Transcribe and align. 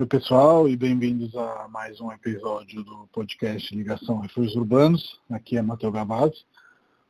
Oi, 0.00 0.06
pessoal, 0.06 0.68
e 0.68 0.76
bem-vindos 0.76 1.34
a 1.34 1.66
mais 1.66 2.00
um 2.00 2.12
episódio 2.12 2.84
do 2.84 3.08
podcast 3.08 3.74
Ligação 3.74 4.20
Refúgios 4.20 4.54
Urbanos. 4.54 5.20
Aqui 5.28 5.56
é 5.56 5.62
Matheus 5.62 5.92
Gavazzi, 5.92 6.46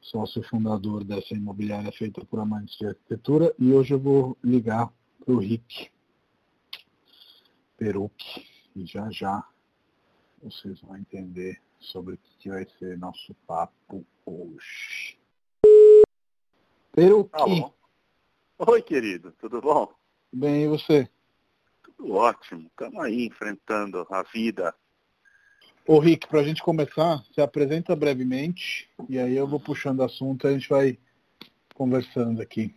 sócio 0.00 0.42
fundador 0.44 1.04
dessa 1.04 1.34
imobiliária 1.34 1.92
feita 1.92 2.24
por 2.24 2.40
amantes 2.40 2.78
de 2.78 2.86
arquitetura, 2.86 3.54
e 3.58 3.74
hoje 3.74 3.92
eu 3.92 3.98
vou 3.98 4.38
ligar 4.42 4.90
para 5.22 5.34
o 5.34 5.38
Rick 5.38 5.90
Perucchi, 7.76 8.46
e 8.74 8.86
já 8.86 9.10
já 9.10 9.46
vocês 10.42 10.80
vão 10.80 10.96
entender 10.96 11.60
sobre 11.78 12.14
o 12.14 12.18
que 12.38 12.48
vai 12.48 12.66
ser 12.78 12.96
nosso 12.96 13.34
papo 13.46 14.02
hoje. 14.24 15.18
Perucchi! 16.92 17.66
Oi, 18.60 18.80
querido, 18.80 19.30
tudo 19.32 19.60
bom? 19.60 19.92
Bem, 20.32 20.62
e 20.62 20.68
você? 20.68 21.06
Tudo 21.98 22.14
ótimo, 22.14 22.68
estamos 22.68 23.04
aí 23.04 23.26
enfrentando 23.26 24.06
a 24.08 24.22
vida. 24.22 24.72
Ô 25.84 25.98
Rick, 25.98 26.28
para 26.28 26.40
a 26.40 26.44
gente 26.44 26.62
começar, 26.62 27.24
se 27.34 27.40
apresenta 27.40 27.96
brevemente 27.96 28.88
e 29.08 29.18
aí 29.18 29.36
eu 29.36 29.48
vou 29.48 29.58
puxando 29.58 30.04
assunto 30.04 30.46
e 30.46 30.50
a 30.50 30.52
gente 30.52 30.68
vai 30.68 30.96
conversando 31.74 32.40
aqui. 32.40 32.72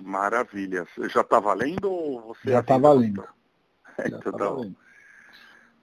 Maravilha. 0.00 0.86
Já 1.12 1.20
está 1.20 1.38
valendo 1.38 1.90
ou 1.90 2.22
você 2.22 2.50
Já 2.50 2.60
está 2.60 2.78
valendo. 2.78 3.22
Já 3.98 4.06
então, 4.06 4.32
tá 4.32 4.48
valendo. 4.48 4.76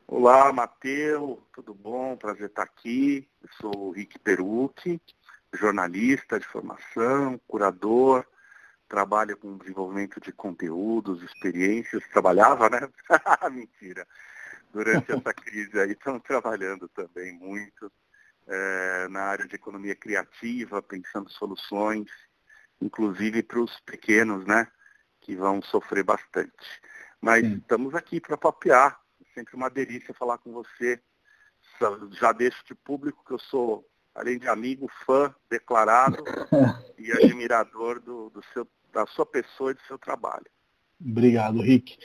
Olá, 0.07 0.51
Matheus, 0.51 1.37
tudo 1.53 1.75
bom? 1.75 2.17
Prazer 2.17 2.47
estar 2.47 2.63
aqui. 2.63 3.27
Eu 3.43 3.49
sou 3.61 3.89
o 3.89 3.91
Rick 3.91 4.17
Perucchi, 4.19 4.99
jornalista 5.53 6.39
de 6.39 6.47
formação, 6.47 7.39
curador, 7.47 8.25
trabalha 8.93 9.35
com 9.35 9.57
desenvolvimento 9.57 10.21
de 10.21 10.31
conteúdos, 10.31 11.23
experiências, 11.23 12.07
trabalhava, 12.09 12.69
né? 12.69 12.87
Mentira. 13.51 14.07
Durante 14.71 15.11
essa 15.11 15.33
crise 15.33 15.79
aí 15.79 15.93
estão 15.93 16.19
trabalhando 16.19 16.87
também 16.89 17.33
muito 17.33 17.91
é, 18.45 19.07
na 19.09 19.21
área 19.23 19.47
de 19.47 19.55
economia 19.55 19.95
criativa, 19.95 20.79
pensando 20.79 21.31
soluções, 21.31 22.05
inclusive 22.79 23.41
para 23.41 23.61
os 23.61 23.79
pequenos, 23.79 24.45
né? 24.45 24.67
Que 25.21 25.35
vão 25.35 25.59
sofrer 25.63 26.03
bastante. 26.03 26.53
Mas 27.19 27.43
Sim. 27.43 27.55
estamos 27.55 27.95
aqui 27.95 28.21
para 28.21 28.37
papear. 28.37 29.01
É 29.19 29.33
sempre 29.33 29.55
uma 29.55 29.71
delícia 29.71 30.13
falar 30.13 30.37
com 30.37 30.53
você. 30.53 31.01
Já 32.11 32.31
deixo 32.31 32.63
de 32.67 32.75
público 32.75 33.25
que 33.25 33.33
eu 33.33 33.39
sou 33.39 33.89
além 34.13 34.37
de 34.37 34.47
amigo, 34.47 34.87
fã 35.03 35.33
declarado 35.49 36.23
e 36.95 37.11
admirador 37.11 37.99
do, 37.99 38.29
do 38.29 38.43
seu 38.53 38.67
da 38.93 39.05
sua 39.07 39.25
pessoa 39.25 39.71
e 39.71 39.73
do 39.73 39.81
seu 39.87 39.97
trabalho. 39.97 40.45
Obrigado, 41.01 41.61
Rick. 41.61 41.97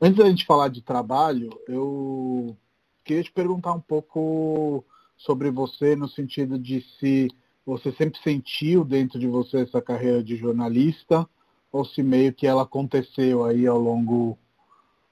Antes 0.00 0.18
da 0.18 0.28
gente 0.28 0.46
falar 0.46 0.68
de 0.68 0.82
trabalho, 0.82 1.50
eu 1.66 2.56
queria 3.02 3.22
te 3.22 3.32
perguntar 3.32 3.72
um 3.72 3.80
pouco 3.80 4.84
sobre 5.16 5.50
você 5.50 5.96
no 5.96 6.08
sentido 6.08 6.58
de 6.58 6.82
se 7.00 7.28
você 7.66 7.90
sempre 7.92 8.20
sentiu 8.22 8.84
dentro 8.84 9.18
de 9.18 9.26
você 9.26 9.62
essa 9.62 9.80
carreira 9.80 10.22
de 10.22 10.36
jornalista 10.36 11.28
ou 11.72 11.84
se 11.84 12.02
meio 12.02 12.32
que 12.32 12.46
ela 12.46 12.62
aconteceu 12.62 13.44
aí 13.44 13.66
ao 13.66 13.78
longo 13.78 14.38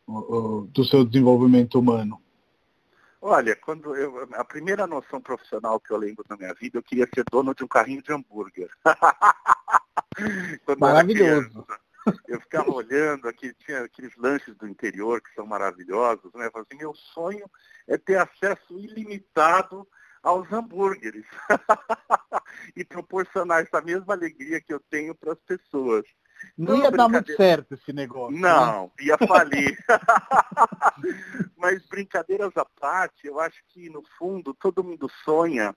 do 0.07 0.85
seu 0.85 1.05
desenvolvimento 1.05 1.79
humano. 1.79 2.21
Olha, 3.21 3.55
quando 3.55 3.95
eu, 3.95 4.29
a 4.35 4.45
primeira 4.45 4.85
noção 4.85 5.21
profissional 5.21 5.79
que 5.79 5.93
eu 5.93 5.97
lembro 5.97 6.25
na 6.29 6.37
minha 6.37 6.53
vida, 6.55 6.79
eu 6.79 6.83
queria 6.83 7.09
ser 7.15 7.25
dono 7.31 7.55
de 7.55 7.63
um 7.63 7.69
carrinho 7.69 8.03
de 8.03 8.13
hambúrguer. 8.13 8.69
Maravilhoso. 10.79 11.67
Eu 12.27 12.41
ficava 12.41 12.71
olhando, 12.71 13.29
aqui 13.29 13.55
tinha 13.65 13.85
aqueles 13.85 14.17
lanches 14.17 14.57
do 14.57 14.67
interior 14.67 15.21
que 15.21 15.33
são 15.35 15.47
maravilhosos, 15.47 16.33
né? 16.35 16.47
Eu 16.47 16.51
falei 16.51 16.67
assim, 16.69 16.79
meu 16.79 16.95
sonho 16.95 17.49
é 17.87 17.97
ter 17.97 18.17
acesso 18.17 18.79
ilimitado 18.79 19.87
aos 20.23 20.51
hambúrgueres 20.53 21.27
e 22.77 22.85
proporcionar 22.85 23.63
essa 23.63 23.81
mesma 23.81 24.15
alegria 24.15 24.61
que 24.61 24.73
eu 24.73 24.81
tenho 24.91 25.15
para 25.15 25.33
as 25.33 25.39
pessoas. 25.41 26.05
Não, 26.57 26.77
Não 26.77 26.85
ia 26.85 26.91
dar 26.91 27.09
muito 27.09 27.37
certo 27.37 27.75
esse 27.75 27.93
negócio. 27.93 28.35
Né? 28.35 28.41
Não, 28.41 28.85
né? 28.85 28.91
ia 29.01 29.19
falir. 29.19 29.79
Mas 31.57 31.87
brincadeiras 31.87 32.57
à 32.57 32.65
parte, 32.65 33.27
eu 33.27 33.39
acho 33.39 33.63
que 33.69 33.89
no 33.89 34.03
fundo 34.19 34.55
todo 34.55 34.83
mundo 34.83 35.09
sonha 35.25 35.75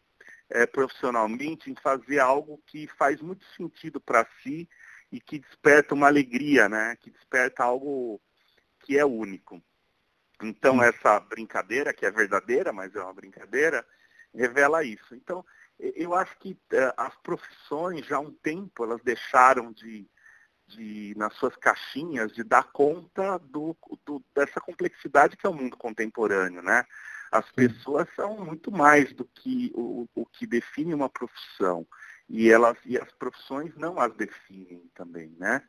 é, 0.49 0.65
profissionalmente 0.65 1.71
em 1.71 1.75
fazer 1.75 2.19
algo 2.19 2.61
que 2.67 2.87
faz 2.97 3.21
muito 3.21 3.45
sentido 3.55 3.99
para 3.99 4.27
si 4.41 4.69
e 5.11 5.19
que 5.19 5.39
desperta 5.39 5.93
uma 5.93 6.07
alegria, 6.07 6.67
né? 6.67 6.95
Que 7.01 7.09
desperta 7.09 7.63
algo 7.63 8.21
que 8.79 8.97
é 8.97 9.05
único. 9.05 9.61
Então 10.41 10.83
essa 10.83 11.19
brincadeira, 11.19 11.93
que 11.93 12.05
é 12.05 12.11
verdadeira, 12.11 12.73
mas 12.73 12.95
é 12.95 13.01
uma 13.01 13.13
brincadeira, 13.13 13.85
revela 14.33 14.83
isso. 14.83 15.15
Então, 15.15 15.45
eu 15.79 16.13
acho 16.13 16.37
que 16.39 16.57
é, 16.71 16.93
as 16.97 17.15
profissões 17.17 18.05
já 18.05 18.17
há 18.17 18.19
um 18.19 18.31
tempo 18.31 18.83
elas 18.83 19.01
deixaram 19.01 19.71
de, 19.71 20.07
de 20.67 21.13
nas 21.17 21.33
suas 21.35 21.55
caixinhas 21.55 22.31
de 22.33 22.43
dar 22.43 22.71
conta 22.71 23.37
do, 23.39 23.75
do, 24.05 24.23
dessa 24.33 24.59
complexidade 24.61 25.37
que 25.37 25.45
é 25.45 25.49
o 25.49 25.53
mundo 25.53 25.77
contemporâneo, 25.77 26.61
né? 26.61 26.85
As 27.37 27.51
pessoas 27.51 28.07
são 28.15 28.37
muito 28.37 28.71
mais 28.71 29.11
do 29.13 29.25
que 29.25 29.71
o, 29.75 30.07
o 30.15 30.25
que 30.25 30.47
define 30.47 30.93
uma 30.93 31.09
profissão. 31.09 31.85
E, 32.29 32.49
elas, 32.49 32.77
e 32.85 32.97
as 32.97 33.11
profissões 33.13 33.75
não 33.75 33.99
as 33.99 34.13
definem 34.15 34.89
também, 34.95 35.35
né? 35.37 35.61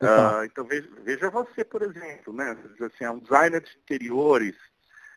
Uhum. 0.00 0.08
Uh, 0.08 0.44
então 0.44 0.64
veja, 0.64 0.88
veja, 1.02 1.30
você, 1.30 1.64
por 1.64 1.82
exemplo, 1.82 2.32
né? 2.32 2.56
Assim, 2.80 3.04
é 3.04 3.10
um 3.10 3.20
designer 3.20 3.62
de 3.62 3.76
interiores, 3.78 4.56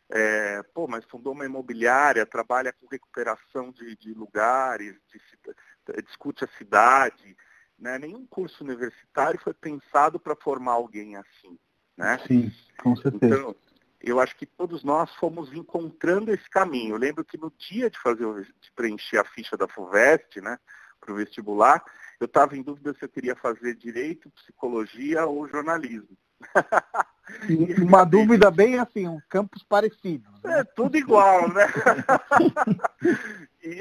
é, 0.09 0.61
pô, 0.73 0.87
mas 0.87 1.03
fundou 1.05 1.33
uma 1.33 1.45
imobiliária, 1.45 2.25
trabalha 2.25 2.71
com 2.71 2.87
recuperação 2.87 3.71
de, 3.71 3.95
de 3.97 4.13
lugares, 4.13 4.95
de, 5.11 6.01
discute 6.03 6.43
a 6.43 6.57
cidade. 6.57 7.35
Né? 7.77 7.99
Nenhum 7.99 8.25
curso 8.25 8.63
universitário 8.63 9.39
foi 9.39 9.53
pensado 9.53 10.19
para 10.19 10.35
formar 10.35 10.73
alguém 10.73 11.15
assim. 11.15 11.59
Né? 11.95 12.19
Sim, 12.27 12.51
com 12.77 12.95
certeza. 12.95 13.35
Então, 13.35 13.55
eu 14.01 14.19
acho 14.19 14.35
que 14.35 14.45
todos 14.45 14.83
nós 14.83 15.13
fomos 15.15 15.51
encontrando 15.53 16.31
esse 16.31 16.49
caminho. 16.49 16.95
Eu 16.95 16.99
lembro 16.99 17.25
que 17.25 17.37
no 17.37 17.51
dia 17.57 17.89
de 17.89 17.99
fazer 17.99 18.25
de 18.43 18.71
preencher 18.75 19.17
a 19.17 19.23
ficha 19.23 19.57
da 19.57 19.67
FUVEST, 19.67 20.39
né, 20.41 20.57
para 20.99 21.11
o 21.11 21.15
vestibular, 21.15 21.83
eu 22.19 22.25
estava 22.25 22.55
em 22.55 22.61
dúvida 22.61 22.93
se 22.93 23.03
eu 23.03 23.09
queria 23.09 23.35
fazer 23.35 23.75
direito, 23.75 24.29
psicologia 24.31 25.25
ou 25.25 25.47
jornalismo. 25.47 26.17
Uma 27.81 28.05
dúvida 28.05 28.49
bem 28.49 28.79
assim, 28.79 29.07
um 29.07 29.19
campos 29.27 29.63
parecidos. 29.63 30.31
Né? 30.43 30.59
É, 30.59 30.63
tudo 30.63 30.95
igual, 30.95 31.51
né? 31.51 31.65
e, 33.61 33.79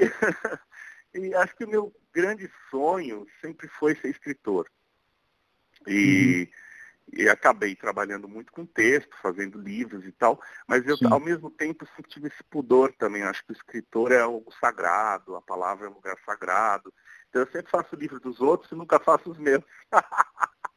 e, 1.17 1.35
acho 1.35 1.55
que 1.55 1.63
o 1.63 1.69
meu 1.69 1.93
grande 2.11 2.51
sonho 2.69 3.25
sempre 3.39 3.67
foi 3.69 3.95
ser 3.95 4.09
escritor. 4.09 4.67
E 5.87 6.49
uhum 6.51 6.66
e 7.11 7.29
acabei 7.29 7.75
trabalhando 7.75 8.27
muito 8.27 8.51
com 8.51 8.65
texto, 8.65 9.15
fazendo 9.21 9.59
livros 9.59 10.05
e 10.05 10.11
tal, 10.11 10.39
mas 10.67 10.85
eu, 10.85 10.97
Sim. 10.97 11.07
ao 11.09 11.19
mesmo 11.19 11.49
tempo, 11.49 11.85
sempre 11.95 12.11
tive 12.11 12.27
esse 12.27 12.43
pudor 12.43 12.93
também. 12.93 13.23
Acho 13.23 13.45
que 13.45 13.51
o 13.51 13.55
escritor 13.55 14.11
é 14.11 14.21
algo 14.21 14.51
sagrado, 14.59 15.35
a 15.35 15.41
palavra 15.41 15.87
é 15.87 15.89
um 15.89 15.93
lugar 15.93 16.17
sagrado. 16.25 16.93
Então 17.29 17.41
eu 17.41 17.51
sempre 17.51 17.71
faço 17.71 17.95
livro 17.95 18.19
dos 18.19 18.41
outros 18.41 18.71
e 18.71 18.75
nunca 18.75 18.99
faço 18.99 19.31
os 19.31 19.37
meus. 19.37 19.63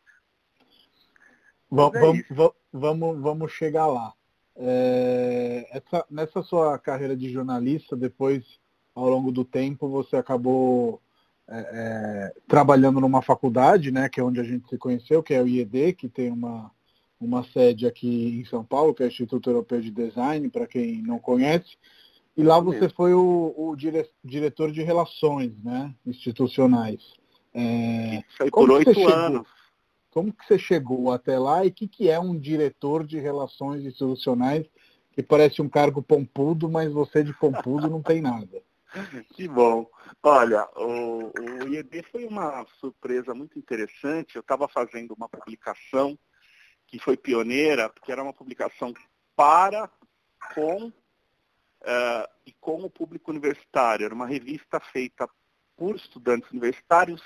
vamos, 1.70 1.96
é 1.96 2.24
vamos, 2.30 2.54
vamos, 2.72 3.20
vamos 3.20 3.52
chegar 3.52 3.86
lá. 3.86 4.12
É, 4.56 5.66
essa, 5.70 6.04
nessa 6.10 6.42
sua 6.42 6.78
carreira 6.78 7.16
de 7.16 7.32
jornalista, 7.32 7.96
depois, 7.96 8.60
ao 8.94 9.08
longo 9.08 9.32
do 9.32 9.44
tempo, 9.44 9.88
você 9.88 10.16
acabou 10.16 11.02
é, 11.52 11.58
é, 11.58 12.32
trabalhando 12.46 13.00
numa 13.00 13.20
faculdade, 13.22 13.90
né, 13.90 14.08
que 14.08 14.20
é 14.20 14.22
onde 14.22 14.38
a 14.38 14.44
gente 14.44 14.68
se 14.68 14.78
conheceu, 14.78 15.20
que 15.20 15.34
é 15.34 15.42
o 15.42 15.48
IED, 15.48 15.94
que 15.94 16.08
tem 16.08 16.30
uma, 16.30 16.70
uma 17.20 17.42
sede 17.42 17.86
aqui 17.86 18.40
em 18.40 18.44
São 18.44 18.64
Paulo, 18.64 18.94
que 18.94 19.02
é 19.02 19.06
o 19.06 19.08
Instituto 19.08 19.50
Europeu 19.50 19.80
de 19.80 19.90
Design, 19.90 20.48
para 20.48 20.66
quem 20.66 21.02
não 21.02 21.18
conhece. 21.18 21.76
E 22.36 22.42
lá 22.44 22.60
você 22.60 22.88
foi 22.88 23.12
o, 23.12 23.52
o 23.56 23.74
dire, 23.74 24.08
diretor 24.24 24.70
de 24.70 24.80
relações 24.82 25.52
né, 25.64 25.92
institucionais. 26.06 27.00
É, 27.52 28.22
Foi 28.38 28.48
por 28.48 28.70
oito 28.70 29.08
anos. 29.08 29.46
Como 30.12 30.32
que 30.32 30.46
você 30.46 30.58
chegou 30.58 31.12
até 31.12 31.36
lá 31.36 31.64
e 31.64 31.68
o 31.68 31.72
que, 31.72 31.88
que 31.88 32.08
é 32.08 32.18
um 32.18 32.38
diretor 32.38 33.04
de 33.04 33.18
relações 33.18 33.84
institucionais 33.84 34.66
que 35.12 35.22
parece 35.22 35.60
um 35.60 35.68
cargo 35.68 36.00
pompudo, 36.00 36.68
mas 36.68 36.92
você 36.92 37.24
de 37.24 37.32
pompudo 37.32 37.90
não 37.90 38.00
tem 38.00 38.20
nada? 38.20 38.62
Que 39.34 39.46
bom. 39.46 39.88
Olha, 40.22 40.68
o, 40.76 41.32
o 41.38 41.68
IED 41.68 42.02
foi 42.10 42.24
uma 42.24 42.66
surpresa 42.78 43.34
muito 43.34 43.58
interessante. 43.58 44.36
Eu 44.36 44.40
estava 44.40 44.66
fazendo 44.66 45.12
uma 45.12 45.28
publicação 45.28 46.18
que 46.86 46.98
foi 46.98 47.16
pioneira, 47.16 47.88
porque 47.88 48.10
era 48.10 48.22
uma 48.22 48.32
publicação 48.32 48.92
para, 49.36 49.88
com 50.54 50.88
uh, 50.88 52.28
e 52.44 52.52
com 52.54 52.82
o 52.82 52.90
público 52.90 53.30
universitário. 53.30 54.04
Era 54.04 54.14
uma 54.14 54.26
revista 54.26 54.80
feita 54.80 55.28
por 55.76 55.96
estudantes 55.96 56.50
universitários 56.50 57.22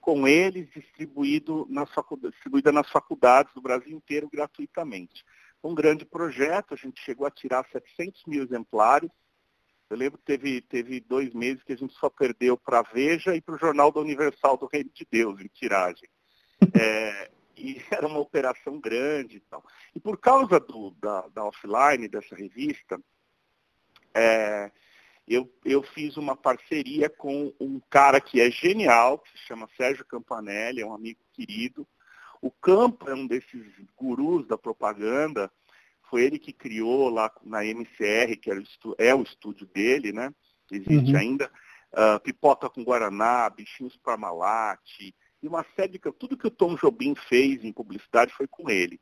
com 0.00 0.26
eles 0.26 0.70
distribuído 0.70 1.66
nas 1.68 1.90
distribuída 2.22 2.72
nas 2.72 2.90
faculdades 2.90 3.52
do 3.52 3.60
Brasil 3.60 3.94
inteiro 3.94 4.28
gratuitamente. 4.32 5.22
Um 5.62 5.74
grande 5.74 6.06
projeto, 6.06 6.72
a 6.72 6.76
gente 6.76 6.98
chegou 7.02 7.26
a 7.26 7.30
tirar 7.30 7.66
700 7.70 8.24
mil 8.26 8.42
exemplares. 8.42 9.10
Eu 9.90 9.96
lembro 9.96 10.18
que 10.18 10.24
teve, 10.24 10.60
teve 10.60 11.00
dois 11.00 11.32
meses 11.32 11.62
que 11.62 11.72
a 11.72 11.76
gente 11.76 11.94
só 11.94 12.10
perdeu 12.10 12.56
para 12.56 12.80
a 12.80 12.82
Veja 12.82 13.34
e 13.34 13.40
para 13.40 13.54
o 13.54 13.58
Jornal 13.58 13.90
da 13.90 14.00
Universal 14.00 14.56
do 14.56 14.66
Reino 14.66 14.90
de 14.92 15.06
Deus, 15.10 15.40
em 15.40 15.48
tiragem. 15.48 16.08
É, 16.74 17.30
e 17.56 17.80
era 17.90 18.06
uma 18.06 18.18
operação 18.18 18.80
grande 18.80 19.36
e 19.36 19.40
tal. 19.40 19.64
E 19.94 20.00
por 20.00 20.18
causa 20.18 20.58
do, 20.60 20.90
da, 21.00 21.28
da 21.28 21.44
offline 21.44 22.08
dessa 22.08 22.34
revista, 22.34 23.00
é, 24.14 24.70
eu, 25.26 25.52
eu 25.64 25.82
fiz 25.82 26.16
uma 26.16 26.36
parceria 26.36 27.10
com 27.10 27.52
um 27.60 27.80
cara 27.90 28.20
que 28.20 28.40
é 28.40 28.50
genial, 28.50 29.18
que 29.18 29.30
se 29.32 29.38
chama 29.46 29.68
Sérgio 29.76 30.04
Campanelli, 30.04 30.80
é 30.80 30.86
um 30.86 30.94
amigo 30.94 31.20
querido. 31.32 31.86
O 32.40 32.50
Campo 32.50 33.08
é 33.10 33.14
um 33.14 33.26
desses 33.26 33.66
gurus 33.96 34.46
da 34.46 34.56
propaganda, 34.56 35.50
foi 36.08 36.22
ele 36.22 36.38
que 36.38 36.52
criou 36.52 37.08
lá 37.08 37.32
na 37.42 37.64
MCR, 37.64 38.36
que 38.40 38.50
é 38.98 39.14
o 39.14 39.22
estúdio 39.22 39.66
dele, 39.66 40.12
né? 40.12 40.32
Existe 40.70 41.12
uhum. 41.12 41.18
ainda. 41.18 41.50
Uh, 41.90 42.20
pipoca 42.20 42.68
com 42.68 42.84
Guaraná, 42.84 43.48
Bichinhos 43.48 43.96
Parmalat, 43.96 44.80
e 45.00 45.48
uma 45.48 45.64
série 45.74 45.92
de... 45.92 45.98
Tudo 46.18 46.36
que 46.36 46.46
o 46.46 46.50
Tom 46.50 46.74
Jobim 46.74 47.14
fez 47.14 47.64
em 47.64 47.72
publicidade 47.72 48.32
foi 48.34 48.46
com 48.46 48.68
ele. 48.68 49.00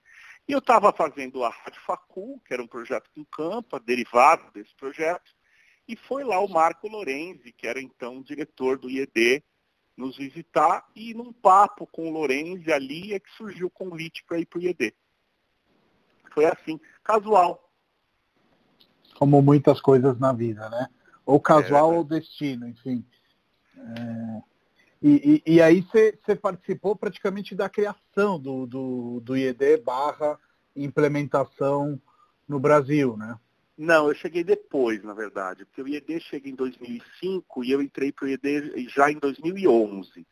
E 0.48 0.52
eu 0.52 0.60
estava 0.60 0.92
fazendo 0.92 1.42
a 1.42 1.48
Rádio 1.48 1.80
Facul, 1.84 2.40
que 2.46 2.54
era 2.54 2.62
um 2.62 2.68
projeto 2.68 3.10
com 3.12 3.24
Campa, 3.24 3.80
derivado 3.80 4.52
desse 4.52 4.74
projeto, 4.76 5.32
e 5.88 5.96
foi 5.96 6.22
lá 6.22 6.38
o 6.40 6.48
Marco 6.48 6.88
Lorenzi, 6.88 7.52
que 7.52 7.66
era 7.66 7.80
então 7.80 8.22
diretor 8.22 8.78
do 8.78 8.88
IED, 8.88 9.42
nos 9.96 10.16
visitar, 10.16 10.86
e 10.94 11.14
num 11.14 11.32
papo 11.32 11.86
com 11.86 12.08
o 12.08 12.12
Lorenzi 12.12 12.70
ali 12.70 13.14
é 13.14 13.18
que 13.18 13.30
surgiu 13.32 13.68
o 13.68 13.70
convite 13.70 14.22
para 14.24 14.38
ir 14.38 14.46
para 14.46 14.58
o 14.58 14.62
IED. 14.62 14.94
Foi 16.36 16.44
assim, 16.44 16.78
casual. 17.02 17.66
Como 19.18 19.40
muitas 19.40 19.80
coisas 19.80 20.18
na 20.18 20.34
vida, 20.34 20.68
né? 20.68 20.86
Ou 21.24 21.40
casual 21.40 21.94
é, 21.94 21.96
ou 21.96 22.04
destino, 22.04 22.68
enfim. 22.68 23.02
É... 23.74 24.42
E, 25.02 25.42
e, 25.46 25.54
e, 25.54 25.62
aí 25.62 25.82
você 25.82 26.36
participou 26.36 26.94
praticamente 26.94 27.54
da 27.54 27.68
criação 27.68 28.38
do, 28.38 28.66
do, 28.66 29.20
do 29.20 29.36
IED 29.36 29.78
barra 29.78 30.38
implementação 30.74 32.00
no 32.46 32.58
Brasil, 32.58 33.16
né? 33.16 33.38
Não, 33.78 34.08
eu 34.08 34.14
cheguei 34.14 34.42
depois, 34.42 35.02
na 35.04 35.14
verdade, 35.14 35.64
porque 35.64 35.82
o 35.82 35.88
IED 35.88 36.20
chega 36.20 36.48
em 36.48 36.54
2005 36.54 37.64
e 37.64 37.70
eu 37.70 37.80
entrei 37.80 38.12
para 38.12 38.26
o 38.26 38.28
IED 38.28 38.88
já 38.88 39.10
em 39.10 39.18
2011. 39.18 40.26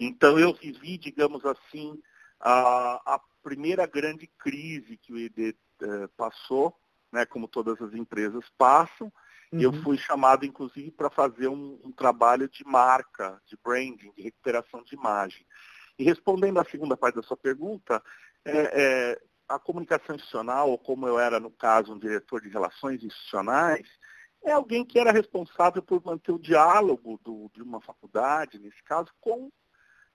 Então 0.00 0.38
eu 0.38 0.52
vivi, 0.54 0.98
digamos 0.98 1.44
assim, 1.44 1.98
a, 2.40 3.00
a 3.14 3.20
primeira 3.48 3.86
grande 3.86 4.26
crise 4.38 4.96
que 4.96 5.12
o 5.12 5.18
IED 5.18 5.56
eh, 5.82 6.08
passou, 6.16 6.74
né, 7.12 7.24
como 7.24 7.48
todas 7.48 7.80
as 7.80 7.94
empresas 7.94 8.44
passam, 8.56 9.12
Uhum. 9.52 9.60
Eu 9.60 9.72
fui 9.82 9.96
chamado, 9.96 10.44
inclusive, 10.44 10.90
para 10.90 11.10
fazer 11.10 11.48
um, 11.48 11.80
um, 11.82 11.92
trabalho 11.92 12.48
de 12.48 12.64
marca, 12.64 13.40
de 13.46 13.56
branding, 13.56 14.12
de 14.12 14.22
recuperação 14.22 14.82
de 14.82 14.94
imagem. 14.94 15.46
E 15.98 16.04
respondendo 16.04 16.60
à 16.60 16.64
segunda 16.64 16.96
parte 16.96 17.16
da 17.16 17.22
sua 17.22 17.36
pergunta, 17.36 18.02
é, 18.44 18.52
é, 18.52 19.22
a 19.48 19.58
comunicação 19.58 20.14
institucional, 20.14 20.70
ou 20.70 20.78
como 20.78 21.08
eu 21.08 21.18
era, 21.18 21.40
no 21.40 21.50
caso, 21.50 21.94
um 21.94 21.98
diretor 21.98 22.40
de 22.42 22.48
relações 22.48 23.02
institucionais, 23.02 23.88
é 24.44 24.52
alguém 24.52 24.84
que 24.84 24.98
era 24.98 25.10
responsável 25.10 25.82
por 25.82 26.04
manter 26.04 26.32
o 26.32 26.38
diálogo 26.38 27.18
do, 27.24 27.50
de 27.54 27.62
uma 27.62 27.80
faculdade, 27.80 28.58
nesse 28.58 28.82
caso, 28.84 29.10
com 29.20 29.50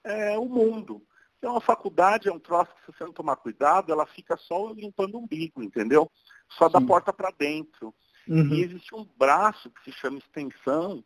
é, 0.03 0.37
o 0.37 0.45
mundo. 0.45 1.05
Então, 1.43 1.57
a 1.57 1.61
faculdade 1.61 2.29
é 2.29 2.31
um 2.31 2.39
troço 2.39 2.73
que, 2.73 2.85
se 2.85 2.97
você 2.97 3.03
não 3.03 3.11
tomar 3.11 3.35
cuidado, 3.35 3.91
ela 3.91 4.05
fica 4.05 4.37
só 4.37 4.71
limpando 4.71 5.15
o 5.15 5.23
umbigo, 5.23 5.61
entendeu? 5.61 6.09
Só 6.51 6.67
Sim. 6.67 6.71
da 6.71 6.79
porta 6.79 7.11
para 7.11 7.31
dentro. 7.31 7.93
Uhum. 8.25 8.53
E 8.53 8.63
existe 8.63 8.95
um 8.95 9.05
braço 9.17 9.69
que 9.69 9.83
se 9.83 9.91
chama 9.91 10.19
extensão, 10.19 11.03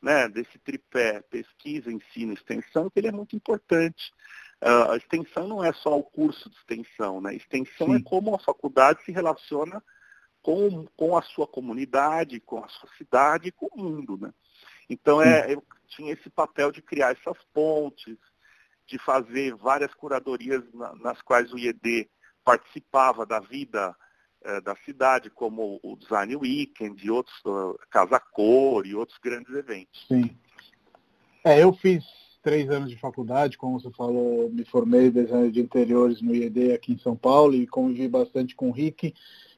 né, 0.00 0.28
desse 0.28 0.60
tripé 0.60 1.20
pesquisa, 1.22 1.90
ensino, 1.90 2.34
extensão, 2.34 2.88
que 2.88 3.00
ele 3.00 3.08
é 3.08 3.12
muito 3.12 3.34
importante. 3.34 4.12
Uh, 4.62 4.92
a 4.92 4.96
extensão 4.96 5.48
não 5.48 5.64
é 5.64 5.72
só 5.72 5.98
o 5.98 6.04
curso 6.04 6.48
de 6.48 6.54
extensão, 6.54 7.20
né? 7.20 7.34
Extensão 7.34 7.88
é 7.88 7.96
Sim. 7.96 8.04
é 8.04 8.08
como 8.08 8.32
a 8.32 8.38
faculdade 8.38 9.02
se 9.02 9.10
relaciona 9.10 9.82
com, 10.40 10.86
com 10.96 11.18
a 11.18 11.22
sua 11.22 11.48
comunidade, 11.48 12.38
com 12.38 12.62
a 12.62 12.68
sua 12.68 12.88
cidade, 12.96 13.50
com 13.50 13.66
o 13.66 13.82
mundo, 13.82 14.16
né? 14.16 14.32
Então 14.88 15.20
é, 15.20 15.52
eu 15.52 15.64
tinha 15.88 16.12
esse 16.12 16.30
papel 16.30 16.70
de 16.70 16.80
criar 16.80 17.10
essas 17.10 17.42
pontes, 17.52 18.16
de 18.90 18.98
fazer 18.98 19.54
várias 19.54 19.94
curadorias 19.94 20.62
na, 20.74 20.94
nas 20.96 21.22
quais 21.22 21.52
o 21.52 21.58
IED 21.58 22.10
participava 22.44 23.24
da 23.24 23.38
vida 23.38 23.94
eh, 24.42 24.60
da 24.62 24.74
cidade, 24.84 25.30
como 25.30 25.78
o 25.82 25.96
Design 25.96 26.34
Weekend 26.34 27.04
e 27.04 27.10
outros, 27.10 27.36
uh, 27.44 27.78
Casa 27.90 28.18
Cor 28.18 28.86
e 28.86 28.94
outros 28.94 29.18
grandes 29.22 29.54
eventos. 29.54 30.06
Sim. 30.08 30.30
É, 31.44 31.62
eu 31.62 31.72
fiz 31.74 32.02
três 32.42 32.68
anos 32.70 32.90
de 32.90 32.96
faculdade, 32.98 33.58
como 33.58 33.78
você 33.78 33.90
falou, 33.90 34.50
me 34.50 34.64
formei 34.64 35.08
em 35.08 35.10
design 35.10 35.50
de 35.50 35.60
interiores 35.60 36.22
no 36.22 36.34
IED 36.34 36.72
aqui 36.72 36.92
em 36.92 36.98
São 36.98 37.14
Paulo 37.14 37.54
e 37.54 37.66
convivi 37.66 38.08
bastante 38.08 38.56
com 38.56 38.70
o 38.70 38.72
Rick. 38.72 39.14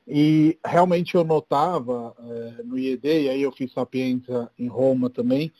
E 0.06 0.58
realmente 0.66 1.14
eu 1.14 1.22
notava 1.22 2.12
é, 2.18 2.62
no 2.64 2.76
IED, 2.76 3.06
e 3.06 3.28
aí 3.28 3.40
eu 3.42 3.52
fiz 3.52 3.72
Sapienza 3.72 4.50
em 4.58 4.66
Roma 4.66 5.08
também, 5.08 5.52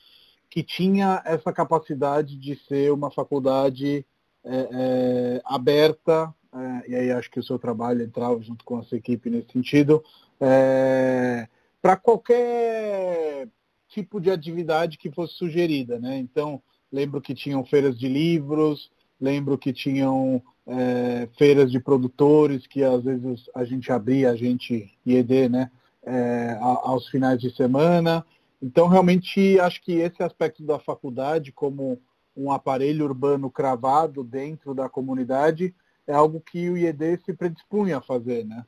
que 0.53 0.63
tinha 0.63 1.23
essa 1.25 1.51
capacidade 1.51 2.37
de 2.37 2.55
ser 2.69 2.93
uma 2.93 3.11
faculdade 3.11 4.05
é, 4.45 4.69
é, 4.71 5.43
aberta 5.47 6.31
é, 6.55 6.91
e 6.91 6.95
aí 6.95 7.11
acho 7.11 7.31
que 7.31 7.41
o 7.41 7.43
seu 7.43 7.59
trabalho 7.59 8.03
entrava 8.03 8.39
junto 8.43 8.63
com 8.63 8.77
a 8.77 8.83
sua 8.83 8.99
equipe 8.99 9.31
nesse 9.31 9.51
sentido, 9.51 10.05
é, 10.39 11.49
para 11.81 11.97
qualquer 11.97 13.49
tipo 13.89 14.21
de 14.21 14.31
atividade 14.31 14.99
que 14.99 15.11
fosse 15.11 15.33
sugerida, 15.37 15.99
né? 15.99 16.19
Então, 16.19 16.63
lembro 16.93 17.23
que 17.23 17.35
tinham 17.35 17.65
feiras 17.65 17.99
de 17.99 18.07
livros, 18.07 18.91
lembro 19.19 19.57
que 19.57 19.73
tinham 19.73 20.43
é, 20.67 21.31
feiras 21.39 21.73
de 21.73 21.81
produtores 21.81 22.67
que 22.67 22.85
às 22.85 23.03
vezes 23.03 23.49
a 23.55 23.65
gente 23.65 23.91
abria, 23.91 24.31
a 24.31 24.37
gente 24.37 24.93
IED, 25.07 25.49
né? 25.49 25.71
É, 26.05 26.59
aos 26.61 27.09
finais 27.09 27.41
de 27.41 27.55
semana. 27.57 28.27
Então, 28.63 28.87
realmente, 28.87 29.59
acho 29.59 29.83
que 29.83 29.95
esse 29.95 30.23
aspecto 30.23 30.63
da 30.63 30.79
faculdade, 30.79 31.51
como 31.51 32.01
um 32.37 32.53
aparelho 32.53 33.05
urbano 33.05 33.51
cravado 33.51 34.23
dentro 34.23 34.73
da 34.73 34.89
comunidade, 34.89 35.75
é 36.07 36.15
algo 36.15 36.41
que 36.41 36.71
o 36.71 36.79
IED 36.79 37.21
se 37.25 37.35
predispunha 37.35 37.99
a 37.99 38.03
fazer, 38.03 38.45
né? 38.47 38.65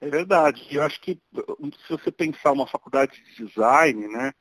É 0.00 0.08
verdade. 0.08 0.66
Eu 0.70 0.82
acho 0.82 1.00
que 1.00 1.20
se 1.34 1.90
você 1.90 2.10
pensar 2.10 2.52
uma 2.52 2.66
faculdade 2.66 3.20
de 3.22 3.44
design, 3.44 4.08
né, 4.08 4.32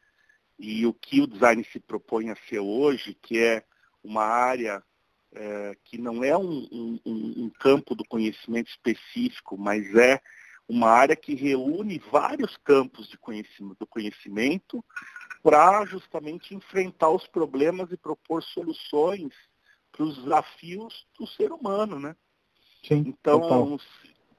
e 0.57 0.85
o 0.85 0.93
que 0.93 1.19
o 1.19 1.27
design 1.27 1.63
se 1.63 1.79
propõe 1.79 2.29
a 2.29 2.35
ser 2.47 2.59
hoje, 2.59 3.17
que 3.21 3.39
é 3.39 3.63
uma 4.03 4.23
área 4.23 4.83
é, 5.33 5.75
que 5.83 5.97
não 5.97 6.23
é 6.23 6.37
um, 6.37 6.67
um, 6.71 6.99
um, 7.05 7.51
campo 7.59 7.93
do 7.95 8.05
conhecimento 8.05 8.69
específico, 8.69 9.57
mas 9.57 9.93
é 9.95 10.21
uma 10.69 10.87
área 10.87 11.15
que 11.15 11.33
reúne 11.33 11.97
vários 12.11 12.55
campos 12.57 13.09
de 13.09 13.17
conhecimento, 13.17 13.79
do 13.79 13.87
conhecimento 13.87 14.85
para 15.41 15.83
justamente 15.85 16.53
enfrentar 16.53 17.09
os 17.09 17.25
problemas 17.27 17.91
e 17.91 17.97
propor 17.97 18.43
soluções 18.43 19.33
para 19.91 20.03
os 20.03 20.23
desafios 20.23 21.07
do 21.17 21.25
ser 21.25 21.51
humano, 21.51 21.99
né? 21.99 22.15
Sim, 22.87 23.03
então, 23.07 23.41
total. 23.41 23.79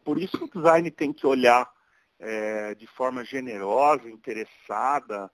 por 0.05 0.19
isso 0.19 0.45
o 0.45 0.49
design 0.49 0.91
tem 0.91 1.13
que 1.13 1.27
olhar 1.27 1.71
é, 2.19 2.75
de 2.75 2.87
forma 2.87 3.25
generosa, 3.25 4.09
interessada, 4.09 5.31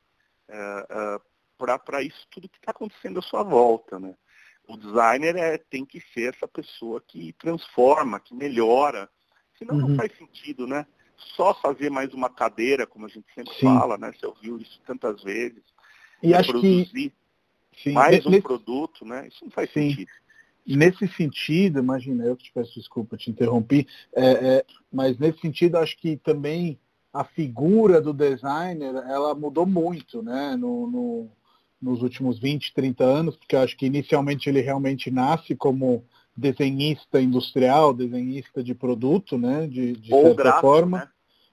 é, 0.48 0.86
é, 0.88 1.20
para 1.58 2.02
isso 2.02 2.26
tudo 2.30 2.48
que 2.48 2.58
está 2.58 2.70
acontecendo 2.70 3.18
à 3.18 3.22
sua 3.22 3.42
volta, 3.42 3.98
né? 3.98 4.16
O 4.68 4.76
designer 4.76 5.36
é, 5.36 5.58
tem 5.58 5.84
que 5.84 6.00
ser 6.12 6.34
essa 6.34 6.48
pessoa 6.48 7.00
que 7.00 7.32
transforma, 7.34 8.18
que 8.18 8.34
melhora. 8.34 9.08
Senão 9.58 9.75
uhum. 9.75 9.88
não 9.88 9.96
faz 9.96 10.12
sentido, 10.16 10.66
né? 10.66 10.86
Só 11.16 11.54
fazer 11.54 11.90
mais 11.90 12.12
uma 12.12 12.28
cadeira, 12.28 12.86
como 12.86 13.06
a 13.06 13.08
gente 13.08 13.26
sempre 13.34 13.54
Sim. 13.54 13.64
fala, 13.64 13.96
né? 13.96 14.12
Você 14.12 14.26
ouviu 14.26 14.58
isso 14.58 14.80
tantas 14.86 15.22
vezes. 15.22 15.62
E 16.22 16.34
acho 16.34 16.60
que 16.60 17.12
Sim. 17.82 17.92
mais 17.92 18.25
um 18.26 18.40
produto, 18.40 19.04
né? 19.04 19.28
Isso 19.28 19.44
não 19.44 19.50
faz 19.50 19.70
Sim. 19.72 19.90
sentido. 19.90 20.10
Nesse 20.66 21.06
sentido, 21.08 21.78
imagina, 21.78 22.25
eu 22.25 22.36
que 22.36 22.44
te 22.44 22.52
peço 22.52 22.75
desculpa, 22.75 23.16
te 23.16 23.30
interrompi, 23.30 23.86
é, 24.14 24.25
é, 24.25 24.64
mas 24.92 25.16
nesse 25.16 25.40
sentido 25.40 25.76
acho 25.76 25.96
que 25.96 26.16
também 26.16 26.78
a 27.12 27.25
figura 27.25 28.00
do 28.00 28.12
designer, 28.12 28.94
ela 29.08 29.34
mudou 29.34 29.64
muito, 29.64 30.22
né, 30.22 30.56
no, 30.56 30.90
no, 30.90 31.30
nos 31.80 32.02
últimos 32.02 32.38
20, 32.38 32.75
30 32.75 33.04
anos, 33.04 33.36
porque 33.36 33.56
acho 33.56 33.76
que 33.76 33.86
inicialmente 33.86 34.48
ele 34.48 34.60
realmente 34.60 35.10
nasce 35.10 35.54
como 35.54 36.04
desenhista 36.36 37.20
industrial, 37.20 37.94
desenhista 37.94 38.62
de 38.62 38.74
produto, 38.74 39.38
né, 39.38 39.66
de, 39.66 39.92
de 39.92 40.10
certa 40.10 40.34
gráfico, 40.34 40.60
forma, 40.60 40.98
né? 40.98 41.08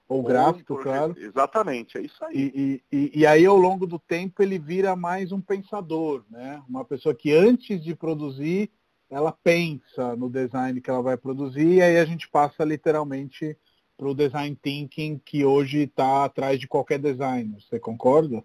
ou, 0.08 0.18
ou 0.18 0.22
gráfico, 0.22 0.76
claro. 0.76 1.14
Exatamente, 1.18 1.96
é 1.96 2.02
isso 2.02 2.22
aí. 2.24 2.36
E, 2.36 2.82
e, 2.92 3.20
e, 3.20 3.26
aí, 3.26 3.46
ao 3.46 3.56
longo 3.56 3.86
do 3.86 3.98
tempo, 3.98 4.42
ele 4.42 4.58
vira 4.58 4.94
mais 4.94 5.32
um 5.32 5.40
pensador, 5.40 6.22
né? 6.30 6.62
Uma 6.68 6.84
pessoa 6.84 7.14
que 7.14 7.32
antes 7.32 7.82
de 7.82 7.94
produzir, 7.94 8.70
ela 9.08 9.32
pensa 9.32 10.14
no 10.14 10.28
design 10.28 10.80
que 10.80 10.90
ela 10.90 11.02
vai 11.02 11.16
produzir, 11.16 11.66
e 11.66 11.82
aí 11.82 11.98
a 11.98 12.04
gente 12.04 12.28
passa 12.28 12.62
literalmente 12.64 13.56
para 13.96 14.08
o 14.08 14.14
design 14.14 14.56
thinking 14.60 15.20
que 15.24 15.44
hoje 15.44 15.84
está 15.84 16.24
atrás 16.24 16.58
de 16.58 16.68
qualquer 16.68 16.98
designer. 16.98 17.60
Você 17.62 17.78
concorda? 17.78 18.44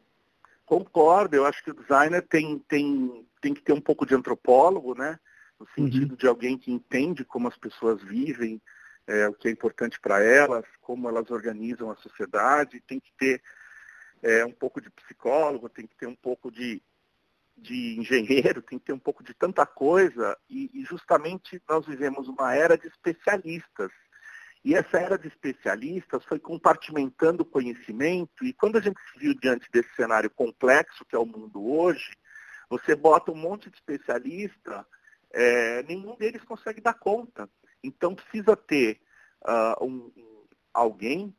Concordo, 0.65 1.35
eu 1.35 1.45
acho 1.45 1.63
que 1.63 1.71
o 1.71 1.73
designer 1.73 2.21
tem, 2.27 2.59
tem, 2.59 3.25
tem 3.41 3.53
que 3.53 3.61
ter 3.61 3.73
um 3.73 3.81
pouco 3.81 4.05
de 4.05 4.13
antropólogo, 4.13 4.93
né? 4.93 5.19
No 5.59 5.67
sentido 5.75 6.11
uhum. 6.11 6.17
de 6.17 6.27
alguém 6.27 6.57
que 6.57 6.71
entende 6.71 7.25
como 7.25 7.47
as 7.47 7.57
pessoas 7.57 8.01
vivem, 8.01 8.61
é, 9.05 9.27
o 9.27 9.33
que 9.33 9.47
é 9.47 9.51
importante 9.51 9.99
para 9.99 10.23
elas, 10.23 10.63
como 10.81 11.09
elas 11.09 11.29
organizam 11.31 11.89
a 11.89 11.95
sociedade, 11.95 12.81
tem 12.81 12.99
que 12.99 13.11
ter 13.17 13.41
é, 14.21 14.45
um 14.45 14.51
pouco 14.51 14.79
de 14.79 14.89
psicólogo, 14.91 15.67
tem 15.67 15.87
que 15.87 15.95
ter 15.95 16.07
um 16.07 16.15
pouco 16.15 16.51
de, 16.51 16.81
de 17.57 17.99
engenheiro, 17.99 18.61
tem 18.63 18.77
que 18.77 18.85
ter 18.85 18.93
um 18.93 18.99
pouco 18.99 19.23
de 19.23 19.33
tanta 19.33 19.65
coisa, 19.65 20.37
e, 20.49 20.69
e 20.73 20.85
justamente 20.85 21.61
nós 21.67 21.85
vivemos 21.85 22.27
uma 22.27 22.53
era 22.53 22.77
de 22.77 22.87
especialistas. 22.87 23.91
E 24.63 24.75
essa 24.75 24.97
era 24.99 25.17
de 25.17 25.27
especialistas 25.27 26.23
foi 26.25 26.37
compartimentando 26.37 27.43
o 27.43 27.45
conhecimento, 27.45 28.45
e 28.45 28.53
quando 28.53 28.77
a 28.77 28.81
gente 28.81 28.99
se 29.11 29.19
viu 29.19 29.33
diante 29.33 29.69
desse 29.71 29.93
cenário 29.95 30.29
complexo 30.29 31.05
que 31.05 31.15
é 31.15 31.19
o 31.19 31.25
mundo 31.25 31.65
hoje, 31.65 32.11
você 32.69 32.95
bota 32.95 33.31
um 33.31 33.35
monte 33.35 33.69
de 33.69 33.77
especialista, 33.77 34.85
é, 35.31 35.83
nenhum 35.83 36.15
deles 36.15 36.43
consegue 36.43 36.81
dar 36.81 36.93
conta. 36.93 37.49
Então 37.83 38.15
precisa 38.15 38.55
ter 38.55 38.99
uh, 39.43 39.83
um, 39.83 40.11
um, 40.17 40.45
alguém, 40.73 41.35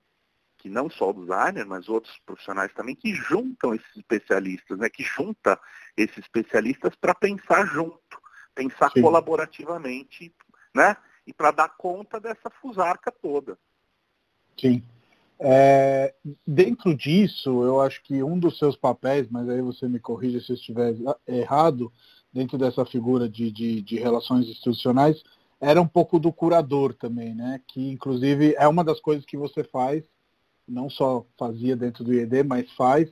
que 0.59 0.69
não 0.69 0.91
só 0.91 1.11
o 1.11 1.15
designer, 1.15 1.65
mas 1.65 1.89
outros 1.89 2.19
profissionais 2.25 2.73
também, 2.75 2.95
que 2.95 3.15
juntam 3.15 3.75
esses 3.75 3.97
especialistas, 3.97 4.79
né, 4.79 4.89
que 4.91 5.03
junta 5.03 5.59
esses 5.97 6.19
especialistas 6.19 6.95
para 6.95 7.15
pensar 7.15 7.67
junto, 7.67 8.21
pensar 8.55 8.91
Sim. 8.93 9.01
colaborativamente, 9.01 10.35
né? 10.75 10.97
E 11.27 11.33
para 11.33 11.51
dar 11.51 11.69
conta 11.77 12.19
dessa 12.21 12.51
fusarca 12.51 13.11
toda. 13.11 13.59
Sim. 14.59 14.83
É, 15.39 16.15
dentro 16.47 16.95
disso, 16.95 17.65
eu 17.65 17.81
acho 17.81 18.03
que 18.03 18.23
um 18.23 18.39
dos 18.39 18.59
seus 18.59 18.77
papéis, 18.77 19.27
mas 19.31 19.49
aí 19.49 19.63
você 19.63 19.89
me 19.89 19.99
corrija 19.99 20.41
se 20.41 20.53
eu 20.53 20.57
estiver 20.57 20.95
errado, 21.27 21.91
dentro 22.33 22.57
dessa 22.57 22.85
figura 22.85 23.29
de, 23.29 23.51
de, 23.51 23.83
de 23.83 23.97
relações 23.97 24.49
institucionais, 24.49 25.23
era 25.61 25.81
um 25.81 25.87
pouco 25.87 26.19
do 26.19 26.33
curador 26.33 26.95
também, 26.95 27.35
né? 27.35 27.61
Que 27.69 27.91
inclusive 27.91 28.55
é 28.59 28.67
uma 28.67 28.83
das 28.83 29.01
coisas 29.01 29.27
que 29.27 29.37
você 29.37 29.63
faz, 29.63 30.03
não 30.67 30.89
só 30.89 31.27
fazia 31.39 31.77
dentro 31.77 32.05
do 32.05 32.15
IED, 32.15 32.43
mas 32.45 32.71
faz. 32.73 33.09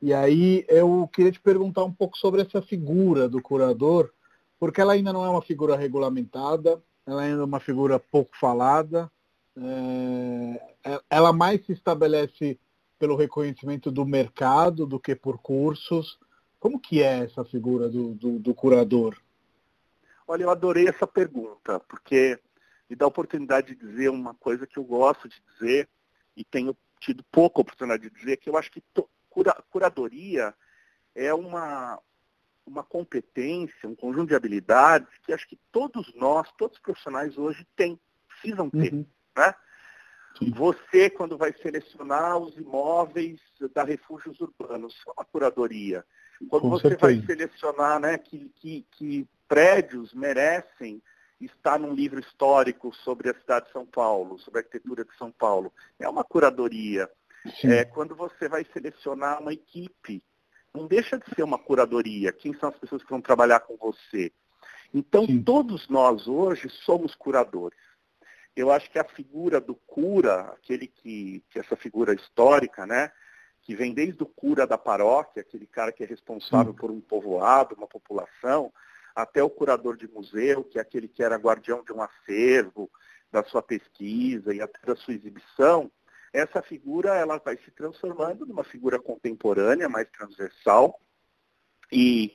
E 0.00 0.14
aí 0.14 0.64
eu 0.68 1.08
queria 1.12 1.32
te 1.32 1.40
perguntar 1.40 1.84
um 1.84 1.92
pouco 1.92 2.16
sobre 2.16 2.40
essa 2.40 2.62
figura 2.62 3.28
do 3.28 3.42
curador, 3.42 4.10
porque 4.58 4.80
ela 4.80 4.94
ainda 4.94 5.12
não 5.12 5.24
é 5.24 5.28
uma 5.28 5.42
figura 5.42 5.76
regulamentada, 5.76 6.80
ela 7.06 7.22
ainda 7.22 7.42
é 7.42 7.44
uma 7.44 7.60
figura 7.60 7.98
pouco 7.98 8.30
falada, 8.38 9.10
é, 9.56 11.00
ela 11.10 11.32
mais 11.32 11.64
se 11.66 11.72
estabelece 11.72 12.58
pelo 12.98 13.16
reconhecimento 13.16 13.90
do 13.90 14.04
mercado 14.04 14.86
do 14.86 15.00
que 15.00 15.14
por 15.14 15.38
cursos. 15.38 16.18
Como 16.60 16.78
que 16.78 17.02
é 17.02 17.24
essa 17.24 17.42
figura 17.42 17.88
do, 17.88 18.14
do, 18.14 18.38
do 18.38 18.54
curador? 18.54 19.16
Olha, 20.28 20.44
eu 20.44 20.50
adorei 20.50 20.86
essa 20.86 21.06
pergunta, 21.06 21.80
porque 21.80 22.38
me 22.88 22.94
dá 22.94 23.06
a 23.06 23.08
oportunidade 23.08 23.74
de 23.74 23.86
dizer 23.86 24.10
uma 24.10 24.34
coisa 24.34 24.66
que 24.66 24.78
eu 24.78 24.84
gosto 24.84 25.26
de 25.26 25.42
dizer 25.52 25.88
e 26.36 26.44
tenho 26.44 26.76
tido 27.00 27.24
pouca 27.32 27.62
oportunidade 27.62 28.08
de 28.08 28.10
dizer, 28.10 28.36
que 28.36 28.50
eu 28.50 28.56
acho 28.56 28.70
que 28.70 28.82
cura, 29.30 29.56
curadoria 29.70 30.54
é 31.14 31.32
uma, 31.32 31.98
uma 32.66 32.84
competência, 32.84 33.88
um 33.88 33.94
conjunto 33.96 34.28
de 34.28 34.34
habilidades 34.34 35.08
que 35.24 35.32
acho 35.32 35.48
que 35.48 35.58
todos 35.72 36.14
nós, 36.14 36.52
todos 36.58 36.76
os 36.76 36.82
profissionais 36.82 37.38
hoje 37.38 37.66
têm, 37.74 37.98
precisam 38.28 38.68
ter. 38.68 38.92
Uhum. 38.92 39.06
Né? 39.34 39.54
Você, 40.54 41.10
quando 41.10 41.36
vai 41.36 41.52
selecionar 41.54 42.38
os 42.38 42.56
imóveis 42.56 43.40
da 43.74 43.82
refúgios 43.82 44.40
urbanos, 44.40 44.94
é 45.06 45.10
uma 45.10 45.24
curadoria. 45.24 46.04
Quando 46.48 46.62
Com 46.62 46.70
você 46.70 46.88
certeza. 46.88 47.00
vai 47.00 47.26
selecionar 47.26 48.00
né, 48.00 48.18
que, 48.18 48.50
que, 48.56 48.86
que 48.92 49.28
prédios 49.46 50.14
merecem 50.14 51.02
estar 51.40 51.78
num 51.78 51.94
livro 51.94 52.20
histórico 52.20 52.94
sobre 52.96 53.30
a 53.30 53.34
cidade 53.34 53.66
de 53.66 53.72
São 53.72 53.86
Paulo, 53.86 54.38
sobre 54.38 54.60
a 54.60 54.62
arquitetura 54.62 55.04
de 55.04 55.16
São 55.16 55.30
Paulo. 55.30 55.72
É 55.98 56.08
uma 56.08 56.24
curadoria. 56.24 57.10
É, 57.64 57.84
quando 57.84 58.14
você 58.14 58.48
vai 58.48 58.66
selecionar 58.72 59.40
uma 59.40 59.52
equipe, 59.52 60.22
não 60.74 60.86
deixa 60.86 61.18
de 61.18 61.24
ser 61.34 61.42
uma 61.42 61.58
curadoria. 61.58 62.32
Quem 62.32 62.54
são 62.54 62.68
as 62.68 62.78
pessoas 62.78 63.02
que 63.02 63.10
vão 63.10 63.20
trabalhar 63.20 63.60
com 63.60 63.76
você? 63.76 64.30
Então, 64.92 65.24
Sim. 65.24 65.42
todos 65.42 65.88
nós 65.88 66.26
hoje 66.28 66.68
somos 66.84 67.14
curadores. 67.14 67.78
Eu 68.54 68.70
acho 68.70 68.90
que 68.90 68.98
a 68.98 69.04
figura 69.04 69.60
do 69.60 69.74
cura, 69.74 70.40
aquele 70.52 70.86
que, 70.86 71.42
que 71.48 71.58
essa 71.58 71.76
figura 71.76 72.12
histórica, 72.12 72.86
né, 72.86 73.10
que 73.62 73.74
vem 73.74 73.92
desde 73.92 74.22
o 74.22 74.26
cura 74.26 74.66
da 74.66 74.78
paróquia, 74.78 75.42
aquele 75.42 75.66
cara 75.66 75.92
que 75.92 76.02
é 76.02 76.06
responsável 76.06 76.72
Sim. 76.72 76.78
por 76.78 76.90
um 76.90 77.00
povoado, 77.00 77.74
uma 77.74 77.86
população, 77.86 78.72
até 79.14 79.42
o 79.42 79.50
curador 79.50 79.96
de 79.96 80.08
museu, 80.08 80.64
que 80.64 80.78
é 80.78 80.82
aquele 80.82 81.08
que 81.08 81.22
era 81.22 81.36
guardião 81.36 81.84
de 81.84 81.92
um 81.92 82.02
acervo, 82.02 82.90
da 83.30 83.44
sua 83.44 83.62
pesquisa 83.62 84.52
e 84.52 84.60
até 84.60 84.78
da 84.84 84.96
sua 84.96 85.14
exibição, 85.14 85.90
essa 86.32 86.62
figura 86.62 87.14
ela 87.16 87.38
vai 87.38 87.56
se 87.58 87.70
transformando 87.70 88.46
numa 88.46 88.64
figura 88.64 89.00
contemporânea, 89.00 89.88
mais 89.88 90.08
transversal, 90.10 91.00
e, 91.92 92.34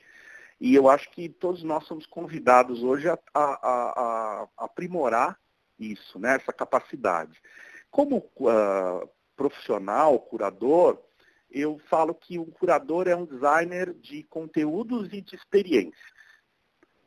e 0.60 0.74
eu 0.74 0.88
acho 0.88 1.10
que 1.10 1.28
todos 1.28 1.62
nós 1.62 1.84
somos 1.86 2.06
convidados 2.06 2.82
hoje 2.82 3.08
a, 3.08 3.18
a, 3.34 3.42
a, 3.42 4.48
a 4.56 4.64
aprimorar 4.64 5.38
isso, 5.78 6.18
né, 6.18 6.36
essa 6.36 6.52
capacidade. 6.52 7.40
Como 7.90 8.18
uh, 8.18 9.08
profissional, 9.34 10.18
curador, 10.20 11.02
eu 11.56 11.78
falo 11.88 12.14
que 12.14 12.38
o 12.38 12.44
curador 12.44 13.08
é 13.08 13.16
um 13.16 13.24
designer 13.24 13.94
de 13.94 14.22
conteúdos 14.24 15.08
e 15.12 15.22
de 15.22 15.34
experiência. 15.34 16.12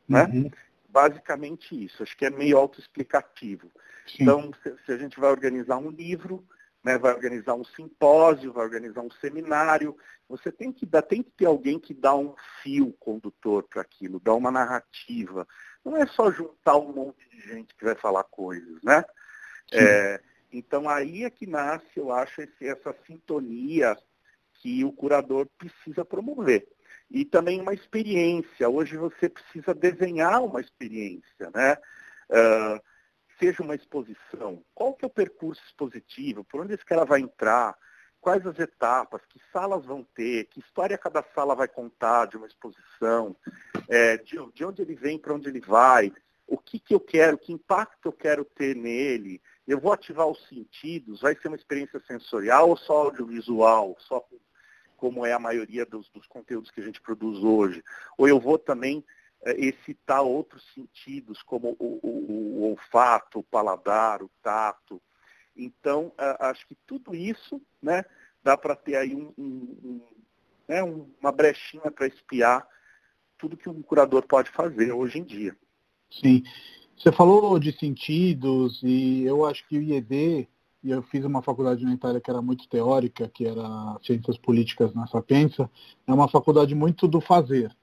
Né? 0.07 0.23
Uhum. 0.23 0.51
Basicamente 0.89 1.85
isso, 1.85 2.01
acho 2.01 2.17
que 2.17 2.25
é 2.25 2.31
meio 2.31 2.57
autoexplicativo. 2.57 3.71
Então, 4.19 4.51
se, 4.63 4.75
se, 4.83 4.91
a 4.91 4.97
gente 4.97 5.19
vai 5.19 5.29
organizar 5.29 5.77
um 5.77 5.91
livro, 5.91 6.43
né, 6.83 6.97
vai 6.97 7.13
organizar 7.13 7.53
um 7.53 7.63
simpósio, 7.63 8.51
vai 8.51 8.65
organizar 8.65 9.01
um 9.01 9.11
seminário, 9.21 9.95
você 10.27 10.51
tem 10.51 10.71
que, 10.71 10.83
dar, 10.83 11.03
tem 11.03 11.21
que 11.21 11.29
ter 11.29 11.45
alguém 11.45 11.79
que 11.79 11.93
dá 11.93 12.15
um 12.15 12.33
fio 12.63 12.91
condutor 12.93 13.63
para 13.69 13.83
aquilo, 13.83 14.19
dá 14.19 14.33
uma 14.33 14.49
narrativa. 14.49 15.47
Não 15.85 15.95
é 15.95 16.07
só 16.07 16.31
juntar 16.31 16.77
um 16.77 16.91
monte 16.91 17.29
de 17.29 17.39
gente 17.41 17.75
que 17.75 17.85
vai 17.85 17.93
falar 17.93 18.23
coisas, 18.23 18.81
né? 18.81 19.05
É, 19.71 20.19
então 20.51 20.89
aí 20.89 21.23
é 21.23 21.29
que 21.29 21.45
nasce, 21.45 21.85
eu 21.95 22.11
acho, 22.11 22.41
esse, 22.41 22.67
essa 22.67 22.95
sintonia 23.05 23.95
que 24.59 24.83
o 24.83 24.91
curador 24.91 25.47
precisa 25.57 26.05
promover 26.05 26.67
e 27.09 27.25
também 27.25 27.59
uma 27.59 27.73
experiência. 27.73 28.69
Hoje 28.69 28.95
você 28.97 29.27
precisa 29.27 29.73
desenhar 29.73 30.43
uma 30.43 30.61
experiência, 30.61 31.49
né? 31.53 31.75
Uh, 32.29 32.81
seja 33.39 33.63
uma 33.63 33.75
exposição. 33.75 34.63
Qual 34.75 34.93
que 34.93 35.03
é 35.03 35.07
o 35.07 35.11
percurso 35.11 35.61
expositivo? 35.65 36.43
Por 36.43 36.61
onde 36.61 36.73
esse 36.73 36.85
cara 36.85 37.05
vai 37.05 37.21
entrar? 37.21 37.75
Quais 38.21 38.45
as 38.45 38.59
etapas? 38.59 39.21
Que 39.29 39.39
salas 39.51 39.85
vão 39.85 40.03
ter? 40.13 40.45
Que 40.45 40.59
história 40.59 40.97
cada 40.97 41.23
sala 41.33 41.55
vai 41.55 41.67
contar 41.67 42.27
de 42.27 42.37
uma 42.37 42.47
exposição? 42.47 43.35
É, 43.87 44.17
de, 44.17 44.37
de 44.53 44.65
onde 44.65 44.81
ele 44.81 44.93
vem, 44.93 45.17
para 45.17 45.33
onde 45.33 45.47
ele 45.47 45.61
vai? 45.61 46.11
O 46.45 46.57
que, 46.57 46.79
que 46.79 46.93
eu 46.93 46.99
quero? 46.99 47.37
Que 47.37 47.53
impacto 47.53 48.07
eu 48.07 48.11
quero 48.11 48.43
ter 48.43 48.75
nele? 48.75 49.41
Eu 49.65 49.79
vou 49.79 49.93
ativar 49.93 50.27
os 50.27 50.47
sentidos? 50.47 51.21
Vai 51.21 51.35
ser 51.35 51.47
uma 51.47 51.55
experiência 51.55 51.99
sensorial 52.01 52.69
ou 52.69 52.77
só 52.77 53.05
audiovisual? 53.05 53.95
Só 53.99 54.19
com 54.19 54.37
como 54.99 55.25
é 55.25 55.31
a 55.31 55.39
maioria 55.39 55.85
dos, 55.85 56.09
dos 56.09 56.27
conteúdos 56.27 56.69
que 56.69 56.81
a 56.81 56.83
gente 56.83 57.01
produz 57.01 57.39
hoje. 57.41 57.81
Ou 58.17 58.27
eu 58.27 58.37
vou 58.37 58.59
também 58.59 59.03
é, 59.43 59.53
excitar 59.53 60.21
outros 60.21 60.61
sentidos, 60.75 61.41
como 61.41 61.77
o, 61.79 61.99
o, 62.03 62.59
o, 62.59 62.69
olfato, 62.69 63.39
o 63.39 63.43
paladar, 63.43 64.21
o 64.21 64.29
tato. 64.43 65.01
Então, 65.55 66.11
acho 66.17 66.67
que 66.67 66.75
tudo 66.85 67.15
isso 67.15 67.61
né, 67.81 68.03
dá 68.43 68.57
para 68.57 68.75
ter 68.75 68.97
aí 68.97 69.15
um, 69.15 69.33
um, 69.37 70.01
né, 70.67 70.83
uma 70.83 71.31
brechinha 71.31 71.89
para 71.89 72.07
espiar 72.07 72.67
tudo 73.37 73.55
que 73.55 73.69
um 73.69 73.81
curador 73.81 74.23
pode 74.27 74.49
fazer 74.51 74.91
hoje 74.91 75.19
em 75.19 75.23
dia. 75.23 75.55
Sim. 76.11 76.43
Você 76.97 77.11
falou 77.13 77.57
de 77.57 77.71
sentidos 77.71 78.81
e 78.83 79.23
eu 79.23 79.45
acho 79.45 79.65
que 79.69 79.77
o 79.77 79.81
IED 79.81 80.49
e 80.83 80.91
eu 80.91 81.01
fiz 81.03 81.25
uma 81.25 81.41
faculdade 81.41 81.83
na 81.83 81.93
Itália 81.93 82.21
que 82.21 82.29
era 82.29 82.41
muito 82.41 82.67
teórica, 82.69 83.27
que 83.27 83.45
era 83.45 83.97
Ciências 84.03 84.37
Políticas 84.37 84.93
na 84.93 85.07
Sapienza, 85.07 85.69
é 86.07 86.13
uma 86.13 86.27
faculdade 86.27 86.73
muito 86.73 87.07
do 87.07 87.19
fazer. 87.19 87.75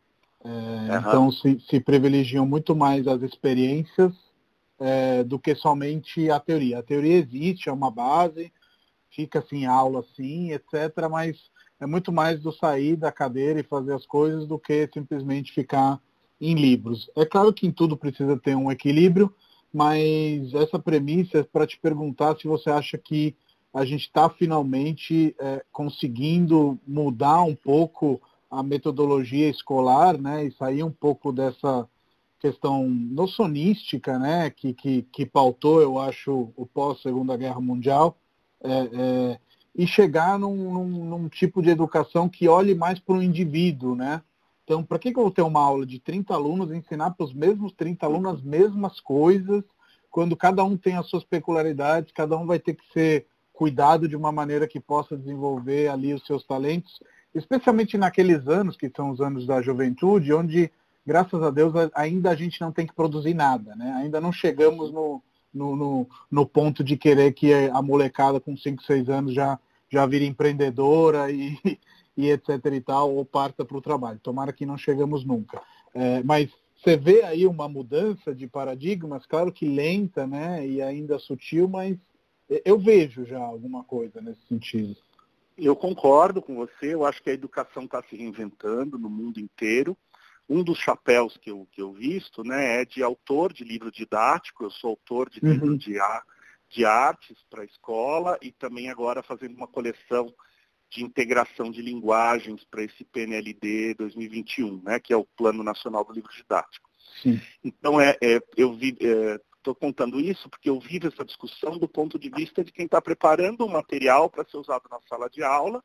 É, 0.42 0.48
uhum. 0.48 0.98
Então 0.98 1.32
se, 1.32 1.60
se, 1.68 1.80
privilegiam 1.80 2.46
muito 2.46 2.74
mais 2.74 3.06
as 3.06 3.22
experiências 3.22 4.14
é, 4.78 5.24
do 5.24 5.38
que 5.38 5.54
somente 5.54 6.30
a 6.30 6.38
teoria. 6.38 6.78
A 6.78 6.82
teoria 6.82 7.18
existe, 7.18 7.68
é 7.68 7.72
uma 7.72 7.90
base, 7.90 8.52
fica 9.10 9.44
sem 9.48 9.66
aula 9.66 10.04
sim, 10.14 10.52
etc. 10.52 11.08
Mas 11.10 11.36
é 11.80 11.86
muito 11.86 12.12
mais 12.12 12.40
do 12.40 12.52
sair 12.52 12.96
da 12.96 13.12
cadeira 13.12 13.60
e 13.60 13.64
fazer 13.64 13.94
as 13.94 14.06
coisas 14.06 14.46
do 14.46 14.58
que 14.58 14.88
simplesmente 14.92 15.52
ficar 15.52 16.00
em 16.40 16.54
livros. 16.54 17.10
É 17.16 17.24
claro 17.24 17.52
que 17.52 17.66
em 17.66 17.72
tudo 17.72 17.96
precisa 17.96 18.36
ter 18.38 18.54
um 18.54 18.70
equilíbrio, 18.70 19.34
mas 19.72 20.54
essa 20.54 20.78
premissa 20.78 21.38
é 21.38 21.42
para 21.42 21.66
te 21.66 21.78
perguntar 21.78 22.36
se 22.36 22.46
você 22.46 22.70
acha 22.70 22.96
que 22.96 23.34
a 23.72 23.84
gente 23.84 24.02
está 24.06 24.30
finalmente 24.30 25.34
é, 25.38 25.62
conseguindo 25.70 26.78
mudar 26.86 27.42
um 27.42 27.54
pouco 27.54 28.20
a 28.50 28.62
metodologia 28.62 29.50
escolar, 29.50 30.16
né, 30.16 30.46
e 30.46 30.52
sair 30.52 30.82
um 30.82 30.90
pouco 30.90 31.30
dessa 31.32 31.86
questão 32.38 32.88
nocionística, 32.88 34.18
né, 34.18 34.50
que, 34.50 34.72
que, 34.72 35.02
que 35.12 35.26
pautou, 35.26 35.82
eu 35.82 35.98
acho, 35.98 36.50
o 36.56 36.64
pós-Segunda 36.64 37.36
Guerra 37.36 37.60
Mundial, 37.60 38.16
é, 38.62 38.70
é, 38.70 39.38
e 39.74 39.86
chegar 39.86 40.38
num, 40.38 40.72
num, 40.72 41.04
num, 41.04 41.28
tipo 41.28 41.60
de 41.60 41.68
educação 41.68 42.28
que 42.28 42.48
olhe 42.48 42.74
mais 42.74 42.98
para 42.98 43.16
o 43.16 43.22
indivíduo, 43.22 43.94
né? 43.94 44.22
Então, 44.66 44.82
para 44.82 44.98
que, 44.98 45.12
que 45.12 45.18
eu 45.18 45.22
vou 45.22 45.30
ter 45.30 45.42
uma 45.42 45.60
aula 45.60 45.86
de 45.86 46.00
30 46.00 46.34
alunos 46.34 46.72
e 46.72 46.76
ensinar 46.76 47.12
para 47.12 47.24
os 47.24 47.32
mesmos 47.32 47.72
30 47.72 48.04
alunos 48.04 48.34
as 48.34 48.42
mesmas 48.42 48.98
coisas, 48.98 49.62
quando 50.10 50.34
cada 50.34 50.64
um 50.64 50.76
tem 50.76 50.96
as 50.96 51.06
suas 51.08 51.22
peculiaridades, 51.22 52.12
cada 52.12 52.36
um 52.36 52.44
vai 52.44 52.58
ter 52.58 52.74
que 52.74 52.84
ser 52.92 53.26
cuidado 53.52 54.08
de 54.08 54.16
uma 54.16 54.32
maneira 54.32 54.66
que 54.66 54.80
possa 54.80 55.16
desenvolver 55.16 55.86
ali 55.86 56.12
os 56.12 56.26
seus 56.26 56.44
talentos, 56.44 57.00
especialmente 57.32 57.96
naqueles 57.96 58.48
anos 58.48 58.76
que 58.76 58.90
são 58.94 59.10
os 59.10 59.20
anos 59.20 59.46
da 59.46 59.62
juventude, 59.62 60.34
onde, 60.34 60.68
graças 61.06 61.40
a 61.40 61.50
Deus, 61.50 61.72
ainda 61.94 62.30
a 62.30 62.34
gente 62.34 62.60
não 62.60 62.72
tem 62.72 62.88
que 62.88 62.92
produzir 62.92 63.34
nada, 63.34 63.76
né? 63.76 63.92
Ainda 64.02 64.20
não 64.20 64.32
chegamos 64.32 64.92
no, 64.92 65.22
no, 65.54 65.76
no, 65.76 66.08
no 66.28 66.44
ponto 66.44 66.82
de 66.82 66.96
querer 66.96 67.32
que 67.34 67.54
a 67.54 67.80
molecada 67.80 68.40
com 68.40 68.56
5, 68.56 68.82
6 68.82 69.08
anos 69.08 69.32
já, 69.32 69.60
já 69.88 70.04
vire 70.06 70.26
empreendedora 70.26 71.30
e, 71.30 71.56
e 72.16 72.30
etc 72.30 72.64
e 72.72 72.80
tal, 72.80 73.14
ou 73.14 73.24
parta 73.24 73.64
para 73.64 73.76
o 73.76 73.82
trabalho. 73.82 74.18
Tomara 74.20 74.52
que 74.52 74.64
não 74.64 74.78
chegamos 74.78 75.24
nunca. 75.24 75.62
É, 75.94 76.22
mas 76.22 76.50
você 76.76 76.96
vê 76.96 77.22
aí 77.22 77.46
uma 77.46 77.68
mudança 77.68 78.34
de 78.34 78.46
paradigmas, 78.46 79.26
claro 79.26 79.52
que 79.52 79.66
lenta, 79.66 80.26
né, 80.26 80.66
e 80.66 80.82
ainda 80.82 81.18
sutil, 81.18 81.68
mas 81.68 81.96
eu 82.64 82.78
vejo 82.78 83.24
já 83.24 83.40
alguma 83.40 83.82
coisa 83.82 84.20
nesse 84.20 84.40
sentido. 84.46 84.96
Eu 85.56 85.74
concordo 85.74 86.42
com 86.42 86.54
você, 86.54 86.94
eu 86.94 87.04
acho 87.04 87.22
que 87.22 87.30
a 87.30 87.34
educação 87.34 87.84
está 87.84 88.02
se 88.02 88.14
reinventando 88.14 88.98
no 88.98 89.08
mundo 89.08 89.40
inteiro. 89.40 89.96
Um 90.48 90.62
dos 90.62 90.78
chapéus 90.78 91.36
que 91.38 91.50
eu, 91.50 91.66
que 91.72 91.80
eu 91.80 91.92
visto 91.92 92.44
né, 92.44 92.82
é 92.82 92.84
de 92.84 93.02
autor 93.02 93.52
de 93.52 93.64
livro 93.64 93.90
didático, 93.90 94.64
eu 94.64 94.70
sou 94.70 94.90
autor 94.90 95.28
de 95.28 95.40
livro 95.40 95.70
uhum. 95.70 95.76
de, 95.76 95.96
de 96.68 96.84
artes 96.84 97.36
para 97.50 97.62
a 97.62 97.64
escola 97.64 98.38
e 98.40 98.52
também 98.52 98.90
agora 98.90 99.22
fazendo 99.22 99.56
uma 99.56 99.66
coleção 99.66 100.32
de 100.90 101.02
integração 101.02 101.70
de 101.70 101.82
linguagens 101.82 102.64
para 102.64 102.82
esse 102.82 103.04
PNLD 103.04 103.94
2021, 103.94 104.82
né, 104.82 105.00
que 105.00 105.12
é 105.12 105.16
o 105.16 105.26
Plano 105.36 105.62
Nacional 105.62 106.04
do 106.04 106.12
Livro 106.12 106.32
Didático. 106.32 106.88
Sim. 107.22 107.40
Então, 107.64 108.00
é, 108.00 108.16
é 108.22 108.40
eu 108.56 108.74
estou 108.74 109.72
é, 109.72 109.80
contando 109.80 110.20
isso 110.20 110.48
porque 110.48 110.70
eu 110.70 110.78
vivo 110.78 111.08
essa 111.08 111.24
discussão 111.24 111.78
do 111.78 111.88
ponto 111.88 112.18
de 112.18 112.30
vista 112.30 112.62
de 112.62 112.72
quem 112.72 112.84
está 112.84 113.00
preparando 113.00 113.64
o 113.64 113.70
material 113.70 114.30
para 114.30 114.44
ser 114.44 114.56
usado 114.56 114.88
na 114.90 115.00
sala 115.08 115.28
de 115.28 115.42
aula, 115.42 115.82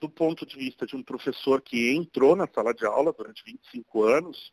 do 0.00 0.08
ponto 0.08 0.46
de 0.46 0.56
vista 0.56 0.86
de 0.86 0.94
um 0.94 1.02
professor 1.02 1.60
que 1.60 1.92
entrou 1.94 2.36
na 2.36 2.46
sala 2.46 2.72
de 2.72 2.86
aula 2.86 3.12
durante 3.12 3.42
25 3.44 4.04
anos, 4.04 4.52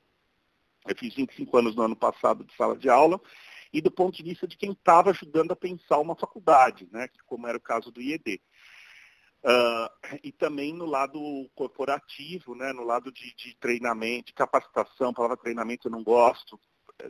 eu 0.88 0.96
fiz 0.96 1.14
25 1.16 1.58
anos 1.58 1.76
no 1.76 1.84
ano 1.84 1.96
passado 1.96 2.44
de 2.44 2.56
sala 2.56 2.76
de 2.76 2.90
aula, 2.90 3.20
e 3.72 3.82
do 3.82 3.92
ponto 3.92 4.16
de 4.16 4.24
vista 4.24 4.48
de 4.48 4.58
quem 4.58 4.72
estava 4.72 5.10
ajudando 5.10 5.52
a 5.52 5.56
pensar 5.56 6.00
uma 6.00 6.16
faculdade, 6.16 6.88
né, 6.92 7.10
como 7.26 7.48
era 7.48 7.58
o 7.58 7.62
caso 7.62 7.92
do 7.92 8.02
IED. 8.02 8.42
E 10.24 10.32
também 10.32 10.74
no 10.74 10.86
lado 10.86 11.20
corporativo, 11.56 12.56
né, 12.56 12.74
no 12.74 12.84
lado 12.84 13.12
de, 13.12 13.34
de 13.36 13.56
treinamento, 13.58 14.28
de 14.28 14.34
capacitação, 14.34 15.10
a 15.10 15.14
palavra 15.14 15.38
treinamento 15.38 15.88
eu 15.88 15.92
não 15.92 16.04
gosto, 16.04 16.60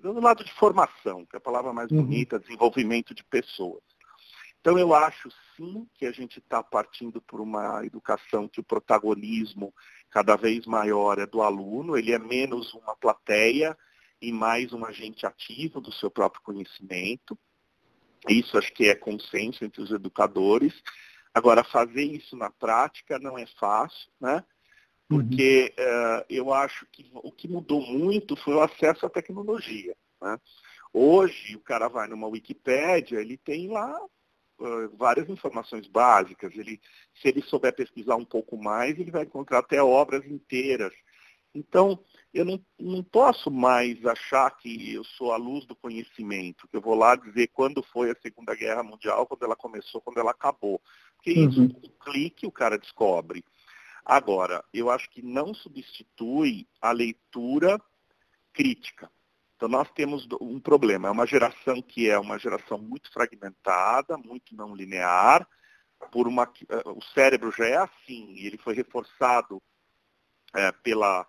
no 0.04 0.20
lado 0.20 0.44
de 0.44 0.52
formação, 0.54 1.26
que 1.26 1.36
é 1.36 1.38
a 1.38 1.42
palavra 1.42 1.72
mais 1.72 1.92
uhum. 1.92 2.04
bonita, 2.04 2.40
desenvolvimento 2.40 3.14
de 3.14 3.24
pessoas. 3.24 3.84
Então 4.60 4.80
eu 4.80 4.96
acho 4.96 5.30
sim 5.56 5.88
que 5.94 6.08
a 6.08 6.12
gente 6.12 6.40
está 6.40 6.64
partindo 6.64 7.22
por 7.22 7.40
uma 7.40 7.86
educação 7.86 8.48
que 8.48 8.60
o 8.60 8.64
protagonismo 8.64 9.72
cada 10.10 10.36
vez 10.36 10.66
maior 10.66 11.20
é 11.20 11.28
do 11.28 11.44
aluno, 11.44 11.96
ele 11.96 12.12
é 12.12 12.18
menos 12.18 12.74
uma 12.74 12.96
plateia 12.96 13.78
e 14.20 14.32
mais 14.32 14.74
um 14.74 14.84
agente 14.84 15.26
ativo 15.26 15.80
do 15.80 15.92
seu 15.92 16.10
próprio 16.10 16.42
conhecimento. 16.42 17.38
Isso 18.28 18.58
acho 18.58 18.74
que 18.74 18.86
é 18.86 18.96
consenso 18.96 19.64
entre 19.64 19.84
os 19.84 19.92
educadores. 19.92 20.74
Agora, 21.36 21.66
fazer 21.66 22.04
isso 22.04 22.38
na 22.38 22.50
prática 22.50 23.20
não 23.20 23.38
é 23.38 23.46
fácil, 23.60 24.10
né? 24.22 24.42
Porque 25.06 25.76
uhum. 25.78 25.84
uh, 25.84 26.26
eu 26.30 26.54
acho 26.54 26.86
que 26.94 27.12
o 27.14 27.30
que 27.30 27.46
mudou 27.46 27.82
muito 27.86 28.38
foi 28.38 28.54
o 28.54 28.62
acesso 28.62 29.06
à 29.06 29.10
tecnologia. 29.10 29.94
Né? 30.22 30.40
Hoje, 30.94 31.58
o 31.58 31.60
cara 31.60 31.90
vai 31.90 32.08
numa 32.08 32.30
Wikipédia, 32.30 33.20
ele 33.20 33.38
tem 33.38 33.68
lá 33.68 34.02
uh, 34.02 34.98
várias 34.98 35.30
informações 35.30 35.86
básicas. 35.88 36.56
Ele, 36.56 36.80
se 37.22 37.28
ele 37.28 37.42
souber 37.42 37.76
pesquisar 37.76 38.16
um 38.16 38.26
pouco 38.26 38.58
mais, 38.58 38.98
ele 38.98 39.12
vai 39.12 39.24
encontrar 39.24 39.60
até 39.60 39.84
obras 39.84 40.26
inteiras. 40.26 40.94
Então, 41.56 41.98
eu 42.34 42.44
não, 42.44 42.62
não 42.78 43.02
posso 43.02 43.50
mais 43.50 44.06
achar 44.06 44.52
que 44.58 44.94
eu 44.94 45.06
sou 45.06 45.32
a 45.32 45.38
luz 45.38 45.66
do 45.66 45.74
conhecimento, 45.74 46.68
que 46.68 46.76
eu 46.76 46.82
vou 46.82 46.96
lá 46.96 47.16
dizer 47.16 47.48
quando 47.48 47.82
foi 47.82 48.12
a 48.12 48.16
Segunda 48.22 48.54
Guerra 48.54 48.84
Mundial, 48.84 49.26
quando 49.26 49.44
ela 49.44 49.56
começou, 49.56 50.02
quando 50.02 50.20
ela 50.20 50.32
acabou. 50.32 50.82
Porque 51.16 51.32
uhum. 51.32 51.50
isso, 51.50 51.62
um 51.62 51.72
clique, 52.04 52.46
o 52.46 52.52
cara 52.52 52.78
descobre. 52.78 53.42
Agora, 54.04 54.64
eu 54.74 54.90
acho 54.90 55.10
que 55.10 55.22
não 55.22 55.54
substitui 55.54 56.68
a 56.82 56.92
leitura 56.92 57.82
crítica. 58.52 59.10
Então 59.56 59.70
nós 59.70 59.90
temos 59.92 60.28
um 60.42 60.60
problema, 60.60 61.08
é 61.08 61.12
uma 61.12 61.26
geração 61.26 61.82
que 61.82 62.10
é 62.10 62.20
uma 62.20 62.38
geração 62.38 62.78
muito 62.78 63.12
fragmentada, 63.14 64.18
muito 64.18 64.54
não 64.54 64.76
linear, 64.76 65.48
por 66.12 66.28
uma, 66.28 66.44
eh, 66.70 66.84
o 66.90 67.02
cérebro 67.14 67.50
já 67.52 67.66
é 67.66 67.78
assim, 67.78 68.38
ele 68.38 68.58
foi 68.58 68.76
reforçado 68.76 69.62
é, 70.54 70.72
pela, 70.72 71.26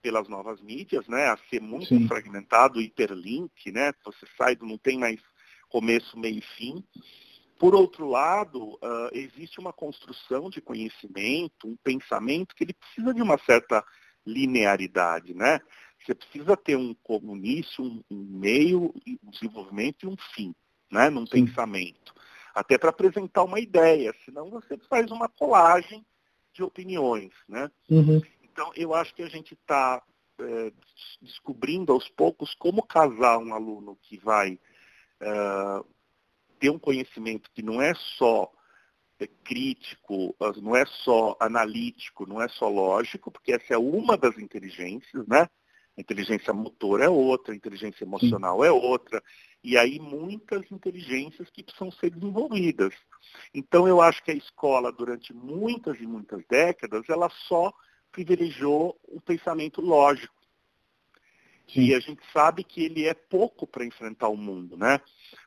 pelas 0.00 0.28
novas 0.28 0.60
mídias, 0.60 1.06
né, 1.08 1.26
a 1.26 1.36
ser 1.50 1.60
muito 1.60 1.88
Sim. 1.88 2.06
fragmentado, 2.06 2.80
hiperlink, 2.80 3.72
né, 3.72 3.92
você 4.04 4.26
sai 4.36 4.56
não 4.60 4.78
tem 4.78 4.98
mais 4.98 5.20
começo, 5.68 6.18
meio 6.18 6.38
e 6.38 6.42
fim. 6.56 6.84
Por 7.58 7.74
outro 7.74 8.08
lado, 8.08 8.74
uh, 8.74 9.10
existe 9.12 9.58
uma 9.58 9.72
construção 9.72 10.48
de 10.48 10.60
conhecimento, 10.60 11.66
um 11.66 11.76
pensamento 11.82 12.54
que 12.54 12.64
ele 12.64 12.72
precisa 12.72 13.12
de 13.12 13.20
uma 13.20 13.36
certa 13.38 13.84
linearidade, 14.24 15.34
né? 15.34 15.60
Você 16.00 16.14
precisa 16.14 16.56
ter 16.56 16.76
um 16.76 16.94
início, 17.36 17.82
um, 17.82 18.02
um 18.08 18.24
meio, 18.38 18.94
um 19.22 19.30
desenvolvimento 19.30 20.04
e 20.04 20.06
um 20.06 20.16
fim, 20.34 20.54
né? 20.90 21.10
Num 21.10 21.26
Sim. 21.26 21.46
pensamento. 21.46 22.14
Até 22.54 22.78
para 22.78 22.90
apresentar 22.90 23.42
uma 23.42 23.58
ideia, 23.58 24.14
senão 24.24 24.50
você 24.50 24.78
faz 24.88 25.10
uma 25.10 25.28
colagem 25.28 26.06
de 26.52 26.62
opiniões, 26.62 27.32
né? 27.48 27.70
Uhum. 27.90 28.20
Então, 28.58 28.72
eu 28.74 28.92
acho 28.92 29.14
que 29.14 29.22
a 29.22 29.28
gente 29.28 29.54
está 29.54 30.02
é, 30.40 30.72
descobrindo 31.22 31.92
aos 31.92 32.08
poucos 32.08 32.56
como 32.56 32.82
casar 32.82 33.38
um 33.38 33.54
aluno 33.54 33.96
que 34.02 34.18
vai 34.18 34.58
é, 35.20 35.30
ter 36.58 36.68
um 36.68 36.78
conhecimento 36.78 37.48
que 37.54 37.62
não 37.62 37.80
é 37.80 37.94
só 37.94 38.50
é, 39.20 39.28
crítico, 39.44 40.34
não 40.60 40.74
é 40.74 40.84
só 40.86 41.36
analítico, 41.38 42.26
não 42.26 42.42
é 42.42 42.48
só 42.48 42.68
lógico, 42.68 43.30
porque 43.30 43.52
essa 43.52 43.74
é 43.74 43.78
uma 43.78 44.16
das 44.16 44.36
inteligências, 44.38 45.24
né? 45.28 45.48
A 45.96 46.00
inteligência 46.00 46.52
motor 46.52 47.00
é 47.00 47.08
outra, 47.08 47.52
a 47.54 47.56
inteligência 47.56 48.02
emocional 48.02 48.64
é 48.64 48.72
outra, 48.72 49.22
e 49.62 49.78
aí 49.78 50.00
muitas 50.00 50.68
inteligências 50.72 51.48
que 51.50 51.62
precisam 51.62 51.92
ser 51.92 52.10
desenvolvidas. 52.10 52.92
Então 53.54 53.86
eu 53.86 54.00
acho 54.00 54.20
que 54.24 54.32
a 54.32 54.34
escola, 54.34 54.90
durante 54.90 55.32
muitas 55.32 56.00
e 56.00 56.06
muitas 56.08 56.44
décadas, 56.48 57.08
ela 57.08 57.30
só 57.46 57.72
privilegiou 58.10 58.98
o 59.04 59.20
pensamento 59.20 59.80
lógico. 59.80 60.34
Sim. 61.68 61.82
E 61.82 61.94
a 61.94 62.00
gente 62.00 62.22
sabe 62.32 62.64
que 62.64 62.82
ele 62.82 63.06
é 63.06 63.14
pouco 63.14 63.66
para 63.66 63.84
enfrentar 63.84 64.28
o 64.28 64.36
mundo, 64.36 64.76
né? 64.76 65.00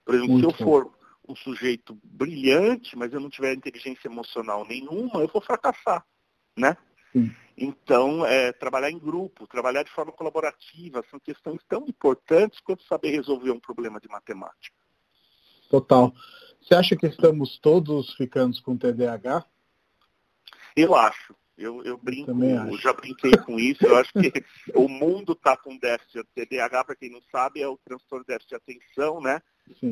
Por 0.05 0.15
exemplo, 0.15 0.33
Muito 0.33 0.55
se 0.55 0.61
eu 0.61 0.65
for 0.65 0.93
um 1.27 1.35
sujeito 1.35 1.97
brilhante, 2.03 2.95
mas 2.95 3.11
eu 3.13 3.19
não 3.19 3.29
tiver 3.29 3.53
inteligência 3.53 4.07
emocional 4.07 4.65
nenhuma, 4.65 5.21
eu 5.21 5.27
vou 5.27 5.41
fracassar, 5.41 6.05
né? 6.55 6.77
Sim. 7.11 7.33
Então, 7.57 8.25
é, 8.25 8.51
trabalhar 8.51 8.89
em 8.89 8.97
grupo, 8.97 9.47
trabalhar 9.47 9.83
de 9.83 9.91
forma 9.91 10.11
colaborativa, 10.11 11.03
são 11.09 11.19
questões 11.19 11.61
tão 11.67 11.85
importantes 11.87 12.59
quanto 12.61 12.83
saber 12.83 13.11
resolver 13.11 13.51
um 13.51 13.59
problema 13.59 13.99
de 13.99 14.07
matemática. 14.07 14.75
Total. 15.69 16.13
Você 16.61 16.75
acha 16.75 16.95
que 16.95 17.07
estamos 17.07 17.59
todos 17.59 18.13
ficando 18.15 18.61
com 18.61 18.77
TDAH? 18.77 19.45
Eu 20.75 20.95
acho. 20.95 21.35
Eu, 21.61 21.83
eu 21.83 21.97
brinco, 21.97 22.31
eu 22.31 22.77
já 22.77 22.91
brinquei 22.91 23.31
com 23.45 23.59
isso. 23.59 23.85
Eu 23.85 23.97
acho 23.97 24.11
que 24.13 24.31
o 24.75 24.87
mundo 24.87 25.33
está 25.33 25.55
com 25.55 25.77
déficit 25.77 26.23
de 26.35 26.45
TDAH, 26.45 26.83
para 26.83 26.95
quem 26.95 27.11
não 27.11 27.21
sabe, 27.31 27.61
é 27.61 27.67
o 27.67 27.77
transtorno 27.77 28.25
de 28.25 28.33
déficit 28.33 28.49
de 28.49 28.55
atenção, 28.55 29.21
né? 29.21 29.41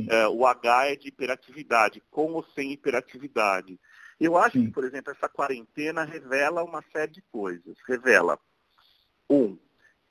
É, 0.10 0.28
o 0.28 0.46
H 0.46 0.88
é 0.88 0.96
de 0.96 1.08
hiperatividade, 1.08 2.04
com 2.10 2.34
ou 2.34 2.44
sem 2.56 2.72
hiperatividade. 2.74 3.80
Eu 4.20 4.36
acho 4.38 4.58
Sim. 4.58 4.66
que, 4.66 4.72
por 4.72 4.84
exemplo, 4.84 5.14
essa 5.14 5.30
quarentena 5.30 6.04
revela 6.04 6.64
uma 6.64 6.84
série 6.92 7.12
de 7.12 7.22
coisas. 7.32 7.78
Revela, 7.88 8.38
um, 9.30 9.58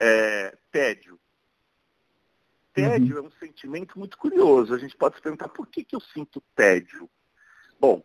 é, 0.01 0.57
tédio. 0.71 1.21
Tédio 2.73 3.19
uhum. 3.19 3.25
é 3.25 3.27
um 3.27 3.31
sentimento 3.33 3.99
muito 3.99 4.17
curioso. 4.17 4.73
A 4.73 4.79
gente 4.79 4.97
pode 4.97 5.17
se 5.17 5.23
perguntar 5.23 5.49
por 5.49 5.67
que, 5.67 5.85
que 5.85 5.97
eu 5.97 6.01
sinto 6.01 6.41
tédio. 6.55 7.11
Bom, 7.79 8.03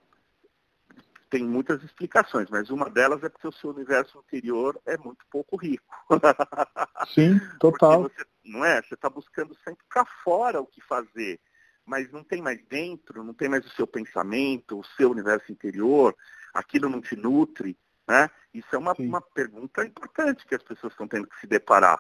tem 1.34 1.44
muitas 1.44 1.82
explicações, 1.82 2.48
mas 2.52 2.70
uma 2.70 2.88
delas 2.92 3.24
é 3.24 3.28
porque 3.28 3.48
o 3.48 3.52
seu 3.52 3.72
universo 3.72 4.20
interior 4.20 4.80
é 4.86 4.96
muito 5.00 5.26
pouco 5.32 5.56
rico. 5.56 5.84
Sim, 7.12 7.40
total. 7.60 8.04
Você, 8.04 8.24
não 8.46 8.64
é? 8.64 8.80
Você 8.84 8.94
está 8.94 9.10
buscando 9.10 9.58
sempre 9.64 9.84
para 9.92 10.06
fora 10.24 10.62
o 10.62 10.68
que 10.68 10.80
fazer, 10.80 11.40
mas 11.84 12.12
não 12.12 12.24
tem 12.24 12.40
mais 12.40 12.64
dentro, 12.68 13.24
não 13.24 13.34
tem 13.34 13.50
mais 13.50 13.66
o 13.66 13.70
seu 13.72 13.88
pensamento, 13.88 14.80
o 14.80 14.86
seu 14.96 15.10
universo 15.10 15.52
interior, 15.52 16.16
aquilo 16.54 16.88
não 16.88 17.02
te 17.02 17.16
nutre. 17.16 17.76
Né? 18.08 18.30
Isso 18.54 18.68
é 18.72 18.78
uma, 18.78 18.94
uma 19.00 19.22
pergunta 19.22 19.84
importante 19.84 20.46
que 20.46 20.54
as 20.54 20.62
pessoas 20.62 20.94
estão 20.94 21.08
tendo 21.08 21.26
que 21.26 21.40
se 21.40 21.48
deparar. 21.48 22.00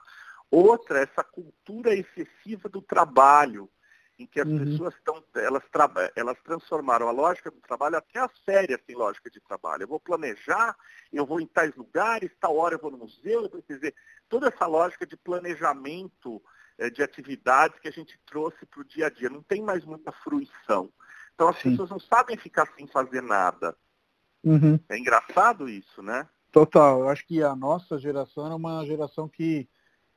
Outra 0.52 1.00
é 1.00 1.04
essa 1.06 1.24
cultura 1.24 1.91
excessiva 1.91 2.69
do 2.69 2.84
trabalho, 2.84 3.67
em 4.19 4.26
que 4.26 4.39
as 4.39 4.47
uhum. 4.47 4.60
pessoas 4.60 4.93
estão, 4.95 5.23
elas, 5.36 5.63
elas 6.15 6.38
transformaram 6.43 7.08
a 7.08 7.12
lógica 7.12 7.49
do 7.49 7.60
trabalho 7.60 7.97
até 7.97 8.19
as 8.19 8.38
férias 8.39 8.80
em 8.88 8.95
lógica 8.95 9.30
de 9.30 9.39
trabalho. 9.41 9.84
Eu 9.84 9.88
vou 9.88 9.99
planejar, 9.99 10.76
eu 11.12 11.26
vou 11.26 11.41
em 11.41 11.47
tais 11.47 11.76
lugares, 11.76 12.32
tal 12.39 12.56
hora 12.58 12.76
eu 12.76 12.80
vou 12.80 12.91
no 12.91 12.99
museu, 12.99 13.43
eu 13.43 13.49
vou 13.49 13.63
dizer, 13.67 13.95
toda 14.30 14.47
essa 14.47 14.65
lógica 14.65 15.06
de 15.06 15.17
planejamento 15.17 16.41
é, 16.78 16.89
de 16.89 17.02
atividades 17.02 17.80
que 17.80 17.88
a 17.88 17.91
gente 17.91 18.19
trouxe 18.26 18.65
para 18.65 18.82
o 18.82 18.86
dia 18.86 19.08
a 19.08 19.10
dia. 19.10 19.30
Não 19.30 19.41
tem 19.41 19.62
mais 19.62 19.84
muita 19.84 20.12
fruição. 20.12 20.91
Então 21.34 21.47
as 21.47 21.58
Sim. 21.58 21.71
pessoas 21.71 21.89
não 21.89 21.99
sabem 21.99 22.38
ficar 22.38 22.67
sem 22.76 22.88
fazer 22.88 23.21
nada. 23.21 23.76
Uhum. 24.43 24.80
É 24.89 24.97
engraçado 24.97 25.69
isso, 25.69 26.02
né? 26.04 26.28
Total. 26.52 26.99
Eu 26.99 27.10
acho 27.10 27.26
que 27.26 27.41
a 27.41 27.56
nossa 27.56 27.97
geração 27.97 28.45
era 28.45 28.56
uma 28.56 28.86
geração 28.86 29.28
que 29.28 29.67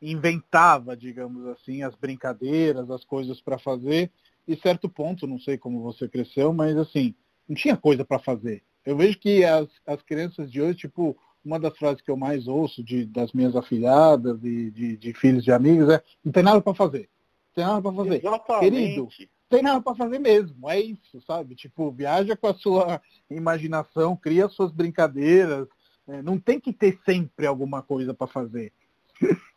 inventava, 0.01 0.97
digamos 0.97 1.47
assim, 1.47 1.83
as 1.83 1.95
brincadeiras, 1.95 2.91
as 2.91 3.05
coisas 3.05 3.41
para 3.41 3.59
fazer. 3.59 4.11
E 4.47 4.57
certo 4.57 4.89
ponto, 4.89 5.27
não 5.27 5.39
sei 5.39 5.59
como 5.59 5.83
você 5.83 6.09
cresceu, 6.09 6.53
mas 6.53 6.77
assim, 6.77 7.15
não 7.49 7.57
tinha 7.57 7.77
coisa 7.77 8.05
para 8.05 8.19
fazer. 8.19 8.63
Eu 8.85 8.97
vejo 8.97 9.19
que 9.19 9.45
as, 9.45 9.69
as 9.87 10.01
crianças 10.03 10.51
de 10.51 10.63
hoje, 10.63 10.79
tipo, 10.79 11.17
uma 11.45 11.59
das 11.59 11.77
frases 11.77 12.01
que 12.01 12.11
eu 12.11 12.17
mais 12.17 12.47
ouço 12.47 12.83
de, 12.83 13.05
das 13.07 13.33
minhas 13.33 13.55
afilhadas 13.57 14.43
e 14.45 14.71
de, 14.71 14.97
de 14.97 15.15
filhos 15.15 15.45
de 15.45 15.53
amigos 15.53 15.89
é 15.89 16.03
não 16.25 16.33
tem 16.33 16.43
nada 16.43 16.61
para 16.61 16.75
fazer. 16.75 17.09
Não 17.49 17.55
tem 17.55 17.65
nada 17.65 17.83
para 17.83 17.93
fazer. 17.93 18.25
Exatamente. 18.25 18.71
Querido, 18.71 19.09
tem 19.49 19.63
nada 19.63 19.81
para 19.81 19.95
fazer 19.95 20.19
mesmo. 20.19 20.69
É 20.69 20.81
isso, 20.81 21.21
sabe? 21.27 21.55
Tipo, 21.55 21.91
viaja 21.91 22.37
com 22.37 22.49
a 22.49 22.55
sua 22.55 23.01
imaginação, 23.31 24.17
cria 24.17 24.49
suas 24.49 24.73
brincadeiras. 24.73 25.69
Né? 26.07 26.21
Não 26.23 26.39
tem 26.39 26.61
que 26.61 26.73
ter 26.73 26.99
sempre 27.05 27.47
alguma 27.47 27.83
coisa 27.83 28.13
para 28.13 28.27
fazer. 28.27 28.73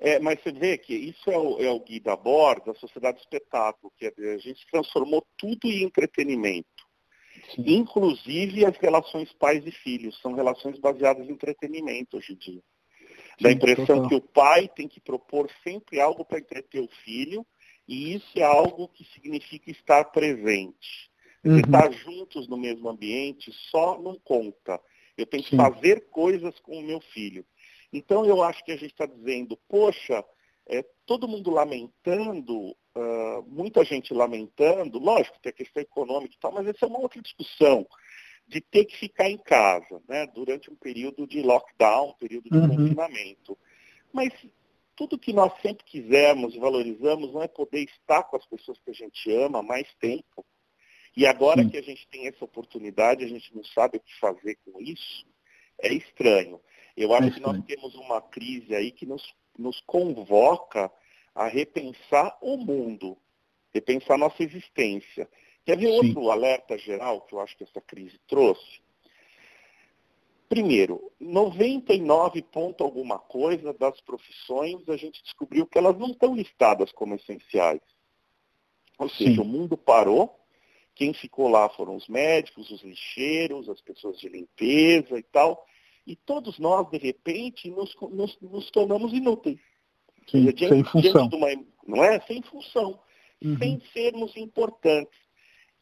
É, 0.00 0.18
mas 0.20 0.40
você 0.40 0.52
vê 0.52 0.78
que 0.78 0.94
isso 0.94 1.28
é 1.30 1.36
o, 1.36 1.60
é 1.60 1.70
o 1.70 1.80
Gui 1.80 1.98
da 1.98 2.14
Borda, 2.14 2.70
a 2.70 2.74
sociedade 2.74 3.18
espetáculo, 3.18 3.92
que 3.96 4.06
a 4.06 4.38
gente 4.38 4.64
transformou 4.70 5.24
tudo 5.36 5.66
em 5.66 5.82
entretenimento. 5.82 6.68
Sim. 7.54 7.64
Inclusive 7.66 8.64
as 8.64 8.76
relações 8.78 9.32
pais 9.32 9.66
e 9.66 9.72
filhos, 9.72 10.20
são 10.20 10.34
relações 10.34 10.78
baseadas 10.78 11.28
em 11.28 11.32
entretenimento 11.32 12.16
hoje 12.16 12.32
em 12.32 12.36
dia. 12.36 12.62
Dá 13.40 13.48
a 13.48 13.52
impressão 13.52 13.86
total. 13.86 14.08
que 14.08 14.14
o 14.14 14.20
pai 14.20 14.68
tem 14.68 14.88
que 14.88 15.00
propor 15.00 15.50
sempre 15.62 16.00
algo 16.00 16.24
para 16.24 16.38
entreter 16.38 16.80
o 16.80 16.88
filho, 17.04 17.46
e 17.86 18.14
isso 18.14 18.38
é 18.38 18.42
algo 18.42 18.88
que 18.88 19.04
significa 19.14 19.70
estar 19.70 20.04
presente. 20.06 21.10
Uhum. 21.44 21.58
Estar 21.58 21.90
juntos 21.92 22.48
no 22.48 22.56
mesmo 22.56 22.88
ambiente 22.88 23.52
só 23.70 24.00
não 24.00 24.18
conta. 24.18 24.80
Eu 25.16 25.24
tenho 25.24 25.42
que 25.42 25.50
Sim. 25.50 25.56
fazer 25.56 26.08
coisas 26.10 26.58
com 26.60 26.78
o 26.78 26.82
meu 26.82 27.00
filho. 27.00 27.44
Então 27.92 28.24
eu 28.24 28.42
acho 28.42 28.64
que 28.64 28.72
a 28.72 28.76
gente 28.76 28.92
está 28.92 29.06
dizendo, 29.06 29.58
poxa, 29.68 30.24
é, 30.66 30.84
todo 31.06 31.28
mundo 31.28 31.50
lamentando, 31.50 32.70
uh, 32.70 33.42
muita 33.46 33.84
gente 33.84 34.12
lamentando, 34.12 34.98
lógico, 34.98 35.40
tem 35.40 35.50
a 35.50 35.54
questão 35.54 35.82
econômica 35.82 36.34
e 36.34 36.38
tal, 36.38 36.52
mas 36.52 36.66
essa 36.66 36.84
é 36.84 36.88
uma 36.88 37.00
outra 37.00 37.22
discussão, 37.22 37.86
de 38.46 38.60
ter 38.60 38.84
que 38.84 38.96
ficar 38.96 39.28
em 39.30 39.38
casa, 39.38 40.02
né, 40.08 40.26
durante 40.26 40.70
um 40.70 40.76
período 40.76 41.26
de 41.26 41.42
lockdown, 41.42 42.14
período 42.18 42.50
de 42.50 42.56
uhum. 42.56 42.68
confinamento. 42.68 43.58
Mas 44.12 44.32
tudo 44.96 45.18
que 45.18 45.32
nós 45.32 45.52
sempre 45.62 45.84
quisermos 45.84 46.54
e 46.54 46.58
valorizamos 46.58 47.32
não 47.32 47.42
é 47.42 47.48
poder 47.48 47.84
estar 47.84 48.24
com 48.24 48.36
as 48.36 48.46
pessoas 48.46 48.78
que 48.80 48.90
a 48.90 48.94
gente 48.94 49.30
ama 49.30 49.62
mais 49.62 49.86
tempo. 50.00 50.44
E 51.16 51.26
agora 51.26 51.62
Sim. 51.62 51.68
que 51.68 51.76
a 51.76 51.82
gente 51.82 52.06
tem 52.08 52.26
essa 52.26 52.44
oportunidade, 52.44 53.24
a 53.24 53.28
gente 53.28 53.54
não 53.54 53.62
sabe 53.64 53.98
o 53.98 54.00
que 54.00 54.18
fazer 54.18 54.56
com 54.64 54.80
isso, 54.80 55.26
é 55.80 55.92
estranho. 55.92 56.60
Eu 56.98 57.14
acho 57.14 57.30
que 57.30 57.40
nós 57.40 57.64
temos 57.64 57.94
uma 57.94 58.20
crise 58.20 58.74
aí 58.74 58.90
que 58.90 59.06
nos, 59.06 59.22
nos 59.56 59.80
convoca 59.82 60.90
a 61.32 61.46
repensar 61.46 62.36
o 62.42 62.56
mundo, 62.56 63.16
repensar 63.72 64.14
a 64.14 64.18
nossa 64.18 64.42
existência. 64.42 65.28
Quer 65.64 65.78
ver 65.78 65.86
Sim. 65.86 65.92
outro 65.92 66.30
alerta 66.30 66.76
geral 66.76 67.20
que 67.20 67.34
eu 67.34 67.40
acho 67.40 67.56
que 67.56 67.62
essa 67.62 67.80
crise 67.80 68.18
trouxe? 68.26 68.80
Primeiro, 70.48 71.12
99 71.20 72.42
ponto 72.42 72.82
alguma 72.82 73.18
coisa 73.18 73.72
das 73.72 74.00
profissões 74.00 74.88
a 74.88 74.96
gente 74.96 75.22
descobriu 75.22 75.66
que 75.66 75.78
elas 75.78 75.96
não 75.96 76.08
estão 76.08 76.34
listadas 76.34 76.90
como 76.90 77.14
essenciais. 77.14 77.82
Ou 78.98 79.08
seja, 79.08 79.34
Sim. 79.34 79.40
o 79.40 79.44
mundo 79.44 79.76
parou, 79.76 80.36
quem 80.96 81.14
ficou 81.14 81.46
lá 81.46 81.68
foram 81.68 81.94
os 81.94 82.08
médicos, 82.08 82.72
os 82.72 82.82
lixeiros, 82.82 83.68
as 83.68 83.80
pessoas 83.80 84.18
de 84.18 84.28
limpeza 84.28 85.16
e 85.16 85.22
tal, 85.22 85.64
e 86.08 86.16
todos 86.16 86.58
nós, 86.58 86.88
de 86.88 86.96
repente, 86.96 87.70
nos, 87.70 87.94
nos, 88.10 88.40
nos 88.40 88.70
tornamos 88.70 89.12
inúteis. 89.12 89.60
Sim, 90.26 90.46
diante, 90.46 90.66
sem 90.66 90.82
função. 90.82 91.28
Uma, 91.28 91.48
não 91.86 92.02
é? 92.02 92.18
Sem 92.22 92.40
função. 92.40 92.98
Uhum. 93.44 93.58
Sem 93.58 93.82
sermos 93.92 94.34
importantes. 94.34 95.20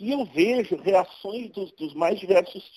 E 0.00 0.10
eu 0.10 0.24
vejo 0.24 0.74
reações 0.76 1.52
dos, 1.52 1.70
dos 1.72 1.94
mais 1.94 2.18
diversos 2.18 2.68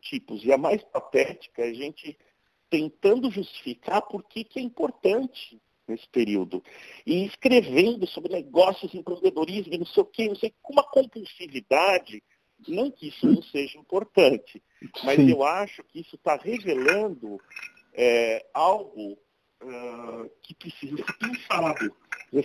tipos. 0.00 0.44
E 0.44 0.52
a 0.52 0.58
mais 0.58 0.82
patética 0.82 1.62
é 1.62 1.70
a 1.70 1.74
gente 1.74 2.18
tentando 2.68 3.30
justificar 3.30 4.02
por 4.02 4.24
que, 4.24 4.42
que 4.42 4.58
é 4.58 4.62
importante 4.62 5.62
nesse 5.86 6.08
período. 6.08 6.64
E 7.06 7.24
escrevendo 7.26 8.08
sobre 8.08 8.32
negócios, 8.32 8.92
empreendedorismo 8.92 9.72
e 9.72 9.78
não 9.78 9.86
sei 9.86 10.02
o 10.02 10.06
quê, 10.06 10.26
não 10.26 10.34
sei, 10.34 10.52
com 10.60 10.72
uma 10.72 10.82
compulsividade 10.82 12.20
não 12.70 12.90
que 12.90 13.08
isso 13.08 13.26
não 13.26 13.42
seja 13.42 13.78
importante, 13.78 14.62
mas 15.04 15.16
Sim. 15.16 15.30
eu 15.30 15.42
acho 15.42 15.82
que 15.84 16.00
isso 16.00 16.16
está 16.16 16.36
revelando 16.36 17.40
é, 17.94 18.46
algo 18.52 19.18
uh, 19.62 20.30
que 20.42 20.54
precisa 20.54 20.96
ser 20.96 21.18
pensado. 21.18 21.94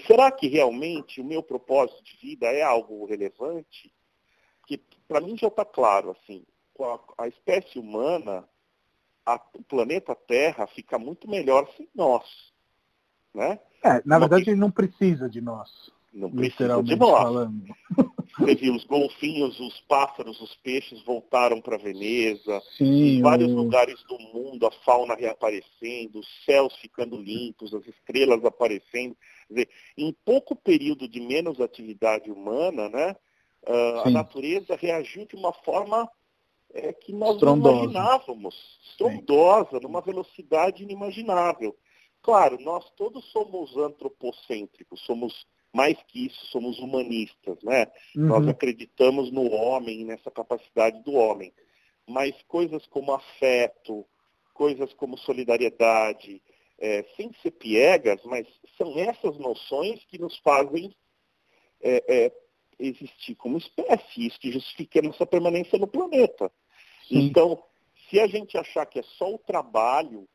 Será 0.06 0.32
que 0.32 0.48
realmente 0.48 1.22
o 1.22 1.26
meu 1.26 1.42
propósito 1.42 2.04
de 2.04 2.18
vida 2.18 2.48
é 2.48 2.62
algo 2.62 3.06
relevante? 3.06 3.94
Que 4.66 4.82
para 5.08 5.22
mim 5.22 5.38
já 5.38 5.48
está 5.48 5.64
claro, 5.64 6.12
assim, 6.12 6.46
com 6.74 6.84
a, 6.86 7.00
a 7.18 7.28
espécie 7.28 7.80
humana, 7.80 8.48
a, 9.26 9.36
o 9.54 9.64
planeta 9.64 10.16
Terra 10.16 10.68
fica 10.68 10.98
muito 10.98 11.30
melhor 11.30 11.70
sem 11.76 11.88
nós. 11.94 12.26
Né? 13.34 13.60
É, 13.84 14.02
na 14.06 14.20
verdade, 14.20 14.50
ele 14.50 14.60
não 14.60 14.72
precisa 14.72 15.30
de 15.30 15.42
nós. 15.42 15.70
Não 16.14 16.32
precisa 16.32 16.82
de 16.82 16.96
nós. 16.96 17.24
Falando. 17.24 17.64
Você 18.40 18.56
viu, 18.56 18.76
os 18.76 18.84
golfinhos, 18.84 19.60
os 19.60 19.80
pássaros, 19.82 20.40
os 20.40 20.56
peixes 20.58 21.02
voltaram 21.04 21.60
para 21.60 21.78
Veneza. 21.78 22.62
Sim, 22.78 23.18
em 23.18 23.22
vários 23.22 23.52
lugares 23.52 24.02
do 24.04 24.20
mundo, 24.20 24.68
a 24.68 24.72
fauna 24.72 25.16
reaparecendo, 25.16 26.20
os 26.20 26.28
céus 26.46 26.76
ficando 26.78 27.18
limpos, 27.18 27.74
as 27.74 27.86
estrelas 27.88 28.46
aparecendo. 28.46 29.18
Quer 29.48 29.54
dizer, 29.54 29.70
em 29.98 30.16
pouco 30.24 30.56
período 30.56 31.08
de 31.08 31.20
menos 31.20 31.60
atividade 31.60 32.30
humana, 32.30 32.90
né, 32.90 33.16
uh, 33.68 34.08
a 34.08 34.10
natureza 34.12 34.76
reagiu 34.76 35.26
de 35.26 35.36
uma 35.36 35.52
forma 35.52 36.08
é, 36.74 36.94
que 36.94 37.14
nós 37.14 37.36
Estrondosa. 37.36 37.76
não 37.76 37.84
imaginávamos. 37.84 38.80
Estrondosa, 38.90 39.78
Sim. 39.78 39.84
numa 39.84 40.02
velocidade 40.02 40.84
inimaginável. 40.84 41.76
Claro, 42.22 42.60
nós 42.60 42.88
todos 42.92 43.26
somos 43.32 43.76
antropocêntricos, 43.78 45.00
somos 45.06 45.48
mais 45.74 45.98
que 46.08 46.28
isso, 46.28 46.46
somos 46.48 46.80
humanistas, 46.80 47.62
né? 47.64 47.88
Uhum. 48.16 48.28
Nós 48.28 48.48
acreditamos 48.48 49.32
no 49.32 49.52
homem, 49.52 50.06
nessa 50.06 50.32
capacidade 50.32 51.02
do 51.04 51.14
homem. 51.14 51.54
Mas 52.08 52.34
coisas 52.48 52.86
como 52.88 53.14
afeto, 53.14 54.06
coisas 54.54 54.94
como 54.94 55.18
solidariedade, 55.18 56.42
é, 56.80 57.04
sem 57.16 57.32
ser 57.42 57.52
piegas, 57.52 58.22
mas 58.24 58.48
são 58.78 58.98
essas 58.98 59.38
noções 59.38 60.04
que 60.06 60.20
nos 60.20 60.38
fazem 60.40 60.96
é, 61.82 62.04
é, 62.08 62.32
existir 62.80 63.36
como 63.36 63.58
espécie, 63.58 64.28
isso 64.28 64.40
que 64.40 64.52
justifica 64.52 65.00
a 65.00 65.04
nossa 65.04 65.26
permanência 65.26 65.78
no 65.78 65.88
planeta. 65.88 66.52
Sim. 67.08 67.20
Então, 67.20 67.62
se 68.10 68.20
a 68.20 68.28
gente 68.28 68.58
achar 68.58 68.86
que 68.86 69.00
é 69.00 69.04
só 69.18 69.34
o 69.34 69.40
trabalho 69.40 70.28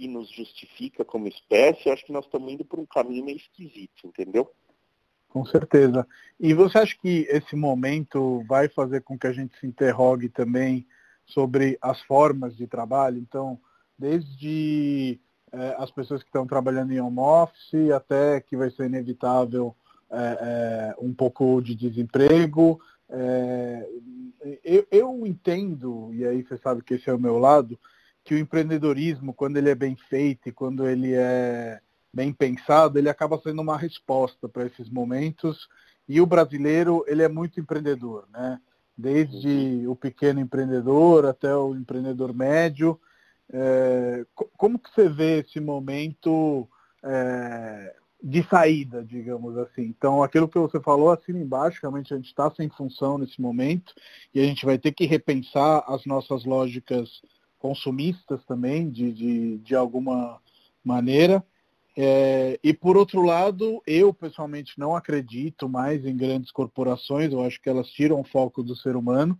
que 0.00 0.08
nos 0.08 0.30
justifica 0.30 1.04
como 1.04 1.28
espécie, 1.28 1.90
acho 1.90 2.06
que 2.06 2.12
nós 2.12 2.24
estamos 2.24 2.50
indo 2.50 2.64
por 2.64 2.80
um 2.80 2.86
caminho 2.86 3.22
meio 3.22 3.36
esquisito, 3.36 4.06
entendeu? 4.06 4.50
Com 5.28 5.44
certeza. 5.44 6.08
E 6.40 6.54
você 6.54 6.78
acha 6.78 6.96
que 6.98 7.26
esse 7.28 7.54
momento 7.54 8.42
vai 8.48 8.66
fazer 8.66 9.02
com 9.02 9.18
que 9.18 9.26
a 9.26 9.32
gente 9.32 9.54
se 9.58 9.66
interrogue 9.66 10.30
também 10.30 10.86
sobre 11.26 11.76
as 11.82 12.00
formas 12.04 12.56
de 12.56 12.66
trabalho? 12.66 13.18
Então, 13.18 13.60
desde 13.98 15.20
é, 15.52 15.76
as 15.78 15.90
pessoas 15.90 16.22
que 16.22 16.30
estão 16.30 16.46
trabalhando 16.46 16.92
em 16.92 17.00
home 17.00 17.20
office 17.20 17.90
até 17.94 18.40
que 18.40 18.56
vai 18.56 18.70
ser 18.70 18.86
inevitável 18.86 19.76
é, 20.10 20.16
é, 20.16 20.94
um 20.98 21.12
pouco 21.12 21.60
de 21.60 21.74
desemprego. 21.74 22.80
Eu, 24.64 24.86
eu 24.90 25.26
entendo, 25.26 26.10
e 26.14 26.24
aí 26.24 26.42
você 26.42 26.56
sabe 26.56 26.82
que 26.82 26.94
esse 26.94 27.10
é 27.10 27.12
o 27.12 27.18
meu 27.18 27.38
lado, 27.38 27.78
que 28.30 28.34
o 28.36 28.38
empreendedorismo, 28.38 29.34
quando 29.34 29.56
ele 29.56 29.70
é 29.70 29.74
bem 29.74 29.96
feito 29.96 30.48
e 30.48 30.52
quando 30.52 30.86
ele 30.86 31.14
é 31.14 31.80
bem 32.14 32.32
pensado, 32.32 32.96
ele 32.96 33.08
acaba 33.08 33.40
sendo 33.42 33.60
uma 33.60 33.76
resposta 33.76 34.48
para 34.48 34.66
esses 34.66 34.88
momentos. 34.88 35.68
E 36.08 36.20
o 36.20 36.26
brasileiro, 36.26 37.04
ele 37.08 37.24
é 37.24 37.28
muito 37.28 37.58
empreendedor, 37.58 38.28
né? 38.32 38.60
Desde 38.96 39.84
o 39.88 39.96
pequeno 39.96 40.38
empreendedor 40.38 41.26
até 41.26 41.52
o 41.56 41.74
empreendedor 41.74 42.32
médio. 42.32 43.00
É, 43.52 44.24
como 44.56 44.78
que 44.78 44.94
você 44.94 45.08
vê 45.08 45.40
esse 45.40 45.58
momento 45.58 46.68
é, 47.02 47.96
de 48.22 48.44
saída, 48.44 49.04
digamos 49.04 49.58
assim? 49.58 49.82
Então, 49.82 50.22
aquilo 50.22 50.46
que 50.46 50.56
você 50.56 50.78
falou 50.78 51.10
acima 51.10 51.40
embaixo, 51.40 51.80
realmente 51.82 52.14
a 52.14 52.16
gente 52.16 52.28
está 52.28 52.48
sem 52.52 52.68
função 52.68 53.18
nesse 53.18 53.40
momento 53.40 53.92
e 54.32 54.38
a 54.38 54.44
gente 54.44 54.64
vai 54.64 54.78
ter 54.78 54.92
que 54.92 55.04
repensar 55.04 55.82
as 55.88 56.06
nossas 56.06 56.44
lógicas 56.44 57.20
consumistas 57.60 58.42
também, 58.44 58.90
de, 58.90 59.12
de, 59.12 59.58
de 59.58 59.76
alguma 59.76 60.40
maneira. 60.82 61.44
É, 61.96 62.58
e 62.64 62.72
por 62.72 62.96
outro 62.96 63.22
lado, 63.22 63.82
eu 63.86 64.12
pessoalmente 64.12 64.78
não 64.78 64.96
acredito 64.96 65.68
mais 65.68 66.04
em 66.04 66.16
grandes 66.16 66.50
corporações, 66.50 67.32
eu 67.32 67.44
acho 67.44 67.60
que 67.60 67.68
elas 67.68 67.88
tiram 67.88 68.20
o 68.20 68.24
foco 68.24 68.62
do 68.62 68.74
ser 68.74 68.96
humano. 68.96 69.38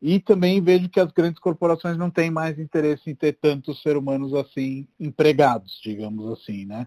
E 0.00 0.18
também 0.18 0.62
vejo 0.62 0.88
que 0.88 1.00
as 1.00 1.12
grandes 1.12 1.38
corporações 1.38 1.98
não 1.98 2.08
têm 2.08 2.30
mais 2.30 2.58
interesse 2.58 3.10
em 3.10 3.14
ter 3.14 3.34
tantos 3.34 3.82
seres 3.82 3.98
humanos 3.98 4.32
assim 4.32 4.88
empregados, 4.98 5.78
digamos 5.82 6.30
assim, 6.32 6.64
né? 6.64 6.86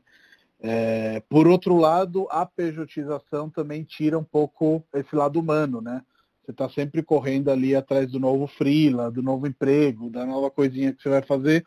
É, 0.59 1.21
por 1.29 1.45
outro 1.45 1.75
lado, 1.75 2.25
a 2.31 2.45
pejotização 2.45 3.49
também 3.49 3.83
tira 3.83 4.17
um 4.17 4.23
pouco 4.23 4.83
esse 4.93 5.13
lado 5.15 5.39
humano, 5.39 5.81
né? 5.81 6.01
Você 6.43 6.51
está 6.51 6.69
sempre 6.69 7.01
correndo 7.01 7.49
ali 7.49 7.73
atrás 7.73 8.11
do 8.11 8.19
novo 8.19 8.47
freela, 8.47 9.09
do 9.09 9.21
novo 9.21 9.47
emprego, 9.47 10.09
da 10.09 10.25
nova 10.25 10.51
coisinha 10.51 10.93
que 10.93 11.01
você 11.01 11.09
vai 11.09 11.21
fazer, 11.21 11.65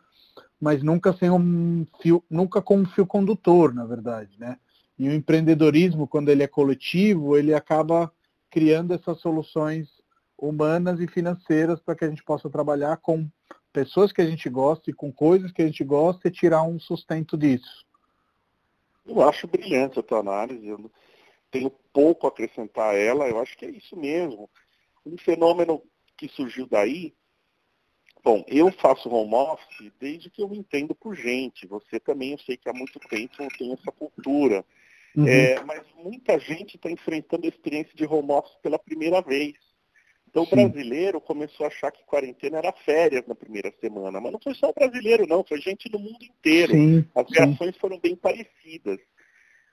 mas 0.61 0.83
nunca 0.83 1.13
sem 1.13 1.31
um 1.31 1.85
fio, 2.01 2.23
nunca 2.29 2.61
com 2.61 2.77
um 2.77 2.85
fio 2.85 3.05
condutor, 3.05 3.73
na 3.73 3.85
verdade, 3.85 4.39
né? 4.39 4.57
E 4.97 5.09
o 5.09 5.13
empreendedorismo, 5.13 6.07
quando 6.07 6.29
ele 6.29 6.43
é 6.43 6.47
coletivo, 6.47 7.37
ele 7.37 7.53
acaba 7.53 8.11
criando 8.49 8.93
essas 8.93 9.19
soluções 9.19 9.87
humanas 10.37 10.99
e 10.99 11.07
financeiras 11.07 11.79
para 11.79 11.95
que 11.95 12.05
a 12.05 12.09
gente 12.09 12.23
possa 12.23 12.49
trabalhar 12.49 12.97
com 12.97 13.27
pessoas 13.73 14.11
que 14.11 14.21
a 14.21 14.25
gente 14.25 14.47
gosta 14.49 14.89
e 14.89 14.93
com 14.93 15.11
coisas 15.11 15.51
que 15.51 15.61
a 15.61 15.65
gente 15.65 15.83
gosta 15.83 16.27
e 16.27 16.31
tirar 16.31 16.63
um 16.63 16.79
sustento 16.79 17.37
disso. 17.37 17.85
Eu 19.05 19.21
acho 19.27 19.47
brilhante 19.47 19.99
a 19.99 20.03
tua 20.03 20.19
análise, 20.19 20.67
eu 20.67 20.91
tenho 21.49 21.71
pouco 21.93 22.27
a 22.27 22.29
acrescentar 22.29 22.91
a 22.93 22.97
ela, 22.97 23.27
eu 23.27 23.39
acho 23.39 23.57
que 23.57 23.65
é 23.65 23.69
isso 23.69 23.95
mesmo. 23.95 24.49
Um 25.07 25.17
fenômeno 25.17 25.81
que 26.17 26.27
surgiu 26.29 26.67
daí 26.67 27.13
Bom, 28.27 28.43
eu 28.45 28.69
faço 28.73 29.07
home 29.09 29.33
office 29.35 29.89
desde 29.97 30.29
que 30.29 30.43
eu 30.43 30.53
entendo 30.53 30.93
por 30.93 31.15
gente. 31.15 31.65
Você 31.65 31.97
também, 31.97 32.31
eu 32.31 32.39
sei 32.39 32.57
que 32.57 32.69
há 32.69 32.73
muito 32.73 32.99
tempo 32.99 33.47
tem 33.57 33.71
essa 33.71 33.89
cultura. 33.89 34.65
Uhum. 35.15 35.25
É, 35.25 35.63
mas 35.63 35.81
muita 35.95 36.37
gente 36.37 36.75
está 36.75 36.91
enfrentando 36.91 37.45
a 37.45 37.49
experiência 37.49 37.93
de 37.95 38.05
home 38.05 38.31
office 38.31 38.57
pela 38.61 38.77
primeira 38.77 39.21
vez. 39.21 39.55
Então 40.29 40.45
Sim. 40.45 40.51
o 40.51 40.55
brasileiro 40.69 41.21
começou 41.21 41.65
a 41.65 41.69
achar 41.69 41.89
que 41.89 42.03
quarentena 42.03 42.57
era 42.57 42.73
férias 42.73 43.25
na 43.25 43.33
primeira 43.33 43.73
semana. 43.79 44.19
Mas 44.19 44.33
não 44.33 44.41
foi 44.41 44.53
só 44.55 44.71
o 44.71 44.73
brasileiro, 44.73 45.25
não, 45.25 45.41
foi 45.45 45.61
gente 45.61 45.87
do 45.87 45.97
mundo 45.97 46.21
inteiro. 46.21 46.73
Sim, 46.73 47.05
As 47.15 47.31
reações 47.31 47.77
foram 47.77 47.97
bem 47.97 48.17
parecidas. 48.17 48.99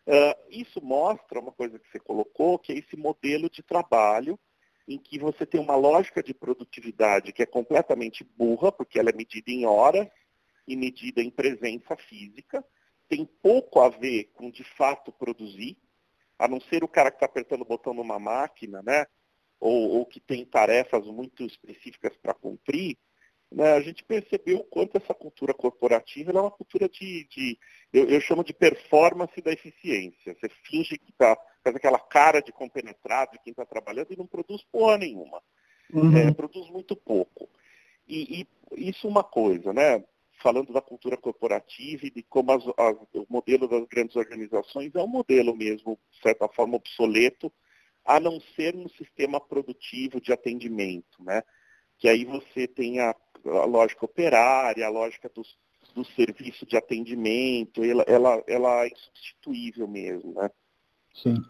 Uh, 0.06 0.50
isso 0.50 0.80
mostra 0.80 1.40
uma 1.40 1.50
coisa 1.50 1.76
que 1.76 1.90
você 1.90 1.98
colocou, 1.98 2.56
que 2.56 2.72
é 2.72 2.78
esse 2.78 2.96
modelo 2.96 3.50
de 3.50 3.64
trabalho 3.64 4.38
em 4.86 4.98
que 4.98 5.18
você 5.18 5.46
tem 5.46 5.60
uma 5.60 5.76
lógica 5.76 6.22
de 6.22 6.34
produtividade 6.34 7.32
que 7.32 7.42
é 7.42 7.46
completamente 7.46 8.22
burra, 8.22 8.70
porque 8.70 8.98
ela 8.98 9.10
é 9.10 9.16
medida 9.16 9.50
em 9.50 9.64
horas 9.64 10.08
e 10.66 10.76
medida 10.76 11.22
em 11.22 11.30
presença 11.30 11.96
física, 11.96 12.64
tem 13.08 13.24
pouco 13.42 13.80
a 13.80 13.88
ver 13.88 14.30
com 14.34 14.50
de 14.50 14.64
fato 14.64 15.12
produzir, 15.12 15.76
a 16.38 16.48
não 16.48 16.60
ser 16.60 16.82
o 16.82 16.88
cara 16.88 17.10
que 17.10 17.16
está 17.16 17.26
apertando 17.26 17.62
o 17.62 17.66
botão 17.66 17.94
numa 17.94 18.18
máquina, 18.18 18.82
né? 18.82 19.06
Ou, 19.60 19.98
ou 19.98 20.06
que 20.06 20.20
tem 20.20 20.44
tarefas 20.44 21.06
muito 21.06 21.44
específicas 21.44 22.16
para 22.18 22.34
cumprir, 22.34 22.98
né, 23.54 23.72
a 23.74 23.80
gente 23.80 24.02
percebeu 24.04 24.58
o 24.58 24.64
quanto 24.64 24.96
essa 24.96 25.14
cultura 25.14 25.54
corporativa 25.54 26.32
é 26.32 26.40
uma 26.40 26.50
cultura 26.50 26.88
de, 26.88 27.24
de 27.28 27.58
eu, 27.92 28.08
eu, 28.08 28.20
chamo 28.20 28.42
de 28.42 28.52
performance 28.52 29.40
da 29.40 29.52
eficiência. 29.52 30.34
Você 30.34 30.48
finge 30.64 30.98
que 30.98 31.10
está, 31.10 31.38
faz 31.64 31.74
aquela 31.74 31.98
cara 31.98 32.40
de 32.40 32.52
compenetrado 32.52 33.32
de 33.32 33.38
quem 33.40 33.50
está 33.50 33.64
trabalhando 33.64 34.12
e 34.12 34.16
não 34.16 34.26
produz 34.26 34.62
porra 34.70 34.98
nenhuma. 34.98 35.42
Uhum. 35.92 36.16
É, 36.16 36.32
produz 36.32 36.70
muito 36.70 36.94
pouco. 36.94 37.48
E, 38.06 38.46
e, 38.76 38.88
isso 38.88 39.08
uma 39.08 39.24
coisa, 39.24 39.72
né? 39.72 40.04
Falando 40.42 40.72
da 40.72 40.82
cultura 40.82 41.16
corporativa 41.16 42.06
e 42.06 42.10
de 42.10 42.22
como 42.22 42.52
as, 42.52 42.62
as, 42.76 42.96
o 43.14 43.26
modelo 43.28 43.66
das 43.66 43.86
grandes 43.86 44.14
organizações 44.14 44.94
é 44.94 45.02
um 45.02 45.08
modelo 45.08 45.56
mesmo, 45.56 45.98
de 46.12 46.20
certa 46.20 46.46
forma, 46.48 46.76
obsoleto, 46.76 47.50
a 48.04 48.20
não 48.20 48.38
ser 48.54 48.74
no 48.74 48.90
sistema 48.90 49.40
produtivo 49.40 50.20
de 50.20 50.32
atendimento, 50.32 51.22
né? 51.24 51.42
Que 51.98 52.08
aí 52.08 52.24
você 52.24 52.68
tem 52.68 53.00
a 53.00 53.16
a 53.46 53.64
lógica 53.64 54.04
operária, 54.04 54.86
a 54.86 54.90
lógica 54.90 55.28
dos, 55.28 55.56
do 55.94 56.04
serviço 56.04 56.64
de 56.66 56.76
atendimento, 56.76 57.84
ela, 57.84 58.04
ela, 58.06 58.42
ela 58.46 58.84
é 58.84 58.88
insubstituível 58.88 59.86
mesmo, 59.86 60.32
né? 60.34 60.50
Sim. 61.14 61.42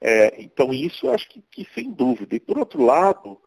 É, 0.00 0.42
então 0.42 0.72
isso 0.72 1.06
eu 1.06 1.12
acho 1.12 1.28
que, 1.28 1.42
que, 1.50 1.66
sem 1.74 1.90
dúvida. 1.90 2.36
E 2.36 2.40
por 2.40 2.58
outro 2.58 2.82
lado, 2.82 3.40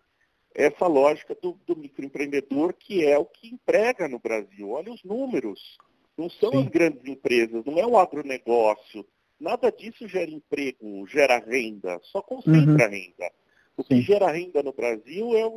essa 0.53 0.88
lógica 0.88 1.36
do, 1.41 1.53
do, 1.65 1.75
microempreendedor 1.75 2.73
que 2.73 3.05
é 3.05 3.17
o 3.17 3.25
que 3.25 3.47
emprega 3.47 4.07
no 4.07 4.19
Brasil. 4.19 4.71
Olha 4.71 4.91
os 4.91 5.03
números. 5.03 5.77
Não 6.17 6.29
são 6.29 6.51
Sim. 6.51 6.63
as 6.63 6.67
grandes 6.69 7.05
empresas, 7.05 7.63
não 7.63 7.77
é 7.77 7.86
o 7.86 7.97
agronegócio. 7.97 9.05
Nada 9.39 9.71
disso 9.71 10.07
gera 10.07 10.31
emprego, 10.31 11.05
gera 11.07 11.38
renda, 11.38 11.99
só 12.05 12.23
concentra 12.23 12.86
uhum. 12.86 12.91
renda. 12.91 13.31
O 13.77 13.83
Sim. 13.83 13.89
que 13.89 14.01
gera 14.01 14.31
renda 14.31 14.63
no 14.63 14.73
Brasil 14.73 15.38
é 15.38 15.47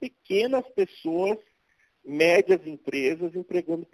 pequenas 0.00 0.66
pessoas 0.70 1.36
médias 2.02 2.66
empresas 2.66 3.34
empregando, 3.34 3.86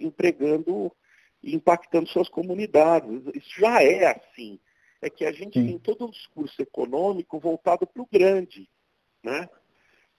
empregando 0.00 0.90
e 1.42 1.54
impactando 1.54 2.08
suas 2.08 2.30
comunidades. 2.30 3.22
Isso 3.34 3.60
já 3.60 3.82
é 3.82 4.06
assim. 4.06 4.58
É 5.00 5.08
que 5.08 5.24
a 5.24 5.32
gente 5.32 5.52
tem 5.52 5.78
todo 5.78 6.06
um 6.06 6.10
discurso 6.10 6.60
econômico 6.60 7.38
voltado 7.38 7.86
para 7.86 8.02
o 8.02 8.08
grande. 8.10 8.68
Né? 9.22 9.48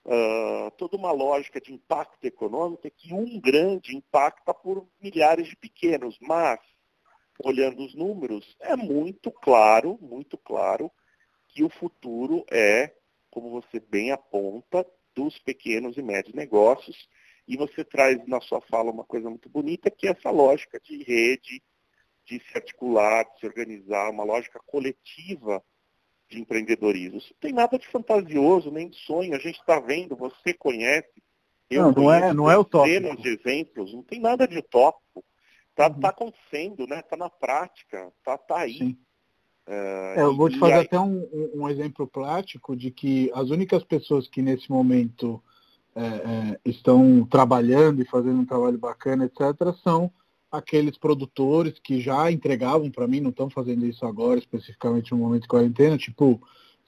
Uh, 0.04 0.70
toda 0.78 0.96
uma 0.96 1.12
lógica 1.12 1.60
de 1.60 1.72
impacto 1.72 2.24
econômico 2.24 2.86
é 2.86 2.90
que 2.90 3.12
um 3.12 3.38
grande 3.38 3.94
impacta 3.94 4.54
por 4.54 4.88
milhares 5.00 5.48
de 5.48 5.56
pequenos, 5.56 6.16
mas, 6.20 6.58
olhando 7.44 7.84
os 7.84 7.94
números, 7.94 8.56
é 8.60 8.74
muito 8.76 9.30
claro, 9.30 9.98
muito 10.00 10.38
claro, 10.38 10.90
que 11.48 11.62
o 11.62 11.68
futuro 11.68 12.44
é, 12.50 12.94
como 13.30 13.50
você 13.50 13.78
bem 13.78 14.10
aponta, 14.10 14.86
dos 15.14 15.38
pequenos 15.38 15.96
e 15.96 16.02
médios 16.02 16.34
negócios, 16.34 17.08
e 17.46 17.56
você 17.56 17.84
traz 17.84 18.24
na 18.26 18.40
sua 18.40 18.60
fala 18.60 18.90
uma 18.90 19.04
coisa 19.04 19.28
muito 19.28 19.48
bonita, 19.48 19.90
que 19.90 20.06
é 20.06 20.12
essa 20.12 20.30
lógica 20.30 20.80
de 20.80 21.02
rede, 21.02 21.62
de 22.30 22.44
se 22.46 22.56
articular, 22.56 23.24
de 23.24 23.40
se 23.40 23.46
organizar, 23.46 24.10
uma 24.10 24.22
lógica 24.22 24.60
coletiva 24.64 25.62
de 26.28 26.40
empreendedorismo. 26.40 27.18
Isso 27.18 27.32
não 27.32 27.40
tem 27.40 27.52
nada 27.52 27.76
de 27.76 27.88
fantasioso, 27.88 28.70
nem 28.70 28.88
de 28.88 28.96
sonho. 28.98 29.34
A 29.34 29.38
gente 29.38 29.58
está 29.58 29.80
vendo, 29.80 30.14
você 30.14 30.54
conhece. 30.54 31.10
Eu 31.68 31.84
não, 31.84 31.92
não 31.92 32.12
é, 32.12 32.32
não 32.32 32.50
é 32.50 32.56
utópico. 32.56 33.16
de 33.16 33.28
exemplos, 33.28 33.92
não 33.92 34.02
tem 34.02 34.20
nada 34.20 34.46
de 34.46 34.58
utópico. 34.58 35.24
Está 35.70 35.88
uhum. 35.88 36.00
tá 36.00 36.08
acontecendo, 36.10 36.86
né? 36.86 37.00
Está 37.00 37.16
na 37.16 37.28
prática, 37.28 38.12
está 38.18 38.38
tá 38.38 38.58
aí. 38.58 38.96
Uh, 39.66 40.18
é, 40.18 40.22
eu 40.22 40.36
vou 40.36 40.48
te 40.48 40.58
fazer 40.58 40.74
aí... 40.74 40.84
até 40.86 40.98
um, 40.98 41.28
um, 41.54 41.68
exemplo 41.68 42.06
prático 42.06 42.76
de 42.76 42.90
que 42.90 43.30
as 43.34 43.50
únicas 43.50 43.84
pessoas 43.84 44.28
que 44.28 44.42
nesse 44.42 44.70
momento 44.70 45.42
é, 45.94 46.02
é, 46.02 46.60
estão 46.64 47.24
trabalhando 47.26 48.02
e 48.02 48.04
fazendo 48.04 48.40
um 48.40 48.46
trabalho 48.46 48.78
bacana, 48.78 49.24
etc., 49.24 49.74
são 49.82 50.12
aqueles 50.50 50.98
produtores 50.98 51.78
que 51.78 52.00
já 52.00 52.30
entregavam 52.30 52.90
para 52.90 53.06
mim, 53.06 53.20
não 53.20 53.30
estão 53.30 53.48
fazendo 53.48 53.86
isso 53.86 54.04
agora, 54.04 54.38
especificamente 54.38 55.12
no 55.12 55.18
momento 55.18 55.42
de 55.42 55.48
quarentena, 55.48 55.96
tipo, 55.96 56.40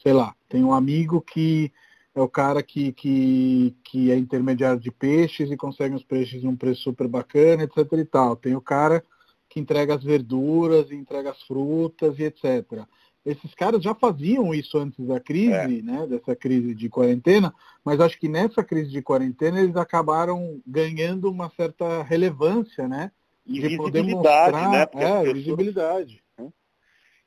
sei 0.02 0.12
lá, 0.12 0.34
tem 0.48 0.64
um 0.64 0.72
amigo 0.72 1.20
que 1.20 1.72
é 2.14 2.20
o 2.20 2.28
cara 2.28 2.62
que, 2.62 2.92
que, 2.92 3.74
que 3.84 4.10
é 4.10 4.16
intermediário 4.16 4.80
de 4.80 4.90
peixes 4.90 5.50
e 5.50 5.56
consegue 5.56 5.94
os 5.94 6.04
peixes 6.04 6.42
num 6.42 6.56
preço 6.56 6.82
super 6.82 7.08
bacana, 7.08 7.62
etc 7.62 7.92
e 7.92 8.04
tal. 8.04 8.36
Tem 8.36 8.54
o 8.54 8.60
cara 8.60 9.02
que 9.48 9.60
entrega 9.60 9.94
as 9.94 10.02
verduras, 10.02 10.90
entrega 10.90 11.30
as 11.30 11.42
frutas 11.42 12.18
e 12.18 12.24
etc. 12.24 12.84
esses 13.24 13.54
caras 13.54 13.82
já 13.82 13.94
faziam 13.94 14.52
isso 14.52 14.76
antes 14.76 15.06
da 15.06 15.20
crise, 15.20 15.52
é. 15.52 15.82
né, 15.82 16.06
dessa 16.06 16.34
crise 16.34 16.74
de 16.74 16.88
quarentena, 16.88 17.54
mas 17.84 18.00
acho 18.00 18.18
que 18.18 18.28
nessa 18.28 18.64
crise 18.64 18.90
de 18.90 19.02
quarentena 19.02 19.60
eles 19.60 19.76
acabaram 19.76 20.60
ganhando 20.66 21.30
uma 21.30 21.50
certa 21.50 22.02
relevância, 22.02 22.88
né? 22.88 23.10
E 23.46 23.54
de 23.54 23.60
visibilidade, 23.60 24.68
né? 24.68 24.86
Porque 24.86 25.04
é, 25.04 25.18
pessoas... 25.18 25.32
visibilidade. 25.32 26.22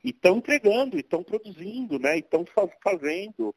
E 0.04 0.10
estão 0.10 0.36
entregando, 0.36 0.96
e 0.96 1.00
estão 1.00 1.22
produzindo, 1.22 1.98
né? 1.98 2.16
E 2.16 2.20
estão 2.20 2.44
fazendo. 2.82 3.54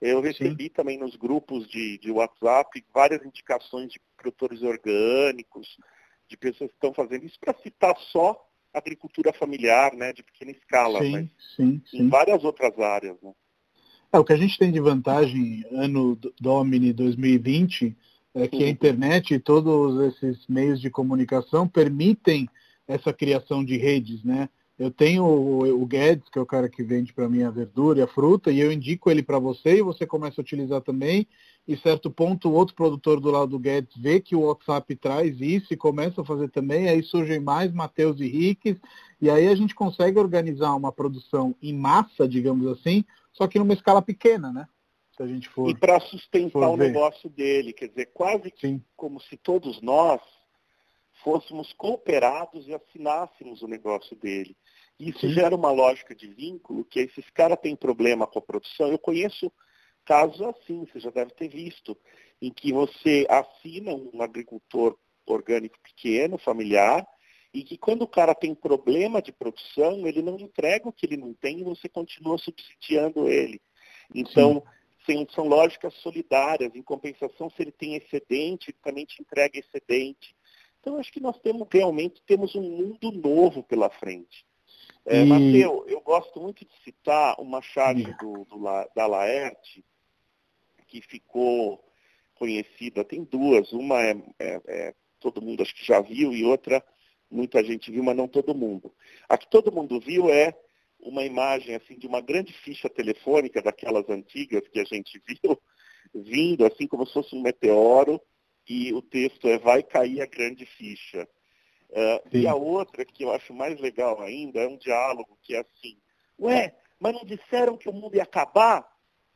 Eu 0.00 0.20
recebi 0.20 0.64
Sim. 0.64 0.70
também 0.70 0.96
nos 0.96 1.16
grupos 1.16 1.68
de, 1.68 1.98
de 1.98 2.10
WhatsApp 2.12 2.84
várias 2.94 3.24
indicações 3.24 3.90
de 3.90 4.00
produtores 4.16 4.62
orgânicos, 4.62 5.76
de 6.28 6.36
pessoas 6.36 6.70
que 6.70 6.76
estão 6.76 6.94
fazendo 6.94 7.24
isso 7.24 7.38
para 7.40 7.54
citar 7.54 7.96
só 8.12 8.40
agricultura 8.72 9.32
familiar, 9.32 9.94
né, 9.94 10.12
de 10.12 10.22
pequena 10.22 10.52
escala, 10.52 11.00
sim, 11.00 11.10
mas 11.10 11.28
sim, 11.56 11.82
sim. 11.90 12.02
em 12.02 12.08
várias 12.08 12.44
outras 12.44 12.78
áreas. 12.78 13.16
Né? 13.20 13.32
É, 14.12 14.18
o 14.18 14.24
que 14.24 14.32
a 14.32 14.36
gente 14.36 14.56
tem 14.58 14.70
de 14.70 14.80
vantagem 14.80 15.64
ano 15.72 16.16
Domini 16.40 16.92
2020 16.92 17.96
é 18.42 18.48
que 18.48 18.62
a 18.62 18.68
internet 18.68 19.34
e 19.34 19.38
todos 19.38 20.00
esses 20.12 20.46
meios 20.48 20.80
de 20.80 20.90
comunicação 20.90 21.66
permitem 21.66 22.48
essa 22.86 23.12
criação 23.12 23.64
de 23.64 23.76
redes, 23.76 24.22
né? 24.22 24.48
Eu 24.78 24.92
tenho 24.92 25.24
o, 25.24 25.82
o 25.82 25.84
Guedes, 25.84 26.28
que 26.30 26.38
é 26.38 26.42
o 26.42 26.46
cara 26.46 26.68
que 26.68 26.84
vende 26.84 27.12
para 27.12 27.28
mim 27.28 27.42
a 27.42 27.50
verdura 27.50 27.98
e 27.98 28.02
a 28.02 28.06
fruta, 28.06 28.52
e 28.52 28.60
eu 28.60 28.70
indico 28.70 29.10
ele 29.10 29.24
para 29.24 29.38
você 29.40 29.78
e 29.78 29.82
você 29.82 30.06
começa 30.06 30.40
a 30.40 30.42
utilizar 30.42 30.80
também. 30.80 31.26
E 31.66 31.76
certo 31.76 32.08
ponto, 32.10 32.48
o 32.48 32.52
outro 32.52 32.76
produtor 32.76 33.20
do 33.20 33.28
lado 33.28 33.48
do 33.48 33.58
Guedes 33.58 33.96
vê 33.96 34.20
que 34.20 34.36
o 34.36 34.42
WhatsApp 34.42 34.94
traz 34.94 35.40
isso 35.40 35.74
e 35.74 35.76
começa 35.76 36.20
a 36.20 36.24
fazer 36.24 36.48
também. 36.50 36.88
Aí 36.88 37.02
surgem 37.02 37.40
mais 37.40 37.72
Mateus 37.72 38.20
e 38.20 38.28
Ricks, 38.28 38.76
e 39.20 39.28
aí 39.28 39.48
a 39.48 39.54
gente 39.56 39.74
consegue 39.74 40.16
organizar 40.16 40.74
uma 40.76 40.92
produção 40.92 41.56
em 41.60 41.74
massa, 41.74 42.28
digamos 42.28 42.68
assim, 42.68 43.04
só 43.32 43.48
que 43.48 43.58
numa 43.58 43.74
escala 43.74 44.00
pequena, 44.00 44.52
né? 44.52 44.68
Se 45.18 45.22
a 45.24 45.26
gente 45.26 45.48
for. 45.48 45.68
E 45.68 45.76
para 45.76 45.98
sustentar 45.98 46.70
o 46.70 46.76
negócio 46.76 47.28
dele, 47.28 47.72
quer 47.72 47.88
dizer, 47.88 48.06
quase 48.14 48.54
Sim. 48.60 48.80
como 48.96 49.20
se 49.20 49.36
todos 49.36 49.82
nós 49.82 50.22
fôssemos 51.24 51.72
cooperados 51.72 52.68
e 52.68 52.74
assinássemos 52.74 53.60
o 53.60 53.66
negócio 53.66 54.16
dele. 54.16 54.56
Isso 54.98 55.20
Sim. 55.20 55.30
gera 55.30 55.56
uma 55.56 55.72
lógica 55.72 56.14
de 56.14 56.28
vínculo, 56.28 56.84
que 56.84 57.00
esses 57.00 57.28
caras 57.30 57.58
têm 57.60 57.74
problema 57.74 58.28
com 58.28 58.38
a 58.38 58.42
produção. 58.42 58.88
Eu 58.92 58.98
conheço 58.98 59.52
casos 60.04 60.40
assim, 60.40 60.86
você 60.86 61.00
já 61.00 61.10
deve 61.10 61.32
ter 61.32 61.48
visto, 61.48 61.98
em 62.40 62.52
que 62.52 62.72
você 62.72 63.26
assina 63.28 63.92
um 63.92 64.22
agricultor 64.22 64.96
orgânico 65.26 65.76
pequeno, 65.82 66.38
familiar, 66.38 67.04
e 67.52 67.64
que 67.64 67.76
quando 67.76 68.02
o 68.02 68.08
cara 68.08 68.36
tem 68.36 68.54
problema 68.54 69.20
de 69.20 69.32
produção, 69.32 70.06
ele 70.06 70.22
não 70.22 70.38
entrega 70.38 70.88
o 70.88 70.92
que 70.92 71.06
ele 71.06 71.16
não 71.16 71.34
tem 71.34 71.58
e 71.58 71.64
você 71.64 71.88
continua 71.88 72.38
subsidiando 72.38 73.28
ele. 73.28 73.60
Então, 74.14 74.62
sim, 74.64 74.77
são 75.30 75.46
lógicas 75.46 75.94
solidárias. 75.94 76.74
Em 76.74 76.82
compensação, 76.82 77.50
se 77.50 77.62
ele 77.62 77.72
tem 77.72 77.94
excedente, 77.96 78.70
ele 78.70 78.78
também 78.82 79.04
te 79.04 79.20
entrega 79.20 79.58
excedente. 79.58 80.34
Então, 80.80 80.98
acho 80.98 81.12
que 81.12 81.20
nós 81.20 81.38
temos 81.40 81.66
realmente 81.70 82.22
temos 82.26 82.54
um 82.54 82.62
mundo 82.62 83.10
novo 83.12 83.62
pela 83.62 83.90
frente. 83.90 84.44
É, 85.04 85.22
e... 85.22 85.24
Mateu, 85.24 85.84
eu 85.88 86.00
gosto 86.00 86.40
muito 86.40 86.64
de 86.64 86.72
citar 86.84 87.34
uma 87.40 87.60
charge 87.62 88.14
do, 88.20 88.44
do, 88.44 88.58
da 88.94 89.06
Laerte, 89.06 89.84
que 90.86 91.00
ficou 91.02 91.84
conhecida, 92.34 93.04
tem 93.04 93.24
duas, 93.24 93.72
uma 93.72 94.00
é, 94.00 94.16
é, 94.38 94.60
é, 94.66 94.94
todo 95.18 95.42
mundo 95.42 95.62
acho 95.62 95.74
que 95.74 95.84
já 95.84 96.00
viu 96.00 96.32
e 96.32 96.44
outra 96.44 96.82
muita 97.30 97.62
gente 97.62 97.90
viu, 97.90 98.02
mas 98.02 98.16
não 98.16 98.28
todo 98.28 98.54
mundo. 98.54 98.92
A 99.28 99.36
que 99.36 99.48
todo 99.50 99.72
mundo 99.72 100.00
viu 100.00 100.30
é 100.30 100.54
uma 101.00 101.24
imagem 101.24 101.74
assim 101.74 101.96
de 101.98 102.06
uma 102.06 102.20
grande 102.20 102.52
ficha 102.52 102.88
telefônica 102.88 103.62
daquelas 103.62 104.08
antigas 104.08 104.66
que 104.68 104.80
a 104.80 104.84
gente 104.84 105.22
viu 105.26 105.58
vindo 106.14 106.64
assim 106.64 106.86
como 106.86 107.06
se 107.06 107.12
fosse 107.12 107.34
um 107.34 107.42
meteoro 107.42 108.20
e 108.68 108.92
o 108.92 109.00
texto 109.00 109.48
é 109.48 109.58
vai 109.58 109.82
cair 109.82 110.20
a 110.20 110.26
grande 110.26 110.66
ficha. 110.66 111.26
Uh, 111.90 112.36
e 112.36 112.46
a 112.46 112.54
outra, 112.54 113.04
que 113.04 113.24
eu 113.24 113.32
acho 113.32 113.54
mais 113.54 113.80
legal 113.80 114.20
ainda, 114.20 114.60
é 114.60 114.68
um 114.68 114.76
diálogo 114.76 115.38
que 115.42 115.54
é 115.54 115.60
assim, 115.60 115.96
ué, 116.38 116.76
mas 117.00 117.14
não 117.14 117.24
disseram 117.24 117.78
que 117.78 117.88
o 117.88 117.92
mundo 117.92 118.16
ia 118.16 118.24
acabar? 118.24 118.86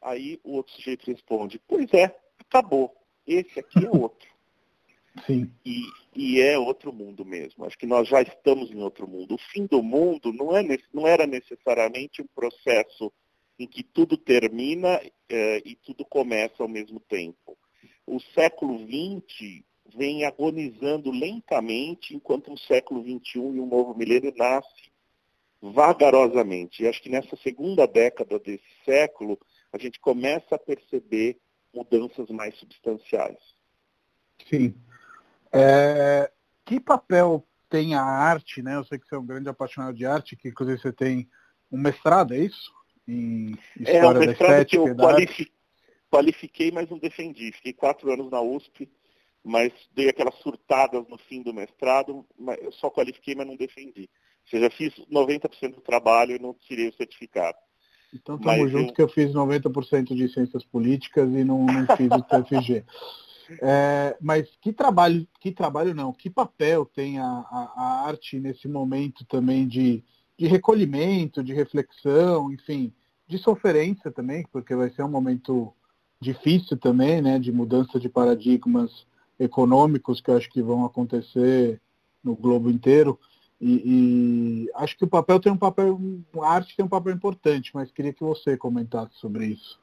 Aí 0.02 0.38
o 0.44 0.56
outro 0.56 0.74
sujeito 0.74 1.10
responde, 1.10 1.58
pois 1.66 1.92
é, 1.94 2.14
acabou. 2.38 2.94
Esse 3.26 3.60
aqui 3.60 3.86
é 3.86 3.88
outro. 3.96 4.28
Sim. 5.26 5.52
E, 5.64 5.84
e 6.14 6.40
é 6.40 6.58
outro 6.58 6.92
mundo 6.92 7.24
mesmo. 7.24 7.64
Acho 7.64 7.78
que 7.78 7.86
nós 7.86 8.08
já 8.08 8.22
estamos 8.22 8.70
em 8.70 8.82
outro 8.82 9.06
mundo. 9.06 9.34
O 9.34 9.38
fim 9.52 9.66
do 9.66 9.82
mundo 9.82 10.32
não, 10.32 10.56
é, 10.56 10.62
não 10.92 11.06
era 11.06 11.26
necessariamente 11.26 12.22
um 12.22 12.26
processo 12.34 13.12
em 13.58 13.66
que 13.66 13.82
tudo 13.82 14.16
termina 14.16 15.00
eh, 15.28 15.62
e 15.64 15.76
tudo 15.76 16.04
começa 16.04 16.62
ao 16.62 16.68
mesmo 16.68 16.98
tempo 16.98 17.56
o 18.06 18.20
século 18.34 18.78
XX 18.78 19.62
vem 19.94 20.24
agonizando 20.24 21.10
lentamente, 21.10 22.14
enquanto 22.14 22.52
o 22.52 22.58
século 22.58 23.02
XXI 23.02 23.38
e 23.38 23.60
o 23.60 23.66
novo 23.66 23.94
milênio 23.94 24.32
nasce 24.36 24.92
vagarosamente. 25.60 26.82
E 26.82 26.88
acho 26.88 27.02
que 27.02 27.08
nessa 27.08 27.36
segunda 27.36 27.86
década 27.86 28.38
desse 28.38 28.64
século, 28.84 29.38
a 29.72 29.78
gente 29.78 30.00
começa 30.00 30.54
a 30.54 30.58
perceber 30.58 31.38
mudanças 31.72 32.28
mais 32.30 32.56
substanciais. 32.56 33.38
Sim. 34.48 34.74
É, 35.52 36.30
que 36.64 36.80
papel 36.80 37.46
tem 37.68 37.94
a 37.94 38.02
arte, 38.02 38.62
né? 38.62 38.76
Eu 38.76 38.84
sei 38.84 38.98
que 38.98 39.06
você 39.06 39.14
é 39.14 39.18
um 39.18 39.26
grande 39.26 39.48
apaixonado 39.48 39.94
de 39.94 40.06
arte, 40.06 40.36
que 40.36 40.48
inclusive 40.48 40.80
você 40.80 40.92
tem 40.92 41.28
um 41.70 41.78
mestrado, 41.78 42.34
é 42.34 42.38
isso? 42.38 42.72
Em 43.06 43.52
história 43.78 44.18
é, 44.18 44.22
um 44.22 44.26
mestrado 44.26 44.50
da 44.50 44.62
estética, 44.62 44.84
que 44.84 44.90
eu 44.90 44.96
qualifiquei 44.96 45.52
qualifiquei, 46.12 46.70
mas 46.70 46.90
não 46.90 46.98
defendi. 46.98 47.50
Fiquei 47.52 47.72
quatro 47.72 48.12
anos 48.12 48.30
na 48.30 48.42
USP, 48.42 48.86
mas 49.42 49.72
dei 49.94 50.10
aquelas 50.10 50.34
surtadas 50.36 51.08
no 51.08 51.16
fim 51.16 51.42
do 51.42 51.54
mestrado, 51.54 52.26
eu 52.60 52.70
só 52.72 52.90
qualifiquei, 52.90 53.34
mas 53.34 53.46
não 53.46 53.56
defendi. 53.56 54.10
Ou 54.44 54.50
seja, 54.50 54.70
fiz 54.70 54.94
90% 55.10 55.76
do 55.76 55.80
trabalho 55.80 56.36
e 56.36 56.38
não 56.38 56.52
tirei 56.52 56.88
o 56.88 56.94
certificado. 56.94 57.56
Então 58.12 58.36
estamos 58.36 58.70
juntos 58.70 58.88
eu... 58.88 58.94
que 58.94 59.02
eu 59.02 59.08
fiz 59.08 59.32
90% 59.32 60.14
de 60.14 60.28
ciências 60.28 60.62
políticas 60.64 61.32
e 61.32 61.44
não, 61.44 61.64
não 61.64 61.96
fiz 61.96 62.10
o 62.12 62.22
TFG. 62.22 62.84
É, 63.60 64.16
mas 64.20 64.48
que 64.60 64.72
trabalho, 64.72 65.26
que 65.40 65.52
trabalho 65.52 65.94
não, 65.94 66.12
que 66.12 66.30
papel 66.30 66.84
tem 66.84 67.18
a, 67.18 67.24
a, 67.24 67.72
a 67.76 68.06
arte 68.06 68.38
nesse 68.38 68.68
momento 68.68 69.24
também 69.24 69.66
de, 69.66 70.02
de 70.38 70.46
recolhimento, 70.46 71.42
de 71.42 71.52
reflexão, 71.52 72.52
enfim, 72.52 72.92
de 73.26 73.38
sofrência 73.38 74.10
também, 74.10 74.46
porque 74.52 74.74
vai 74.74 74.90
ser 74.90 75.02
um 75.02 75.08
momento 75.08 75.72
difícil 76.20 76.76
também, 76.76 77.20
né, 77.20 77.38
de 77.38 77.50
mudança 77.50 77.98
de 77.98 78.08
paradigmas 78.08 79.06
econômicos 79.38 80.20
que 80.20 80.30
eu 80.30 80.36
acho 80.36 80.50
que 80.50 80.62
vão 80.62 80.84
acontecer 80.84 81.80
no 82.22 82.36
globo 82.36 82.70
inteiro. 82.70 83.18
E, 83.60 84.66
e, 84.66 84.70
acho 84.74 84.96
que 84.96 85.04
o 85.04 85.08
papel 85.08 85.38
tem 85.38 85.52
um 85.52 85.56
papel, 85.56 85.98
a 86.40 86.48
arte 86.48 86.76
tem 86.76 86.84
um 86.84 86.88
papel 86.88 87.12
importante, 87.12 87.70
mas 87.74 87.92
queria 87.92 88.12
que 88.12 88.22
você 88.22 88.56
comentasse 88.56 89.14
sobre 89.18 89.46
isso. 89.46 89.80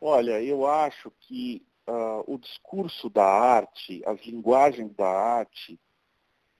Olha, 0.00 0.42
eu 0.42 0.66
acho 0.66 1.12
que 1.20 1.62
uh, 1.92 2.24
o 2.26 2.38
discurso 2.38 3.10
da 3.10 3.24
arte, 3.24 4.02
as 4.06 4.18
linguagens 4.24 4.94
da 4.94 5.08
arte, 5.08 5.78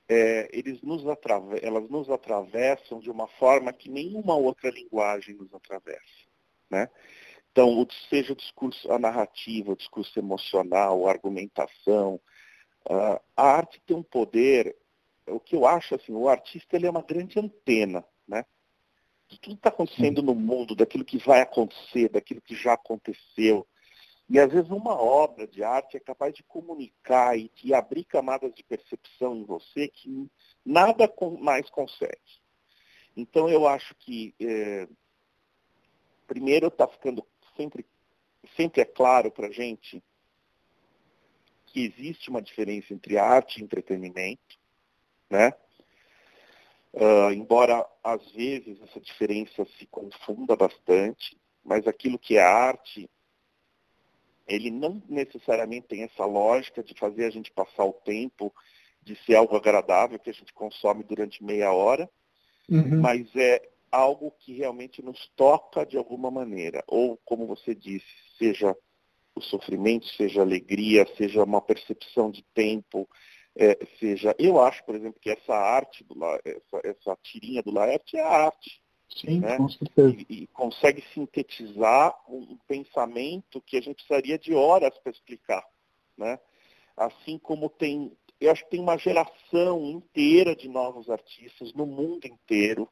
é, 0.08 0.48
eles 0.52 0.82
nos 0.82 1.02
elas 1.62 1.88
nos 1.88 2.10
atravessam 2.10 3.00
de 3.00 3.10
uma 3.10 3.26
forma 3.26 3.72
que 3.72 3.88
nenhuma 3.88 4.36
outra 4.36 4.70
linguagem 4.70 5.34
nos 5.34 5.52
atravessa. 5.54 6.26
Né? 6.68 6.88
Então, 7.50 7.86
seja 8.10 8.32
o 8.32 8.36
discurso, 8.36 8.92
a 8.92 8.98
narrativa, 8.98 9.72
o 9.72 9.76
discurso 9.76 10.18
emocional, 10.18 11.06
a 11.06 11.10
argumentação, 11.10 12.20
uh, 12.86 13.20
a 13.36 13.42
arte 13.42 13.80
tem 13.86 13.96
um 13.96 14.02
poder, 14.02 14.76
o 15.26 15.40
que 15.40 15.56
eu 15.56 15.66
acho 15.66 15.94
assim, 15.94 16.12
o 16.12 16.28
artista 16.28 16.76
ele 16.76 16.86
é 16.86 16.90
uma 16.90 17.02
grande 17.02 17.38
antena, 17.38 18.04
né? 18.26 18.44
De 19.28 19.40
tudo 19.40 19.54
que 19.54 19.60
está 19.60 19.70
acontecendo 19.70 20.22
no 20.22 20.34
mundo, 20.34 20.74
daquilo 20.74 21.04
que 21.04 21.16
vai 21.16 21.40
acontecer, 21.40 22.10
daquilo 22.10 22.42
que 22.42 22.54
já 22.54 22.74
aconteceu. 22.74 23.66
E 24.28 24.38
às 24.38 24.50
vezes 24.50 24.70
uma 24.70 24.94
obra 24.94 25.46
de 25.46 25.62
arte 25.62 25.96
é 25.96 26.00
capaz 26.00 26.34
de 26.34 26.42
comunicar 26.42 27.38
e 27.38 27.50
de 27.54 27.74
abrir 27.74 28.04
camadas 28.04 28.54
de 28.54 28.62
percepção 28.62 29.36
em 29.36 29.44
você 29.44 29.88
que 29.88 30.30
nada 30.64 31.12
mais 31.40 31.68
consegue. 31.68 32.40
Então 33.16 33.48
eu 33.48 33.66
acho 33.66 33.94
que 33.96 34.34
eh, 34.40 34.88
primeiro 36.26 36.68
está 36.68 36.88
ficando 36.88 37.26
sempre, 37.56 37.84
sempre 38.56 38.80
é 38.80 38.86
claro 38.86 39.30
para 39.30 39.48
a 39.48 39.52
gente 39.52 40.02
que 41.66 41.84
existe 41.84 42.30
uma 42.30 42.42
diferença 42.42 42.92
entre 42.92 43.18
arte 43.18 43.58
e 43.58 43.64
entretenimento, 43.64 44.58
né? 45.28 45.52
Uh, 46.92 47.32
embora 47.32 47.86
às 48.04 48.30
vezes 48.32 48.80
essa 48.82 49.00
diferença 49.00 49.64
se 49.78 49.86
confunda 49.86 50.54
bastante, 50.54 51.38
mas 51.64 51.86
aquilo 51.86 52.18
que 52.18 52.36
é 52.36 52.42
arte, 52.42 53.08
ele 54.46 54.70
não 54.70 55.02
necessariamente 55.08 55.88
tem 55.88 56.02
essa 56.02 56.24
lógica 56.24 56.82
de 56.82 56.94
fazer 56.98 57.24
a 57.24 57.30
gente 57.30 57.50
passar 57.50 57.84
o 57.84 57.92
tempo, 57.92 58.52
de 59.02 59.16
ser 59.24 59.34
algo 59.34 59.56
agradável 59.56 60.18
que 60.18 60.30
a 60.30 60.34
gente 60.34 60.52
consome 60.52 61.02
durante 61.02 61.42
meia 61.42 61.72
hora, 61.72 62.08
uhum. 62.68 63.00
mas 63.00 63.26
é 63.34 63.60
algo 63.90 64.32
que 64.38 64.54
realmente 64.54 65.02
nos 65.02 65.28
toca 65.36 65.84
de 65.84 65.98
alguma 65.98 66.30
maneira, 66.30 66.82
ou 66.86 67.18
como 67.24 67.46
você 67.46 67.74
disse, 67.74 68.06
seja 68.38 68.76
o 69.34 69.40
sofrimento, 69.40 70.06
seja 70.08 70.40
a 70.40 70.44
alegria, 70.44 71.06
seja 71.16 71.42
uma 71.42 71.60
percepção 71.60 72.30
de 72.30 72.42
tempo, 72.54 73.08
é, 73.54 73.78
seja, 73.98 74.34
eu 74.38 74.60
acho, 74.60 74.82
por 74.84 74.94
exemplo, 74.94 75.20
que 75.20 75.30
essa 75.30 75.54
arte, 75.54 76.04
do, 76.04 76.14
essa, 76.44 76.80
essa 76.84 77.18
tirinha 77.22 77.62
do 77.62 77.72
Laerte 77.72 78.16
é 78.16 78.22
a 78.22 78.46
arte. 78.46 78.81
Sim, 79.16 79.40
né? 79.40 79.56
com 79.56 79.68
certeza. 79.68 80.16
E, 80.28 80.42
e, 80.42 80.46
consegue 80.48 81.02
sintetizar 81.12 82.14
um, 82.28 82.56
pensamento 82.66 83.60
que 83.60 83.76
a 83.76 83.80
gente 83.80 83.96
precisaria 83.96 84.38
de 84.38 84.54
horas 84.54 84.96
para 84.98 85.12
explicar. 85.12 85.64
Né? 86.16 86.38
Assim 86.96 87.38
como 87.38 87.68
tem, 87.68 88.16
eu 88.40 88.50
acho 88.50 88.64
que 88.64 88.70
tem 88.70 88.80
uma 88.80 88.96
geração 88.96 89.84
inteira 89.84 90.56
de 90.56 90.68
novos 90.68 91.10
artistas 91.10 91.72
no 91.74 91.86
mundo 91.86 92.26
inteiro, 92.26 92.88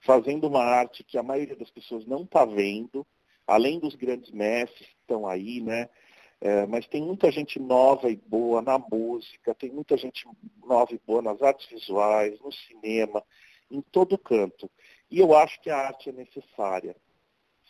fazendo 0.00 0.46
uma 0.46 0.62
arte 0.62 1.02
que 1.02 1.18
a 1.18 1.22
maioria 1.22 1.56
das 1.56 1.70
pessoas 1.70 2.06
não 2.06 2.22
está 2.22 2.44
vendo, 2.44 3.06
além 3.46 3.78
dos 3.78 3.94
grandes 3.94 4.30
mestres 4.30 4.86
que 4.86 4.96
estão 5.00 5.26
aí, 5.26 5.60
né? 5.60 5.88
É, 6.40 6.66
mas 6.66 6.86
tem 6.88 7.02
muita 7.02 7.30
gente 7.30 7.58
nova 7.58 8.10
e 8.10 8.16
boa 8.16 8.60
na 8.60 8.78
música, 8.78 9.54
tem 9.54 9.70
muita 9.70 9.96
gente 9.96 10.26
nova 10.62 10.92
e 10.92 11.00
boa 11.06 11.22
nas 11.22 11.40
artes 11.40 11.66
visuais, 11.70 12.38
no 12.40 12.52
cinema, 12.52 13.24
em 13.70 13.80
todo 13.80 14.18
canto. 14.18 14.70
E 15.14 15.20
eu 15.20 15.32
acho 15.32 15.60
que 15.60 15.70
a 15.70 15.76
arte 15.76 16.08
é 16.08 16.12
necessária, 16.12 16.96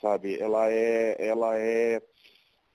sabe? 0.01 0.41
Ela 0.41 0.73
é, 0.73 1.29
ela 1.29 1.59
é 1.59 2.01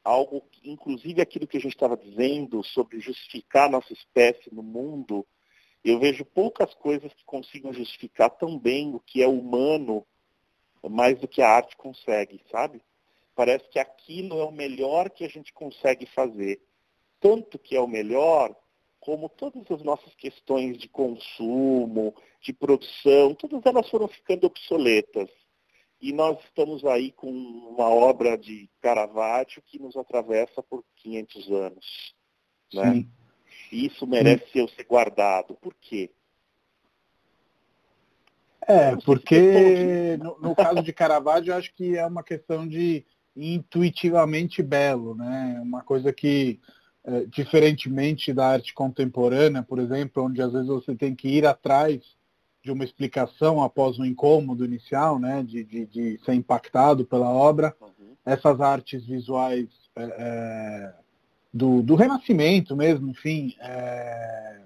algo, 0.03 0.43
inclusive 0.63 1.19
aquilo 1.19 1.47
que 1.47 1.57
a 1.57 1.59
gente 1.59 1.73
estava 1.73 1.97
dizendo 1.97 2.63
sobre 2.63 2.99
justificar 2.99 3.67
nossa 3.67 3.91
espécie 3.91 4.53
no 4.53 4.61
mundo, 4.61 5.25
eu 5.83 5.97
vejo 5.97 6.23
poucas 6.23 6.71
coisas 6.75 7.11
que 7.15 7.25
consigam 7.25 7.73
justificar 7.73 8.29
tão 8.29 8.59
bem 8.59 8.93
o 8.93 8.99
que 8.99 9.23
é 9.23 9.27
humano 9.27 10.05
mais 10.87 11.19
do 11.19 11.27
que 11.27 11.41
a 11.41 11.49
arte 11.49 11.75
consegue, 11.75 12.39
sabe? 12.51 12.79
Parece 13.33 13.67
que 13.69 13.79
aquilo 13.79 14.39
é 14.39 14.45
o 14.45 14.51
melhor 14.51 15.09
que 15.09 15.25
a 15.25 15.29
gente 15.29 15.51
consegue 15.51 16.05
fazer. 16.05 16.61
Tanto 17.19 17.57
que 17.57 17.75
é 17.75 17.81
o 17.81 17.87
melhor, 17.87 18.55
como 18.99 19.29
todas 19.29 19.69
as 19.71 19.81
nossas 19.83 20.13
questões 20.15 20.77
de 20.77 20.87
consumo, 20.87 22.13
de 22.41 22.53
produção, 22.53 23.33
todas 23.33 23.65
elas 23.65 23.89
foram 23.89 24.07
ficando 24.07 24.45
obsoletas. 24.47 25.29
E 26.01 26.13
nós 26.13 26.39
estamos 26.45 26.85
aí 26.85 27.11
com 27.11 27.29
uma 27.29 27.89
obra 27.89 28.37
de 28.37 28.69
Caravaggio 28.81 29.61
que 29.65 29.79
nos 29.79 29.95
atravessa 29.97 30.63
por 30.63 30.83
500 30.97 31.51
anos. 31.51 32.15
Né? 32.73 32.93
Sim. 32.93 33.11
E 33.71 33.85
isso 33.85 34.07
merece 34.07 34.45
Sim. 34.53 34.67
ser 34.67 34.83
guardado. 34.85 35.55
Por 35.55 35.73
quê? 35.75 36.09
É, 38.61 38.95
porque 38.97 40.17
no, 40.17 40.39
no 40.39 40.55
caso 40.55 40.83
de 40.83 40.93
Caravaggio, 40.93 41.51
eu 41.51 41.57
acho 41.57 41.73
que 41.73 41.97
é 41.97 42.05
uma 42.05 42.23
questão 42.23 42.67
de 42.67 43.05
intuitivamente 43.35 44.61
belo, 44.61 45.15
né? 45.15 45.59
Uma 45.61 45.81
coisa 45.81 46.13
que, 46.13 46.59
é, 47.03 47.25
diferentemente 47.25 48.33
da 48.33 48.47
arte 48.47 48.73
contemporânea, 48.73 49.63
por 49.63 49.79
exemplo, 49.79 50.25
onde 50.25 50.41
às 50.41 50.51
vezes 50.51 50.67
você 50.67 50.95
tem 50.95 51.15
que 51.15 51.27
ir 51.27 51.45
atrás 51.45 52.01
de 52.61 52.71
uma 52.71 52.83
explicação 52.83 53.63
após 53.63 53.97
um 53.97 54.05
incômodo 54.05 54.65
inicial, 54.65 55.17
né? 55.17 55.43
De, 55.43 55.63
de, 55.63 55.85
de 55.85 56.19
ser 56.25 56.33
impactado 56.33 57.05
pela 57.05 57.29
obra, 57.29 57.75
uhum. 57.81 58.15
essas 58.25 58.59
artes 58.59 59.05
visuais 59.05 59.67
é, 59.95 60.03
é, 60.03 60.93
do, 61.53 61.81
do 61.81 61.95
Renascimento 61.95 62.75
mesmo, 62.75 63.09
enfim, 63.09 63.55
é, 63.59 64.59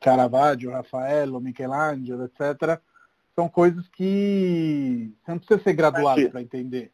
Caravaggio, 0.00 0.70
Rafael, 0.70 1.40
Michelangelo, 1.40 2.24
etc., 2.24 2.80
são 3.34 3.48
coisas 3.48 3.88
que 3.88 5.12
você 5.24 5.30
não 5.32 5.38
precisa 5.38 5.62
ser 5.62 5.72
graduado 5.72 6.30
para 6.30 6.42
entender. 6.42 6.92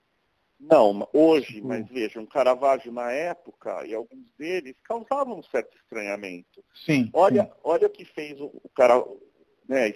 Não, 0.61 1.09
hoje, 1.15 1.55
tipo 1.55 1.69
mas 1.69 1.89
veja, 1.89 2.21
um 2.21 2.27
Caravaggio 2.27 2.93
na 2.93 3.11
época, 3.11 3.87
e 3.87 3.95
alguns 3.95 4.27
deles 4.39 4.77
causavam 4.85 5.39
um 5.39 5.43
certo 5.43 5.75
estranhamento. 5.79 6.63
Sim. 6.85 7.09
Olha, 7.15 7.45
sim. 7.45 7.51
olha 7.65 7.87
o 7.87 7.91
que 7.91 8.05
fez 8.05 8.39
o, 8.39 8.47
o 8.63 8.69
cara, 8.75 9.03
né, 9.67 9.95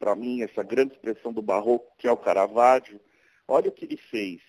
para 0.00 0.16
mim, 0.16 0.42
essa 0.42 0.64
grande 0.64 0.94
expressão 0.94 1.32
do 1.32 1.40
barroco, 1.40 1.94
que 1.96 2.08
é 2.08 2.12
o 2.12 2.16
Caravaggio, 2.16 3.00
olha 3.46 3.68
o 3.68 3.72
que 3.72 3.84
ele 3.84 3.96
fez. 3.96 4.40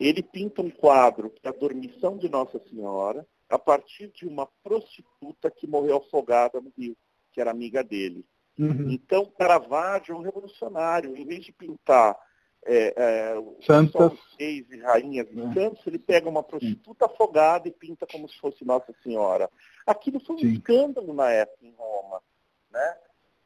Ele 0.00 0.22
pinta 0.22 0.62
um 0.62 0.70
quadro 0.70 1.28
que 1.28 1.46
é 1.46 1.50
a 1.50 1.52
dormição 1.52 2.16
de 2.16 2.26
Nossa 2.30 2.58
Senhora, 2.70 3.26
a 3.50 3.58
partir 3.58 4.08
de 4.08 4.26
uma 4.26 4.48
prostituta 4.62 5.50
que 5.50 5.66
morreu 5.66 5.98
afogada 5.98 6.58
no 6.60 6.72
rio, 6.78 6.96
que 7.32 7.40
era 7.42 7.50
amiga 7.50 7.84
dele. 7.84 8.24
Uhum. 8.58 8.90
Então, 8.90 9.26
Caravaggio 9.26 10.14
é 10.14 10.18
um 10.18 10.22
revolucionário. 10.22 11.14
Em 11.14 11.26
vez 11.26 11.44
de 11.44 11.52
pintar 11.52 12.16
é, 12.64 12.94
é, 12.96 13.42
Santas. 13.64 14.12
reis 14.38 14.70
e 14.70 14.78
rainhas 14.80 15.28
de 15.28 15.40
é. 15.40 15.52
Santos, 15.54 15.86
ele 15.86 15.98
pega 15.98 16.28
uma 16.28 16.42
prostituta 16.42 17.06
Sim. 17.06 17.12
afogada 17.12 17.68
e 17.68 17.72
pinta 17.72 18.06
como 18.06 18.28
se 18.28 18.38
fosse 18.38 18.64
Nossa 18.64 18.94
Senhora. 19.02 19.50
Aquilo 19.86 20.20
foi 20.20 20.36
um 20.36 20.38
Sim. 20.40 20.52
escândalo 20.52 21.12
na 21.14 21.30
época 21.30 21.66
em 21.66 21.74
Roma. 21.76 22.22
Né? 22.70 22.96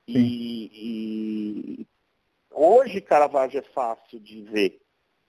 E, 0.06 0.70
e, 1.80 1.86
hoje 2.50 3.00
Caravaggio 3.00 3.60
é 3.60 3.62
fácil 3.62 4.20
de 4.20 4.42
ver, 4.42 4.80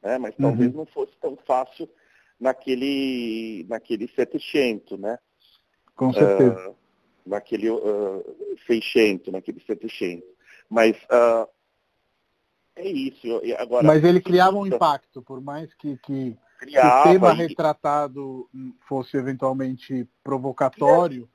né? 0.01 0.17
mas 0.17 0.35
talvez 0.35 0.71
uhum. 0.71 0.79
não 0.79 0.85
fosse 0.87 1.13
tão 1.21 1.37
fácil 1.45 1.89
naquele, 2.39 3.65
naquele 3.69 4.07
Settecento, 4.09 4.97
né? 4.97 5.17
Com 5.95 6.11
certeza. 6.11 6.69
Uh, 6.69 6.75
naquele 7.25 7.69
uh, 7.69 8.57
Seiscento, 8.67 9.31
naquele 9.31 9.61
Settecento. 9.61 10.27
Mas 10.69 10.97
uh, 11.05 11.47
é 12.75 12.87
isso. 12.87 13.41
Agora, 13.57 13.87
Mas 13.87 14.03
ele 14.03 14.21
criava 14.21 14.57
um 14.57 14.65
impacto, 14.65 15.21
por 15.21 15.41
mais 15.41 15.73
que, 15.75 15.97
que, 15.97 16.37
criava, 16.59 17.09
o 17.09 17.13
tema 17.13 17.33
e... 17.33 17.37
retratado 17.37 18.49
fosse 18.87 19.17
eventualmente 19.17 20.07
provocatório. 20.23 21.29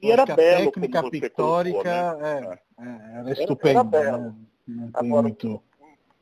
E, 0.00 0.10
era 0.10 0.26
belo. 0.26 0.68
A 0.68 0.72
técnica 0.72 1.10
pictórica 1.10 1.78
colocou, 1.78 2.20
né? 2.20 2.58
é, 2.78 2.84
é, 2.84 3.18
era 3.18 3.32
estupenda. 3.32 3.98
Era, 3.98 4.08
era 4.08 4.18
né? 4.66 4.90
Agora, 4.94 5.22
muito... 5.22 5.62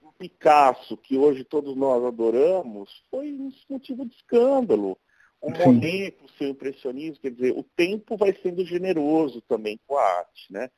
o 0.03 0.13
Picasso, 0.19 0.97
que 0.97 1.17
hoje 1.17 1.45
todos 1.45 1.77
nós 1.77 2.05
adoramos, 2.05 3.05
foi 3.11 3.33
um 3.33 3.51
motivo 3.69 4.05
de 4.07 4.15
escândalo. 4.15 4.99
O 5.41 5.51
Monet, 5.51 6.17
o 6.25 6.29
seu 6.39 6.49
impressionismo, 6.49 7.21
quer 7.21 7.31
dizer, 7.31 7.53
o 7.53 7.63
tempo 7.63 8.17
vai 8.17 8.33
sendo 8.43 8.65
generoso 8.65 9.43
também 9.43 9.79
com 9.87 9.99
a 9.99 10.03
arte, 10.03 10.51
né? 10.51 10.71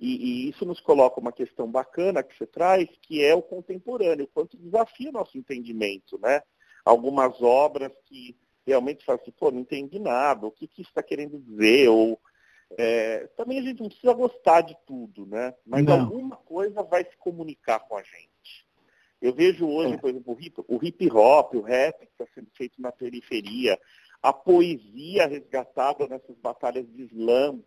E, 0.00 0.46
e, 0.46 0.48
isso 0.48 0.64
nos 0.64 0.80
coloca 0.80 1.20
uma 1.20 1.30
questão 1.30 1.70
bacana 1.70 2.22
que 2.22 2.34
você 2.34 2.46
traz, 2.46 2.88
que 3.02 3.22
é 3.22 3.34
o 3.34 3.42
contemporâneo, 3.42 4.26
quanto 4.32 4.56
desafia 4.56 5.10
o 5.10 5.12
nosso 5.12 5.36
entendimento, 5.36 6.18
né? 6.18 6.40
Algumas 6.82 7.42
obras 7.42 7.92
que 8.06 8.34
realmente 8.66 9.04
falam 9.04 9.20
assim, 9.20 9.30
pô, 9.32 9.50
não 9.50 9.60
entendi 9.60 9.98
nada, 9.98 10.46
o 10.46 10.50
que, 10.50 10.66
que 10.66 10.80
isso 10.80 10.90
está 10.90 11.02
querendo 11.02 11.38
dizer, 11.38 11.88
ou 11.88 12.18
é, 12.78 13.26
também 13.36 13.58
a 13.58 13.62
gente 13.62 13.80
não 13.80 13.88
precisa 13.88 14.14
gostar 14.14 14.62
de 14.62 14.74
tudo, 14.86 15.26
né? 15.26 15.54
Mas 15.66 15.84
não. 15.84 16.00
alguma 16.00 16.36
coisa 16.36 16.82
vai 16.82 17.04
se 17.04 17.16
comunicar 17.18 17.80
com 17.80 17.94
a 17.94 18.02
gente. 18.02 18.66
Eu 19.20 19.34
vejo 19.34 19.68
hoje, 19.68 19.94
é. 19.94 19.98
por 19.98 20.08
exemplo, 20.08 20.34
o 20.34 20.40
hip, 20.40 20.64
o 20.66 20.82
hip 20.82 21.10
hop, 21.12 21.54
o 21.56 21.60
rap 21.60 21.98
que 21.98 22.12
está 22.12 22.26
sendo 22.34 22.48
feito 22.56 22.80
na 22.80 22.90
periferia, 22.90 23.78
a 24.22 24.32
poesia 24.32 25.26
resgatada 25.26 26.08
nessas 26.08 26.38
batalhas 26.38 26.86
de 26.90 27.02
slam, 27.02 27.62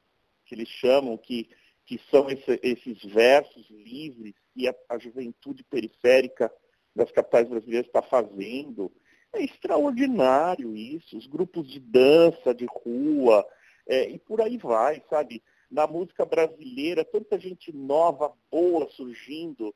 que 0.46 0.56
eles 0.56 0.68
chamam, 0.68 1.16
que 1.16 1.48
que 1.86 2.00
são 2.10 2.30
esse, 2.30 2.60
esses 2.64 3.04
versos 3.04 3.70
livres 3.70 4.34
que 4.54 4.68
a, 4.68 4.76
a, 4.90 4.98
juventude 4.98 5.64
periférica 5.64 6.52
das 6.96 7.12
capitais 7.12 7.48
brasileiras 7.48 7.88
está 7.88 8.02
fazendo. 8.02 8.92
É 9.34 9.44
extraordinário 9.44 10.76
isso, 10.76 11.18
os 11.18 11.28
grupos 11.28 11.68
de 11.68 11.80
dança, 11.80 12.54
de 12.54 12.66
rua, 12.66 13.46
é, 13.88 14.10
e 14.10 14.20
por 14.20 14.42
aí 14.42 14.58
vai, 14.58 15.04
sabe? 15.10 15.44
Na 15.70 15.88
música 15.88 16.24
brasileira, 16.24 17.04
tanta 17.04 17.40
gente 17.40 17.76
nova, 17.76 18.32
boa 18.52 18.88
surgindo. 18.92 19.74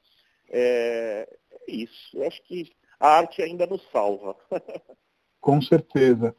É, 0.49 1.27
é 1.51 1.71
isso. 1.71 2.17
Eu 2.17 2.27
acho 2.27 2.41
que 2.43 2.71
a 2.99 3.17
arte 3.17 3.41
ainda 3.41 3.65
nos 3.65 3.81
salva. 3.91 4.35
Com 5.41 5.61
certeza. 5.61 6.35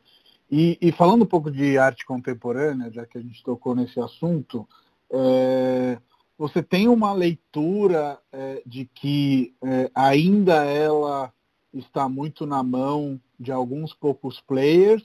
E, 0.50 0.78
e, 0.80 0.92
falando 0.92 1.22
um 1.22 1.28
pouco 1.28 1.50
de 1.50 1.76
arte 1.76 2.06
contemporânea, 2.06 2.90
já 2.90 3.04
que 3.04 3.18
a 3.18 3.20
gente 3.20 3.42
tocou 3.42 3.74
nesse 3.74 4.00
assunto, 4.00 4.66
é, 5.11 5.98
você 6.36 6.62
tem 6.62 6.88
uma 6.88 7.12
leitura 7.12 8.18
é, 8.32 8.62
de 8.64 8.84
que 8.84 9.54
é, 9.64 9.90
ainda 9.94 10.64
ela 10.64 11.32
está 11.72 12.09
muito 12.09 12.46
na 12.46 12.62
mão 12.62 13.20
de 13.38 13.52
alguns 13.52 13.92
poucos 13.92 14.40
players 14.40 15.04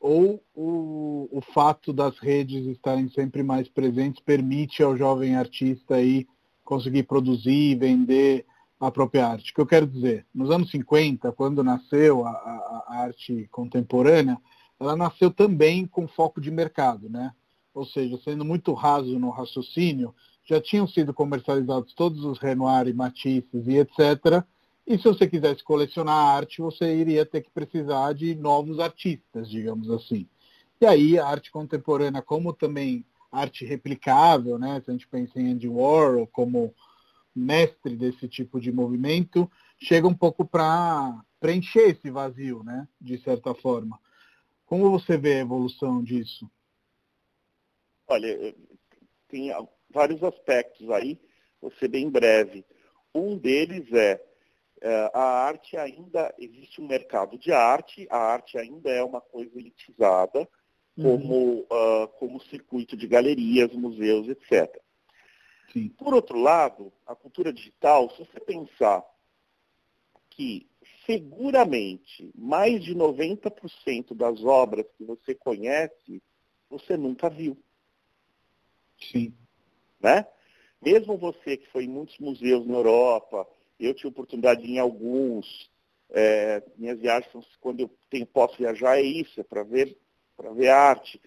ou 0.00 0.42
o, 0.54 1.28
o 1.30 1.40
fato 1.52 1.92
das 1.92 2.18
redes 2.18 2.66
estarem 2.66 3.08
sempre 3.10 3.42
mais 3.42 3.68
presentes 3.68 4.22
permite 4.22 4.82
ao 4.82 4.96
jovem 4.96 5.36
artista 5.36 5.96
aí 5.96 6.26
conseguir 6.64 7.02
produzir 7.02 7.72
e 7.72 7.74
vender 7.74 8.46
a 8.78 8.90
própria 8.90 9.26
arte. 9.26 9.50
O 9.50 9.54
que 9.54 9.60
eu 9.60 9.66
quero 9.66 9.86
dizer, 9.86 10.24
nos 10.34 10.50
anos 10.50 10.70
50, 10.70 11.30
quando 11.32 11.62
nasceu 11.62 12.26
a, 12.26 12.30
a, 12.30 12.84
a 12.88 12.96
arte 13.02 13.46
contemporânea, 13.50 14.38
ela 14.78 14.96
nasceu 14.96 15.30
também 15.30 15.86
com 15.86 16.08
foco 16.08 16.40
de 16.40 16.50
mercado, 16.50 17.10
né? 17.10 17.32
Ou 17.74 17.84
seja, 17.84 18.18
sendo 18.24 18.44
muito 18.44 18.72
raso 18.72 19.18
no 19.18 19.30
raciocínio, 19.30 20.14
já 20.44 20.60
tinham 20.60 20.86
sido 20.86 21.14
comercializados 21.14 21.94
todos 21.94 22.24
os 22.24 22.38
Renoir 22.38 22.88
e 22.88 22.92
Matisses 22.92 23.66
e 23.66 23.78
etc. 23.78 24.44
E 24.86 24.98
se 24.98 25.04
você 25.04 25.28
quisesse 25.28 25.62
colecionar 25.62 26.36
arte, 26.36 26.60
você 26.60 26.96
iria 26.96 27.24
ter 27.24 27.42
que 27.42 27.50
precisar 27.50 28.12
de 28.12 28.34
novos 28.34 28.80
artistas, 28.80 29.48
digamos 29.48 29.90
assim. 29.90 30.26
E 30.80 30.86
aí 30.86 31.18
a 31.18 31.26
arte 31.26 31.52
contemporânea, 31.52 32.22
como 32.22 32.52
também 32.52 33.04
arte 33.30 33.64
replicável, 33.64 34.58
né? 34.58 34.80
Se 34.84 34.90
a 34.90 34.92
gente 34.92 35.06
pensa 35.06 35.40
em 35.40 35.52
Andy 35.52 35.68
Warhol 35.68 36.26
como 36.26 36.74
mestre 37.34 37.94
desse 37.94 38.26
tipo 38.26 38.60
de 38.60 38.72
movimento, 38.72 39.48
chega 39.78 40.08
um 40.08 40.14
pouco 40.14 40.44
para 40.44 41.22
preencher 41.38 41.90
esse 41.90 42.10
vazio, 42.10 42.64
né? 42.64 42.88
De 43.00 43.18
certa 43.18 43.54
forma. 43.54 43.98
Como 44.66 44.90
você 44.90 45.16
vê 45.16 45.34
a 45.34 45.40
evolução 45.40 46.02
disso? 46.02 46.50
Olha, 48.10 48.54
tem 49.28 49.50
vários 49.88 50.22
aspectos 50.22 50.90
aí, 50.90 51.18
vou 51.60 51.72
ser 51.72 51.88
bem 51.88 52.10
breve. 52.10 52.64
Um 53.14 53.38
deles 53.38 53.92
é 53.92 54.20
é, 54.82 55.10
a 55.12 55.22
arte 55.44 55.76
ainda, 55.76 56.34
existe 56.38 56.80
um 56.80 56.86
mercado 56.86 57.36
de 57.36 57.52
arte, 57.52 58.06
a 58.10 58.16
arte 58.16 58.56
ainda 58.56 58.90
é 58.90 59.04
uma 59.04 59.20
coisa 59.20 59.58
elitizada, 59.58 60.48
como, 60.96 61.34
uhum. 61.34 61.66
uh, 61.70 62.08
como 62.18 62.40
circuito 62.44 62.96
de 62.96 63.06
galerias, 63.06 63.72
museus, 63.74 64.26
etc. 64.28 64.74
Sim. 65.70 65.88
Por 65.90 66.14
outro 66.14 66.38
lado, 66.38 66.90
a 67.06 67.14
cultura 67.14 67.52
digital, 67.52 68.10
se 68.10 68.18
você 68.24 68.40
pensar 68.40 69.04
que 70.30 70.66
seguramente 71.04 72.30
mais 72.34 72.82
de 72.82 72.94
90% 72.94 74.14
das 74.14 74.42
obras 74.42 74.86
que 74.96 75.04
você 75.04 75.34
conhece, 75.34 76.22
você 76.70 76.96
nunca 76.96 77.28
viu. 77.28 77.56
Sim. 79.00 79.34
Né? 80.00 80.26
Mesmo 80.82 81.16
você 81.16 81.56
que 81.56 81.68
foi 81.70 81.84
em 81.84 81.88
muitos 81.88 82.18
museus 82.18 82.66
na 82.66 82.74
Europa, 82.74 83.46
eu 83.78 83.94
tive 83.94 84.08
oportunidade 84.08 84.62
em 84.64 84.78
alguns. 84.78 85.70
É, 86.12 86.62
minhas 86.76 86.98
viagens, 86.98 87.32
quando 87.60 87.80
eu 87.80 87.90
tenho, 88.10 88.26
posso 88.26 88.56
viajar, 88.56 88.98
é 88.98 89.02
isso, 89.02 89.40
é 89.40 89.44
para 89.44 89.62
ver, 89.62 89.96
ver 90.54 90.68
arte. 90.68 91.20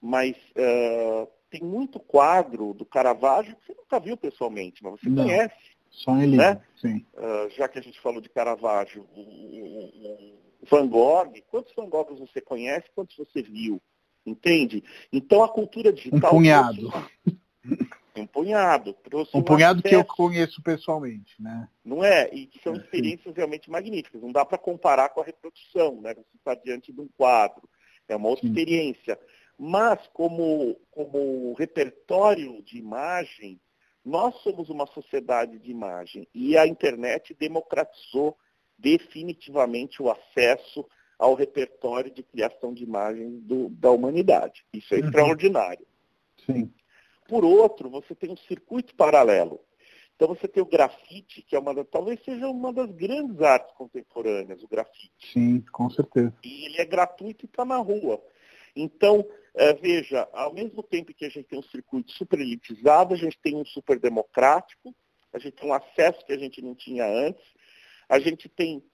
Mas 0.00 0.36
uh, 0.36 1.28
tem 1.48 1.62
muito 1.62 2.00
quadro 2.00 2.74
do 2.74 2.84
Caravaggio 2.84 3.54
que 3.56 3.66
você 3.66 3.74
nunca 3.74 4.00
viu 4.00 4.16
pessoalmente, 4.16 4.82
mas 4.82 5.00
você 5.00 5.08
Não, 5.08 5.22
conhece. 5.22 5.54
Só 5.88 6.12
livro, 6.16 6.36
né? 6.36 6.60
sim. 6.76 7.06
Uh, 7.14 7.48
já 7.50 7.68
que 7.68 7.78
a 7.78 7.82
gente 7.82 8.00
falou 8.00 8.20
de 8.20 8.28
Caravaggio, 8.28 9.06
o 9.14 10.66
Van 10.68 10.88
Gogh, 10.88 11.32
quantos 11.48 11.72
Van 11.74 11.88
Goghs 11.88 12.18
você 12.18 12.40
conhece, 12.40 12.90
quantos 12.94 13.16
você 13.16 13.40
viu? 13.42 13.80
Entende? 14.26 14.82
Então 15.12 15.42
a 15.42 15.48
cultura 15.48 15.92
digital. 15.92 16.30
Um 16.32 16.36
punhado. 16.36 16.92
Um 18.16 18.26
punhado. 18.26 18.96
Um 19.34 19.42
punhado 19.42 19.80
acesso. 19.80 19.88
que 19.88 19.94
eu 19.94 20.04
conheço 20.04 20.62
pessoalmente, 20.62 21.34
né? 21.40 21.68
Não 21.84 22.02
é? 22.02 22.32
E 22.32 22.46
que 22.46 22.62
são 22.62 22.74
experiências 22.74 23.34
realmente 23.34 23.70
magníficas. 23.70 24.22
Não 24.22 24.32
dá 24.32 24.44
para 24.44 24.56
comparar 24.56 25.08
com 25.10 25.20
a 25.20 25.24
reprodução, 25.24 26.00
né? 26.00 26.14
Você 26.14 26.36
está 26.36 26.54
diante 26.54 26.92
de 26.92 27.00
um 27.00 27.08
quadro. 27.16 27.68
É 28.08 28.16
uma 28.16 28.28
outra 28.28 28.46
sim. 28.46 28.48
experiência. 28.48 29.18
Mas, 29.58 29.98
como, 30.12 30.76
como 30.90 31.54
repertório 31.54 32.62
de 32.62 32.78
imagem, 32.78 33.60
nós 34.04 34.34
somos 34.42 34.68
uma 34.68 34.86
sociedade 34.86 35.58
de 35.58 35.70
imagem. 35.70 36.28
E 36.34 36.56
a 36.56 36.66
internet 36.66 37.34
democratizou 37.34 38.36
definitivamente 38.78 40.02
o 40.02 40.10
acesso 40.10 40.86
ao 41.18 41.34
repertório 41.34 42.10
de 42.10 42.22
criação 42.22 42.72
de 42.72 42.84
imagens 42.84 43.42
do, 43.42 43.68
da 43.70 43.90
humanidade. 43.90 44.64
Isso 44.72 44.94
é 44.94 44.98
uhum. 44.98 45.04
extraordinário. 45.06 45.86
Sim. 46.44 46.72
Por 47.28 47.44
outro, 47.44 47.88
você 47.88 48.14
tem 48.14 48.30
um 48.30 48.36
circuito 48.36 48.94
paralelo. 48.94 49.60
Então 50.16 50.28
você 50.28 50.46
tem 50.46 50.62
o 50.62 50.66
grafite, 50.66 51.42
que 51.42 51.56
é 51.56 51.58
uma 51.58 51.84
talvez 51.84 52.22
seja 52.24 52.48
uma 52.48 52.72
das 52.72 52.90
grandes 52.92 53.40
artes 53.40 53.74
contemporâneas, 53.74 54.62
o 54.62 54.68
grafite. 54.68 55.32
Sim, 55.32 55.60
com 55.72 55.90
certeza. 55.90 56.32
E 56.44 56.66
ele 56.66 56.80
é 56.80 56.84
gratuito 56.84 57.44
e 57.44 57.46
está 57.46 57.64
na 57.64 57.78
rua. 57.78 58.22
Então, 58.76 59.26
é, 59.54 59.72
veja, 59.72 60.28
ao 60.32 60.52
mesmo 60.52 60.82
tempo 60.82 61.14
que 61.14 61.24
a 61.24 61.28
gente 61.28 61.44
tem 61.44 61.58
um 61.58 61.62
circuito 61.62 62.12
super 62.12 62.40
elitizado, 62.40 63.14
a 63.14 63.16
gente 63.16 63.38
tem 63.40 63.56
um 63.56 63.64
super 63.64 63.98
democrático, 63.98 64.94
a 65.32 65.38
gente 65.38 65.54
tem 65.54 65.68
um 65.68 65.74
acesso 65.74 66.24
que 66.24 66.32
a 66.32 66.38
gente 66.38 66.62
não 66.62 66.74
tinha 66.74 67.04
antes, 67.06 67.44
a 68.08 68.18
gente 68.18 68.48
tem 68.48 68.84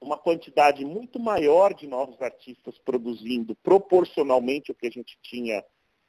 uma 0.00 0.18
quantidade 0.18 0.84
muito 0.84 1.18
maior 1.18 1.74
de 1.74 1.86
novos 1.86 2.20
artistas 2.20 2.78
produzindo 2.78 3.54
proporcionalmente 3.56 4.70
o 4.70 4.74
que 4.74 4.86
a 4.86 4.90
gente 4.90 5.18
tinha 5.22 5.64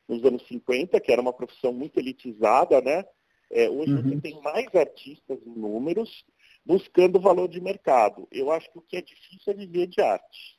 nos 0.07 0.23
anos 0.23 0.45
50, 0.47 0.99
que 0.99 1.11
era 1.11 1.21
uma 1.21 1.33
profissão 1.33 1.73
muito 1.73 1.99
elitizada, 1.99 2.81
né? 2.81 3.05
É, 3.49 3.69
hoje 3.69 3.93
uhum. 3.93 4.03
você 4.03 4.21
tem 4.21 4.41
mais 4.41 4.73
artistas 4.75 5.39
em 5.45 5.57
números 5.57 6.25
buscando 6.65 7.19
valor 7.19 7.47
de 7.47 7.61
mercado. 7.61 8.27
Eu 8.29 8.51
acho 8.51 8.69
que 8.71 8.77
o 8.77 8.81
que 8.81 8.97
é 8.97 9.01
difícil 9.01 9.53
é 9.53 9.55
viver 9.55 9.87
de 9.87 10.01
arte. 10.01 10.57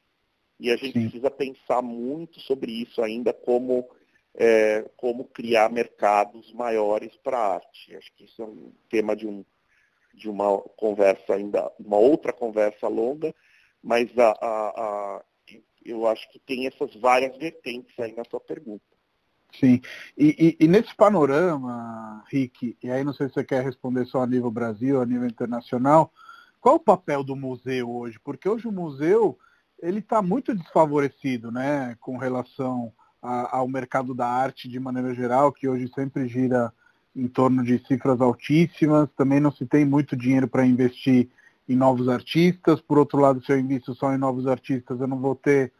E 0.58 0.70
a 0.70 0.76
gente 0.76 0.94
Sim. 0.94 1.02
precisa 1.02 1.30
pensar 1.30 1.82
muito 1.82 2.40
sobre 2.40 2.72
isso 2.72 3.02
ainda, 3.02 3.32
como, 3.32 3.88
é, 4.34 4.90
como 4.96 5.24
criar 5.24 5.70
mercados 5.70 6.52
maiores 6.52 7.14
para 7.18 7.38
a 7.38 7.54
arte. 7.54 7.94
Acho 7.94 8.12
que 8.16 8.24
isso 8.24 8.42
é 8.42 8.44
um 8.44 8.72
tema 8.88 9.14
de, 9.14 9.26
um, 9.26 9.44
de 10.14 10.28
uma 10.28 10.58
conversa 10.76 11.34
ainda, 11.34 11.70
uma 11.78 11.96
outra 11.96 12.32
conversa 12.32 12.88
longa, 12.88 13.34
mas 13.82 14.10
a, 14.18 14.30
a, 14.30 14.68
a, 14.68 15.24
eu 15.84 16.06
acho 16.06 16.28
que 16.30 16.38
tem 16.38 16.66
essas 16.66 16.94
várias 16.96 17.36
vertentes 17.36 17.98
aí 17.98 18.14
na 18.14 18.24
sua 18.24 18.40
pergunta. 18.40 18.84
Sim. 19.58 19.80
E, 20.16 20.56
e, 20.60 20.64
e, 20.64 20.68
nesse 20.68 20.94
panorama, 20.94 22.22
Rick, 22.30 22.76
e 22.82 22.90
aí 22.90 23.02
não 23.02 23.14
sei 23.14 23.28
se 23.28 23.34
você 23.34 23.44
quer 23.44 23.64
responder 23.64 24.04
só 24.06 24.22
a 24.22 24.26
nível 24.26 24.50
Brasil, 24.50 25.00
a 25.00 25.06
nível 25.06 25.26
internacional, 25.26 26.12
qual 26.60 26.74
o 26.74 26.80
papel 26.80 27.24
do 27.24 27.34
museu 27.34 27.90
hoje? 27.90 28.18
Porque 28.22 28.48
hoje 28.48 28.68
o 28.68 28.72
museu 28.72 29.38
ele 29.80 30.00
está 30.00 30.20
muito 30.20 30.54
desfavorecido, 30.54 31.50
né, 31.50 31.96
com 32.00 32.16
relação 32.16 32.92
a, 33.22 33.58
ao 33.58 33.68
mercado 33.68 34.14
da 34.14 34.26
arte 34.26 34.68
de 34.68 34.78
maneira 34.78 35.14
geral, 35.14 35.52
que 35.52 35.68
hoje 35.68 35.88
sempre 35.94 36.28
gira 36.28 36.72
em 37.18 37.28
torno 37.28 37.64
de 37.64 37.78
cifras 37.86 38.20
altíssimas. 38.20 39.08
Também 39.16 39.40
não 39.40 39.50
se 39.50 39.66
tem 39.66 39.84
muito 39.84 40.16
dinheiro 40.16 40.46
para 40.46 40.64
investir 40.64 41.28
em 41.68 41.76
novos 41.76 42.08
artistas. 42.08 42.80
Por 42.80 42.98
outro 42.98 43.18
lado, 43.18 43.44
se 43.44 43.52
eu 43.52 43.58
invisto 43.58 43.94
só 43.94 44.12
em 44.14 44.18
novos 44.18 44.46
artistas, 44.46 45.00
eu 45.00 45.06
não 45.06 45.18
vou 45.18 45.34
ter 45.34 45.72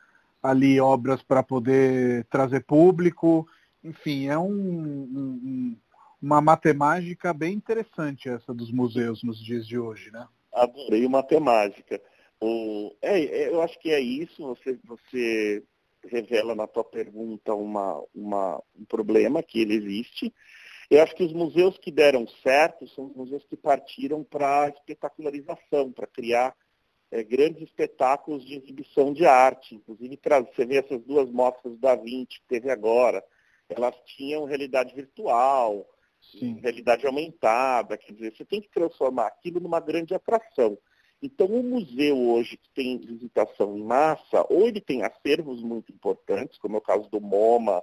ali 0.43 0.80
obras 0.80 1.22
para 1.22 1.43
poder 1.43 2.24
trazer 2.24 2.64
público. 2.64 3.47
Enfim, 3.82 4.26
é 4.26 4.36
um, 4.36 4.51
um, 4.51 5.76
uma 6.20 6.41
matemática 6.41 7.32
bem 7.32 7.55
interessante 7.55 8.28
essa 8.28 8.53
dos 8.53 8.70
museus 8.72 9.22
nos 9.22 9.43
dias 9.43 9.66
de 9.66 9.78
hoje, 9.78 10.11
né? 10.11 10.26
Adorei 10.53 11.07
matemática. 11.09 12.01
O, 12.41 12.95
é, 13.01 13.20
é, 13.20 13.49
eu 13.49 13.62
acho 13.62 13.78
que 13.80 13.91
é 13.91 14.01
isso, 14.01 14.47
você, 14.47 14.78
você 14.84 15.62
revela 16.09 16.55
na 16.55 16.66
tua 16.66 16.84
pergunta 16.84 17.55
uma, 17.55 18.03
uma, 18.14 18.62
um 18.78 18.84
problema 18.84 19.43
que 19.43 19.61
ele 19.61 19.74
existe. 19.74 20.32
Eu 20.91 21.03
acho 21.03 21.14
que 21.14 21.22
os 21.22 21.32
museus 21.32 21.76
que 21.78 21.91
deram 21.91 22.26
certo 22.43 22.89
são 22.89 23.07
os 23.07 23.14
museus 23.14 23.45
que 23.45 23.57
partiram 23.57 24.24
para 24.24 24.64
a 24.64 24.68
espetacularização, 24.68 25.93
para 25.93 26.07
criar 26.07 26.57
é, 27.11 27.22
grandes 27.22 27.62
espetáculos 27.62 28.45
de 28.45 28.55
exibição 28.57 29.12
de 29.12 29.26
arte. 29.26 29.74
Inclusive, 29.74 30.18
você 30.55 30.64
vê 30.64 30.78
essas 30.78 31.03
duas 31.03 31.30
mostras 31.30 31.78
da 31.78 31.95
Vinci 31.95 32.41
que 32.41 32.49
teve 32.49 32.70
agora, 32.70 33.22
elas 33.68 33.95
tinham 34.16 34.45
realidade 34.45 34.95
virtual, 34.95 35.86
Sim. 36.20 36.59
realidade 36.61 37.07
aumentada, 37.07 37.99
quer 37.99 38.12
dizer, 38.12 38.34
você 38.34 38.45
tem 38.45 38.61
que 38.61 38.70
transformar 38.70 39.26
aquilo 39.26 39.61
numa 39.61 39.80
grande 39.80 40.14
atração. 40.14 40.78
Então, 41.20 41.47
o 41.47 41.62
museu 41.62 42.16
hoje 42.16 42.57
que 42.57 42.70
tem 42.70 42.99
visitação 42.99 43.76
em 43.76 43.82
massa, 43.82 44.47
ou 44.49 44.66
ele 44.66 44.80
tem 44.80 45.03
acervos 45.03 45.62
muito 45.62 45.93
importantes, 45.93 46.59
como 46.59 46.76
é 46.76 46.78
o 46.78 46.82
caso 46.82 47.11
do 47.11 47.20
MoMA, 47.20 47.82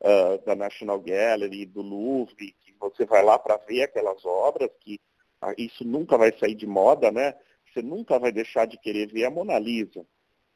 uh, 0.00 0.44
da 0.44 0.54
National 0.54 1.00
Gallery, 1.00 1.66
do 1.66 1.82
Louvre, 1.82 2.54
que 2.60 2.74
você 2.78 3.04
vai 3.04 3.22
lá 3.22 3.38
para 3.38 3.56
ver 3.56 3.82
aquelas 3.82 4.24
obras, 4.24 4.70
que 4.80 5.00
uh, 5.42 5.54
isso 5.58 5.84
nunca 5.84 6.16
vai 6.16 6.32
sair 6.38 6.54
de 6.54 6.66
moda, 6.66 7.10
né? 7.10 7.34
Você 7.72 7.82
nunca 7.82 8.18
vai 8.18 8.30
deixar 8.30 8.66
de 8.66 8.78
querer 8.78 9.08
ver 9.08 9.24
a 9.24 9.30
Mona 9.30 9.58
Lisa, 9.58 10.06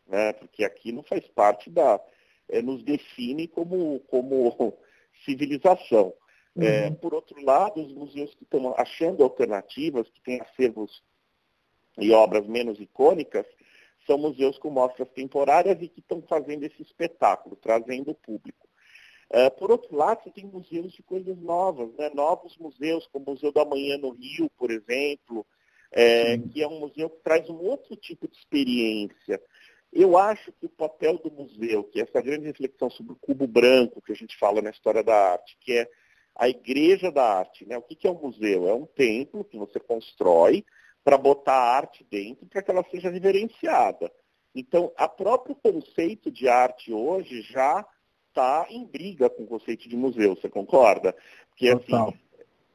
né? 0.06 0.32
Porque 0.34 0.64
aquilo 0.64 1.02
faz 1.02 1.26
parte 1.28 1.70
da, 1.70 2.00
é, 2.48 2.62
nos 2.62 2.82
define 2.82 3.46
como, 3.48 4.00
como 4.08 4.76
civilização. 5.24 6.14
Uhum. 6.56 6.64
É, 6.64 6.90
por 6.90 7.14
outro 7.14 7.40
lado, 7.44 7.80
os 7.80 7.92
museus 7.92 8.34
que 8.34 8.44
estão 8.44 8.74
achando 8.76 9.22
alternativas, 9.22 10.08
que 10.10 10.20
têm 10.22 10.40
acervos 10.40 11.02
e 11.98 12.10
obras 12.12 12.46
menos 12.46 12.80
icônicas, 12.80 13.46
são 14.06 14.16
museus 14.16 14.58
com 14.58 14.70
mostras 14.70 15.08
temporárias 15.10 15.80
e 15.82 15.88
que 15.88 16.00
estão 16.00 16.22
fazendo 16.22 16.64
esse 16.64 16.80
espetáculo, 16.82 17.56
trazendo 17.56 18.10
o 18.10 18.14
público. 18.14 18.67
É, 19.30 19.50
por 19.50 19.70
outro 19.70 19.94
lado, 19.94 20.22
você 20.22 20.30
tem 20.30 20.46
museus 20.46 20.92
de 20.92 21.02
coisas 21.02 21.36
novas, 21.38 21.92
né? 21.96 22.10
novos 22.14 22.56
museus, 22.56 23.06
como 23.08 23.26
o 23.26 23.30
Museu 23.32 23.52
da 23.52 23.64
Manhã 23.64 23.98
no 23.98 24.10
Rio, 24.10 24.50
por 24.56 24.70
exemplo, 24.70 25.46
é, 25.92 26.38
que 26.38 26.62
é 26.62 26.68
um 26.68 26.80
museu 26.80 27.10
que 27.10 27.22
traz 27.22 27.48
um 27.48 27.58
outro 27.58 27.94
tipo 27.96 28.26
de 28.26 28.36
experiência. 28.36 29.40
Eu 29.92 30.18
acho 30.18 30.52
que 30.52 30.66
o 30.66 30.70
papel 30.70 31.18
do 31.18 31.30
museu, 31.30 31.84
que 31.84 32.00
é 32.00 32.04
essa 32.04 32.20
grande 32.20 32.46
reflexão 32.46 32.90
sobre 32.90 33.12
o 33.12 33.16
cubo 33.16 33.46
branco 33.46 34.02
que 34.02 34.12
a 34.12 34.16
gente 34.16 34.36
fala 34.38 34.60
na 34.60 34.70
história 34.70 35.02
da 35.02 35.32
arte, 35.32 35.56
que 35.60 35.72
é 35.72 35.88
a 36.34 36.48
igreja 36.48 37.10
da 37.10 37.24
arte. 37.24 37.66
Né? 37.66 37.76
O 37.76 37.82
que, 37.82 37.96
que 37.96 38.06
é 38.06 38.10
um 38.10 38.20
museu? 38.20 38.68
É 38.68 38.74
um 38.74 38.86
templo 38.86 39.44
que 39.44 39.58
você 39.58 39.80
constrói 39.80 40.64
para 41.02 41.16
botar 41.16 41.54
a 41.54 41.76
arte 41.76 42.06
dentro 42.10 42.46
para 42.46 42.62
que 42.62 42.70
ela 42.70 42.84
seja 42.90 43.10
reverenciada. 43.10 44.12
Então, 44.54 44.92
a 44.96 45.08
próprio 45.08 45.54
conceito 45.54 46.30
de 46.30 46.48
arte 46.48 46.92
hoje 46.92 47.42
já 47.42 47.86
está 48.38 48.66
em 48.70 48.86
briga 48.86 49.28
com 49.28 49.42
o 49.42 49.46
conceito 49.46 49.88
de 49.88 49.96
museu, 49.96 50.36
você 50.36 50.48
concorda? 50.48 51.14
Porque 51.50 51.68
assim, 51.68 52.16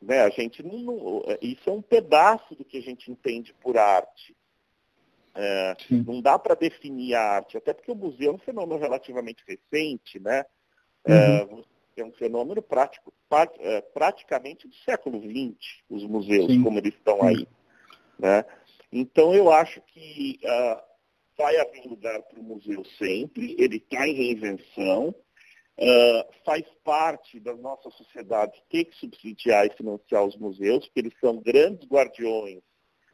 né, 0.01 0.21
a 0.21 0.29
gente 0.29 0.61
não, 0.61 0.77
não, 0.77 1.23
isso 1.41 1.69
é 1.69 1.73
um 1.73 1.81
pedaço 1.81 2.53
do 2.55 2.65
que 2.65 2.77
a 2.77 2.81
gente 2.81 3.09
entende 3.09 3.53
por 3.61 3.77
arte. 3.77 4.35
É, 5.35 5.75
não 5.89 6.21
dá 6.21 6.37
para 6.37 6.53
definir 6.53 7.15
a 7.15 7.21
arte, 7.21 7.57
até 7.57 7.73
porque 7.73 7.91
o 7.91 7.95
museu 7.95 8.31
é 8.31 8.35
um 8.35 8.39
fenômeno 8.39 8.79
relativamente 8.79 9.43
recente, 9.47 10.19
né? 10.19 10.45
É, 11.05 11.43
uhum. 11.43 11.63
É, 11.95 12.01
é 12.01 12.05
um 12.05 12.11
fenômeno 12.11 12.61
prático, 12.61 13.11
é, 13.59 13.81
praticamente 13.81 14.67
do 14.67 14.75
século 14.75 15.19
XX, 15.19 15.81
os 15.89 16.03
museus, 16.05 16.51
Sim. 16.51 16.63
como 16.63 16.77
eles 16.77 16.93
estão 16.93 17.23
aí. 17.23 17.47
Né? 18.19 18.45
Então 18.91 19.33
eu 19.33 19.51
acho 19.51 19.81
que 19.81 20.39
uh, 20.43 20.81
vai 21.37 21.57
haver 21.57 21.85
lugar 21.87 22.21
para 22.21 22.39
o 22.39 22.43
museu 22.43 22.83
sempre, 22.97 23.55
ele 23.57 23.77
está 23.77 24.07
em 24.07 24.13
reinvenção, 24.13 25.15
uh, 25.79 26.33
faz 26.45 26.63
parte 26.83 27.39
da 27.39 27.55
nossa 27.55 27.89
sociedade 27.91 28.61
ter 28.69 28.85
que 28.85 28.95
subsidiar 28.97 29.65
e 29.65 29.75
financiar 29.75 30.23
os 30.23 30.35
museus, 30.37 30.85
porque 30.85 30.99
eles 30.99 31.19
são 31.19 31.37
grandes 31.37 31.87
guardiões 31.87 32.61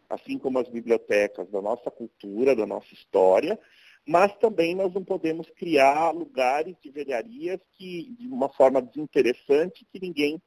assim 0.10 0.40
como 0.40 0.58
as 0.58 0.68
bibliotecas, 0.68 1.50
da 1.52 1.62
nossa 1.62 1.92
cultura, 1.92 2.56
da 2.56 2.66
nossa 2.66 2.92
história, 2.94 3.60
mas 4.06 4.36
também 4.38 4.74
nós 4.74 4.92
não 4.92 5.04
podemos 5.04 5.48
criar 5.52 6.12
lugares 6.12 6.76
de 6.82 6.90
velharias 6.90 7.60
que, 7.74 8.16
de 8.18 8.28
uma 8.28 8.50
forma 8.50 8.82
desinteressante, 8.82 9.86
que 9.92 10.00
ninguém 10.02 10.42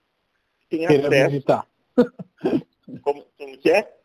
tenha 0.68 0.88
queira 0.88 1.06
acesso. 1.06 1.30
visitar. 1.30 1.66
Como, 3.02 3.24
como 3.38 3.58
que 3.58 3.70
é? 3.70 4.01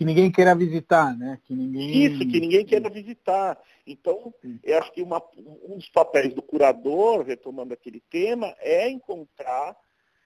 Que 0.00 0.04
ninguém 0.06 0.32
queira 0.32 0.54
visitar, 0.54 1.14
né? 1.14 1.38
Que 1.44 1.54
ninguém... 1.54 2.06
Isso, 2.06 2.20
que 2.20 2.40
ninguém 2.40 2.64
queira 2.64 2.88
visitar. 2.88 3.62
Então, 3.86 4.32
eu 4.64 4.78
acho 4.78 4.90
que 4.92 5.02
uma, 5.02 5.22
um 5.36 5.76
dos 5.76 5.90
papéis 5.90 6.32
do 6.32 6.40
curador, 6.40 7.22
retomando 7.22 7.74
aquele 7.74 8.00
tema, 8.08 8.46
é 8.60 8.88
encontrar 8.88 9.76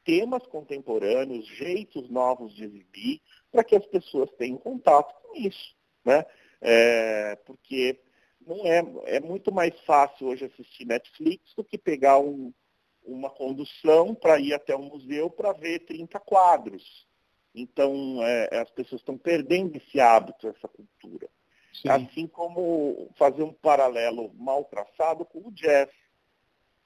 temas 0.05 0.47
contemporâneos, 0.47 1.45
jeitos 1.49 2.09
novos 2.09 2.55
de 2.55 2.63
exibir, 2.63 3.21
para 3.51 3.65
que 3.65 3.75
as 3.75 3.85
pessoas 3.87 4.31
tenham 4.39 4.59
contato 4.59 5.13
com 5.21 5.35
isso. 5.37 5.75
Né? 6.05 6.25
É, 6.61 7.35
porque 7.45 7.99
não 8.47 8.65
é, 8.65 8.81
é 9.07 9.19
muito 9.19 9.51
mais 9.51 9.77
fácil 9.81 10.29
hoje 10.29 10.45
assistir 10.45 10.85
Netflix 10.85 11.53
do 11.57 11.65
que 11.65 11.77
pegar 11.77 12.21
um, 12.21 12.55
uma 13.03 13.29
condução 13.29 14.15
para 14.15 14.39
ir 14.39 14.55
até 14.55 14.77
um 14.77 14.89
museu 14.89 15.29
para 15.29 15.53
ver 15.53 15.81
30 15.81 16.21
quadros. 16.21 17.09
Então, 17.55 18.21
é, 18.23 18.59
as 18.59 18.71
pessoas 18.71 19.01
estão 19.01 19.17
perdendo 19.17 19.77
esse 19.77 20.01
hábito, 20.01 20.49
essa 20.49 20.67
cultura. 20.67 21.29
Sim. 21.73 21.89
Assim 21.89 22.27
como 22.27 23.11
fazer 23.17 23.43
um 23.43 23.53
paralelo 23.53 24.33
mal 24.35 24.65
traçado 24.65 25.25
com 25.25 25.39
o 25.49 25.53
jazz. 25.53 25.89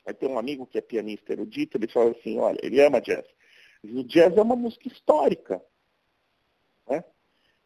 Aí 0.07 0.15
tem 0.15 0.29
um 0.29 0.39
amigo 0.39 0.67
que 0.67 0.79
é 0.79 0.81
pianista 0.81 1.33
erudito, 1.33 1.77
ele 1.77 1.89
fala 1.89 2.11
assim, 2.11 2.39
olha, 2.39 2.59
ele 2.63 2.81
ama 2.81 3.01
jazz. 3.01 3.27
O 3.85 4.03
jazz 4.05 4.37
é 4.37 4.43
uma 4.43 4.57
música 4.57 4.89
histórica. 4.89 5.63
Né? 6.89 7.05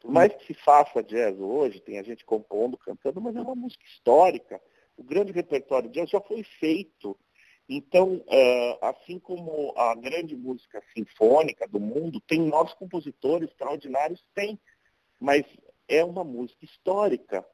Por 0.01 0.11
mais 0.11 0.35
que 0.35 0.47
se 0.47 0.55
faça 0.55 1.03
jazz 1.03 1.39
hoje, 1.39 1.81
tem 1.81 1.99
a 1.99 2.03
gente 2.03 2.25
compondo, 2.25 2.77
cantando, 2.77 3.21
mas 3.21 3.37
é 3.37 3.41
uma 3.41 3.55
música 3.55 3.85
histórica. 3.85 4.61
O 4.97 5.03
grande 5.03 5.33
repertório 5.33 5.89
de 5.89 6.01
jazz 6.01 6.11
já 6.11 6.21
foi 6.21 6.43
feito. 6.43 7.17
Então, 7.69 8.17
uh, 8.17 8.79
assim 8.83 9.19
como 9.19 9.73
a 9.77 9.95
grande 9.95 10.37
música 10.37 10.83
sinfônica 10.95 11.67
do 11.69 11.81
mundo, 11.81 12.21
tem 12.21 12.41
novos 12.41 12.75
compositores 12.75 13.49
extraordinários, 13.49 14.23
tem, 14.35 14.59
mas 15.21 15.45
é 15.89 16.05
uma 16.05 16.25
música 16.25 16.65
histórica, 16.65 17.47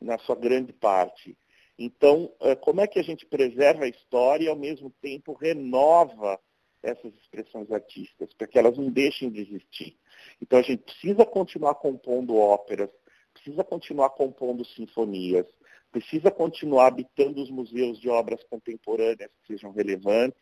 na 0.00 0.18
sua 0.18 0.34
grande 0.34 0.72
parte. 0.72 1.36
Então, 1.78 2.32
eh, 2.40 2.56
como 2.56 2.80
é 2.80 2.86
que 2.86 2.98
a 2.98 3.02
gente 3.02 3.26
preserva 3.26 3.84
a 3.84 3.88
história 3.88 4.44
e, 4.44 4.48
ao 4.48 4.56
mesmo 4.56 4.90
tempo, 5.00 5.32
renova 5.32 6.40
essas 6.82 7.12
expressões 7.14 7.70
artísticas, 7.70 8.32
para 8.34 8.46
que 8.46 8.58
elas 8.58 8.76
não 8.76 8.90
deixem 8.90 9.30
de 9.30 9.40
existir? 9.40 9.98
Então, 10.40 10.58
a 10.58 10.62
gente 10.62 10.82
precisa 10.82 11.24
continuar 11.24 11.74
compondo 11.76 12.36
óperas, 12.36 12.90
precisa 13.32 13.64
continuar 13.64 14.10
compondo 14.10 14.64
sinfonias, 14.64 15.46
precisa 15.90 16.30
continuar 16.30 16.86
habitando 16.86 17.42
os 17.42 17.50
museus 17.50 17.98
de 17.98 18.08
obras 18.08 18.42
contemporâneas 18.44 19.30
que 19.40 19.46
sejam 19.46 19.72
relevantes 19.72 20.40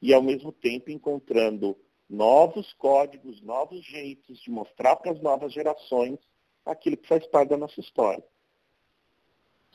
e, 0.00 0.12
ao 0.12 0.22
mesmo 0.22 0.52
tempo, 0.52 0.90
encontrando 0.90 1.76
novos 2.08 2.72
códigos, 2.74 3.40
novos 3.42 3.84
jeitos 3.84 4.40
de 4.40 4.50
mostrar 4.50 4.96
para 4.96 5.12
as 5.12 5.20
novas 5.20 5.52
gerações 5.52 6.18
aquilo 6.64 6.96
que 6.96 7.08
faz 7.08 7.26
parte 7.26 7.50
da 7.50 7.56
nossa 7.56 7.80
história. 7.80 8.22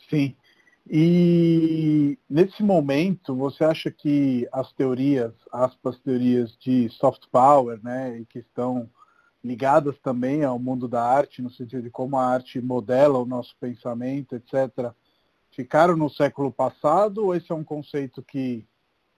Sim. 0.09 0.35
E 0.89 2.17
nesse 2.29 2.63
momento, 2.63 3.35
você 3.35 3.63
acha 3.63 3.91
que 3.91 4.47
as 4.51 4.71
teorias, 4.71 5.33
aspas, 5.51 5.99
teorias 5.99 6.55
de 6.59 6.87
soft 6.89 7.27
power, 7.29 7.83
né, 7.83 8.23
que 8.29 8.39
estão 8.39 8.89
ligadas 9.43 9.97
também 9.99 10.43
ao 10.43 10.57
mundo 10.57 10.87
da 10.87 11.03
arte, 11.03 11.41
no 11.41 11.49
sentido 11.49 11.83
de 11.83 11.89
como 11.89 12.17
a 12.17 12.25
arte 12.25 12.61
modela 12.61 13.17
o 13.17 13.25
nosso 13.25 13.55
pensamento, 13.59 14.35
etc., 14.35 14.93
ficaram 15.57 15.97
no 15.97 16.07
século 16.07 16.51
passado 16.51 17.25
ou 17.25 17.35
esse 17.35 17.51
é 17.51 17.55
um 17.55 17.63
conceito 17.63 18.21
que, 18.21 18.63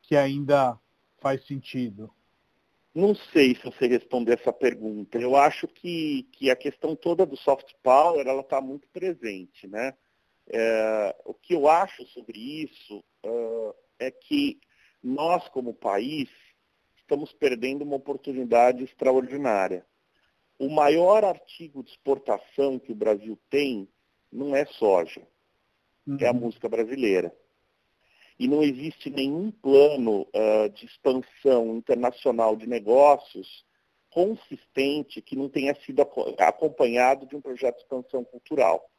que 0.02 0.16
ainda 0.16 0.80
faz 1.20 1.46
sentido? 1.46 2.10
Não 2.96 3.14
sei 3.14 3.56
se 3.56 3.64
você 3.66 3.88
responder 3.88 4.40
essa 4.40 4.54
pergunta. 4.54 5.18
Eu 5.20 5.36
acho 5.36 5.68
que, 5.68 6.24
que 6.32 6.50
a 6.50 6.56
questão 6.56 6.96
toda 6.96 7.26
do 7.26 7.36
soft 7.36 7.74
power 7.84 8.26
ela 8.26 8.40
está 8.40 8.62
muito 8.62 8.88
presente, 8.88 9.68
né? 9.68 9.94
É, 10.48 11.16
o 11.26 11.34
que 11.34 11.54
eu 11.54 11.68
acho 11.68 12.08
sobre 12.08 12.40
isso 12.40 13.04
uh, 13.26 13.76
é 14.00 14.10
que 14.10 14.60
nós, 15.04 15.48
como 15.50 15.74
país, 15.74 16.30
estamos 16.96 17.34
perdendo 17.34 17.84
uma 17.84 17.98
oportunidade 17.98 18.84
extraordinária. 18.84 19.86
O 20.58 20.70
maior 20.70 21.24
artigo 21.26 21.84
de 21.84 21.92
exportação 21.92 22.80
que 22.80 22.94
o 22.94 22.96
Brasil 22.96 23.38
tem 23.50 23.88
não 24.32 24.56
é 24.56 24.66
soja, 24.66 25.22
uhum. 26.12 26.18
é 26.20 26.28
a 26.28 26.32
uhum. 26.32 26.40
música 26.40 26.68
brasileira. 26.68 27.34
E 28.40 28.48
não 28.48 28.64
existe 28.64 29.10
nenhum 29.10 29.52
plano 29.52 30.22
uh, 30.22 30.70
de 30.74 30.86
expansão 30.86 31.76
internacional 31.76 32.56
de 32.56 32.68
negócios 32.68 33.66
consistente 34.12 35.22
que 35.22 35.36
não 35.36 35.50
tenha 35.50 35.76
sido 35.86 36.02
acompanhado 36.40 37.26
de 37.28 37.36
um 37.36 37.42
projeto 37.42 37.76
de 37.76 37.82
expansão 37.84 38.24
cultural. 38.24 38.90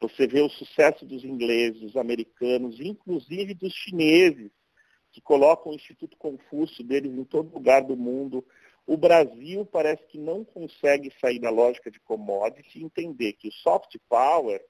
Você 0.00 0.26
vê 0.26 0.40
o 0.40 0.48
sucesso 0.48 1.04
dos 1.04 1.24
ingleses, 1.24 1.80
dos 1.80 1.96
americanos, 1.96 2.78
inclusive 2.80 3.52
dos 3.52 3.74
chineses, 3.74 4.50
que 5.12 5.20
colocam 5.20 5.72
o 5.72 5.74
Instituto 5.74 6.16
Confúcio 6.16 6.84
deles 6.84 7.12
em 7.12 7.24
todo 7.24 7.52
lugar 7.52 7.82
do 7.82 7.96
mundo. 7.96 8.44
O 8.86 8.96
Brasil 8.96 9.66
parece 9.66 10.04
que 10.06 10.18
não 10.18 10.44
consegue 10.44 11.12
sair 11.20 11.40
da 11.40 11.50
lógica 11.50 11.90
de 11.90 12.00
commodity 12.00 12.78
e 12.78 12.84
entender 12.84 13.32
que 13.34 13.48
o 13.48 13.52
soft 13.52 13.96
power 14.08 14.64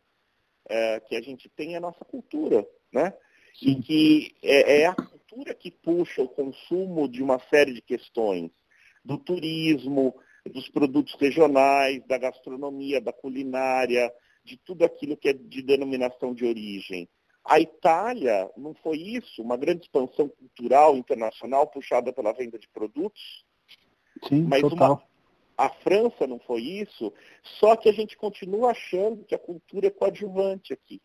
é, 0.69 1.01
que 1.01 1.17
a 1.17 1.21
gente 1.21 1.49
tem 1.51 1.75
é 1.75 1.77
a 1.79 1.81
nossa 1.81 2.05
cultura, 2.05 2.67
né? 2.93 3.13
E 3.61 3.75
que 3.77 4.35
é, 4.43 4.83
é 4.83 4.87
a 4.87 4.95
cultura 4.95 5.55
que 5.55 5.71
puxa 5.71 6.23
o 6.23 6.29
consumo 6.29 7.09
de 7.09 7.23
uma 7.23 7.39
série 7.51 7.73
de 7.73 7.83
questões, 7.83 8.51
do 9.05 9.19
turismo, 9.19 10.15
dos 10.49 10.69
produtos 10.69 11.15
regionais, 11.15 12.03
da 12.07 12.19
gastronomia, 12.19 13.01
da 13.01 13.13
culinária, 13.13 14.13
de 14.45 14.57
tudo 14.57 14.85
aquilo 14.85 15.17
que 15.17 15.29
é 15.29 15.33
de 15.33 15.63
denominação 15.63 16.35
de 16.35 16.45
origem. 16.45 17.09
A 17.45 17.61
Itália 17.61 18.51
não 18.57 18.75
foi 18.75 18.99
isso, 18.99 19.43
uma 19.43 19.57
grande 19.57 19.83
expansão 19.83 20.29
cultural 20.29 20.97
internacional 20.97 21.67
puxada 21.67 22.13
pela 22.13 22.33
venda 22.33 22.59
de 22.59 22.69
produtos. 22.69 23.45
Sim, 24.29 24.43
mas 24.43 24.61
total. 24.61 24.93
Uma, 24.93 25.03
a 25.59 25.69
França 25.69 26.25
não 26.25 26.39
foi 26.39 26.61
isso, 26.63 27.13
só 27.59 27.75
que 27.75 27.89
a 27.89 27.93
gente 27.93 28.17
continua 28.17 28.71
achando 28.71 29.25
que 29.25 29.35
a 29.35 29.39
cultura 29.39 29.89
é 29.89 29.91
coadjuvante 29.91 30.73
aqui. 30.73 31.03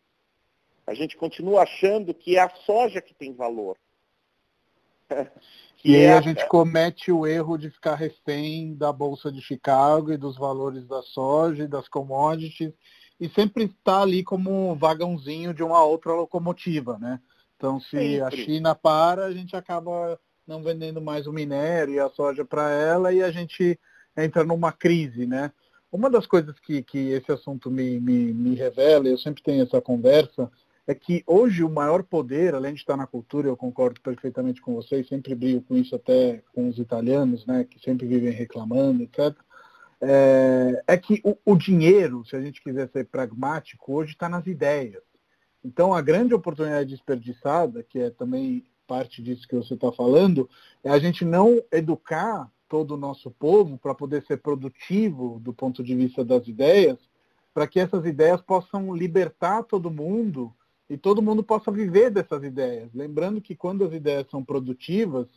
A 0.85 0.93
gente 0.93 1.17
continua 1.17 1.63
achando 1.63 2.13
que 2.13 2.37
é 2.37 2.39
a 2.39 2.49
soja 2.49 3.01
que 3.01 3.15
tem 3.15 3.33
valor. 3.33 3.75
e 5.83 5.95
aí 5.95 6.03
é 6.03 6.13
a, 6.13 6.19
a 6.19 6.21
gente 6.21 6.47
comete 6.47 7.11
o 7.11 7.25
erro 7.25 7.57
de 7.57 7.71
ficar 7.71 7.95
refém 7.95 8.75
da 8.75 8.93
Bolsa 8.93 9.31
de 9.31 9.41
Chicago 9.41 10.13
e 10.13 10.17
dos 10.17 10.37
valores 10.37 10.85
da 10.85 11.01
soja 11.01 11.63
e 11.63 11.67
das 11.67 11.87
commodities 11.87 12.73
e 13.19 13.29
sempre 13.29 13.63
está 13.63 14.01
ali 14.01 14.23
como 14.23 14.75
vagãozinho 14.75 15.53
de 15.53 15.63
uma 15.63 15.83
outra 15.83 16.13
locomotiva, 16.13 16.99
né? 16.99 17.19
Então, 17.55 17.79
se 17.79 17.89
sempre. 17.89 18.21
a 18.21 18.29
China 18.29 18.75
para, 18.75 19.25
a 19.25 19.31
gente 19.31 19.55
acaba 19.55 20.19
não 20.45 20.61
vendendo 20.61 21.01
mais 21.01 21.25
o 21.25 21.33
minério 21.33 21.93
e 21.95 21.99
a 21.99 22.09
soja 22.09 22.43
para 22.43 22.69
ela 22.69 23.13
e 23.13 23.23
a 23.23 23.31
gente 23.31 23.79
entra 24.17 24.43
numa 24.43 24.71
crise, 24.71 25.25
né? 25.25 25.51
Uma 25.91 26.09
das 26.09 26.25
coisas 26.25 26.59
que, 26.59 26.81
que 26.81 27.11
esse 27.11 27.31
assunto 27.31 27.69
me, 27.69 27.99
me, 27.99 28.33
me 28.33 28.55
revela, 28.55 29.07
eu 29.07 29.17
sempre 29.17 29.43
tenho 29.43 29.63
essa 29.63 29.79
conversa, 29.79 30.51
é 30.85 30.93
que 30.93 31.23
hoje 31.25 31.63
o 31.63 31.69
maior 31.69 32.03
poder, 32.03 32.55
além 32.55 32.73
de 32.73 32.79
estar 32.79 32.97
na 32.97 33.07
cultura, 33.07 33.47
eu 33.47 33.55
concordo 33.55 34.01
perfeitamente 34.01 34.61
com 34.61 34.73
vocês, 34.73 35.07
sempre 35.07 35.33
brigo 35.33 35.61
com 35.61 35.77
isso 35.77 35.95
até 35.95 36.41
com 36.53 36.67
os 36.67 36.77
italianos, 36.77 37.45
né, 37.45 37.63
que 37.63 37.79
sempre 37.79 38.05
vivem 38.05 38.31
reclamando, 38.31 39.03
etc. 39.03 39.35
É, 40.01 40.83
é 40.87 40.97
que 40.97 41.21
o, 41.23 41.37
o, 41.45 41.55
dinheiro, 41.55 42.25
se 42.25 42.35
a 42.35 42.41
gente 42.41 42.61
quiser 42.61 42.89
ser 42.89 43.05
pragmático, 43.05 43.93
hoje 43.93 44.11
está 44.11 44.27
nas 44.27 44.45
ideias. 44.45 45.01
Então 45.63 45.93
a 45.93 46.01
grande 46.01 46.33
oportunidade 46.33 46.89
desperdiçada, 46.89 47.83
que 47.83 47.99
é 47.99 48.09
também 48.09 48.65
parte 48.85 49.23
disso 49.23 49.47
que 49.47 49.55
você 49.55 49.75
está 49.75 49.91
falando, 49.93 50.49
é 50.83 50.89
a 50.89 50.99
gente 50.99 51.23
não 51.23 51.63
educar 51.71 52.51
todo 52.73 52.95
o 52.95 52.97
nosso 52.97 53.29
povo 53.29 53.77
para 53.77 53.93
poder 53.93 54.23
ser 54.23 54.37
produtivo 54.37 55.39
do 55.39 55.53
ponto 55.53 55.83
de 55.83 55.93
vista 55.95 56.25
das 56.25 56.47
ideias, 56.47 56.97
para 57.53 57.67
que 57.67 57.79
essas 57.79 58.03
ideias 58.03 58.41
possam 58.41 58.95
libertar 58.95 59.61
todo 59.61 59.91
mundo 59.91 60.51
e 60.89 60.97
todo 60.97 61.21
mundo 61.21 61.43
possa 61.43 61.71
viver 61.71 62.09
dessas 62.09 62.43
ideias. 62.43 62.89
Lembrando 62.91 63.39
que 63.39 63.55
quando 63.55 63.85
as 63.85 63.93
ideias 63.93 64.25
são 64.31 64.43
produtivas, 64.43 65.27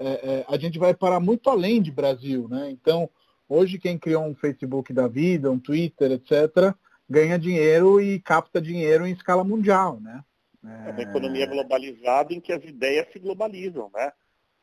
é, 0.00 0.08
é, 0.08 0.44
a 0.48 0.58
gente 0.58 0.80
vai 0.80 0.92
para 0.92 1.20
muito 1.20 1.48
além 1.48 1.80
de 1.80 1.92
Brasil. 1.92 2.48
Né? 2.48 2.72
Então, 2.72 3.08
hoje 3.48 3.78
quem 3.78 3.96
criou 3.96 4.24
um 4.24 4.34
Facebook 4.34 4.92
da 4.92 5.06
vida, 5.06 5.48
um 5.48 5.60
Twitter, 5.60 6.10
etc., 6.10 6.74
ganha 7.08 7.38
dinheiro 7.38 8.00
e 8.00 8.18
capta 8.18 8.60
dinheiro 8.60 9.06
em 9.06 9.12
escala 9.12 9.44
mundial. 9.44 10.00
Né? 10.00 10.24
É 10.64 10.90
uma 10.90 11.02
economia 11.02 11.46
globalizada 11.46 12.34
em 12.34 12.40
que 12.40 12.52
as 12.52 12.64
ideias 12.64 13.06
se 13.12 13.20
globalizam. 13.20 13.88
Né? 13.94 14.10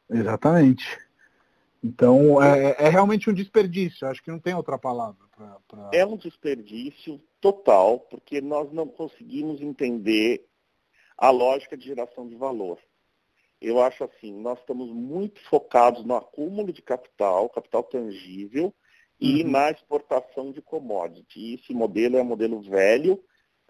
Exatamente. 0.10 1.07
Então, 1.88 2.44
é, 2.44 2.76
é, 2.78 2.90
realmente 2.90 3.30
um 3.30 3.34
desperdício, 3.34 4.08
acho 4.08 4.22
que 4.22 4.30
não 4.30 4.40
tem 4.40 4.54
outra 4.54 4.78
palavra. 4.78 5.26
Pra, 5.36 5.58
pra... 5.68 5.90
É 5.94 6.06
um 6.06 6.18
desperdício 6.18 7.22
total, 7.40 8.00
porque 8.00 8.42
nós 8.42 8.72
não 8.74 8.88
conseguimos 8.88 9.62
entender 9.62 10.46
a 11.18 11.30
lógica 11.30 11.78
de 11.78 11.86
geração 11.86 12.28
de 12.28 12.36
valor. 12.36 12.78
Eu 13.60 13.82
acho 13.82 14.04
assim, 14.04 14.34
nós 14.34 14.60
estamos 14.60 14.92
muito 14.92 15.40
focados 15.50 16.04
no 16.04 16.16
acúmulo 16.16 16.72
de 16.72 16.82
capital, 16.82 17.50
capital 17.50 17.84
tangível, 17.84 18.74
e 19.20 19.44
uhum. 19.44 19.50
na 19.50 19.72
exportação 19.72 20.52
de 20.52 20.62
commodity. 20.62 21.56
Esse 21.56 21.74
modelo 21.74 22.18
é 22.18 22.22
um 22.22 22.26
modelo 22.26 22.62
velho. 22.62 23.14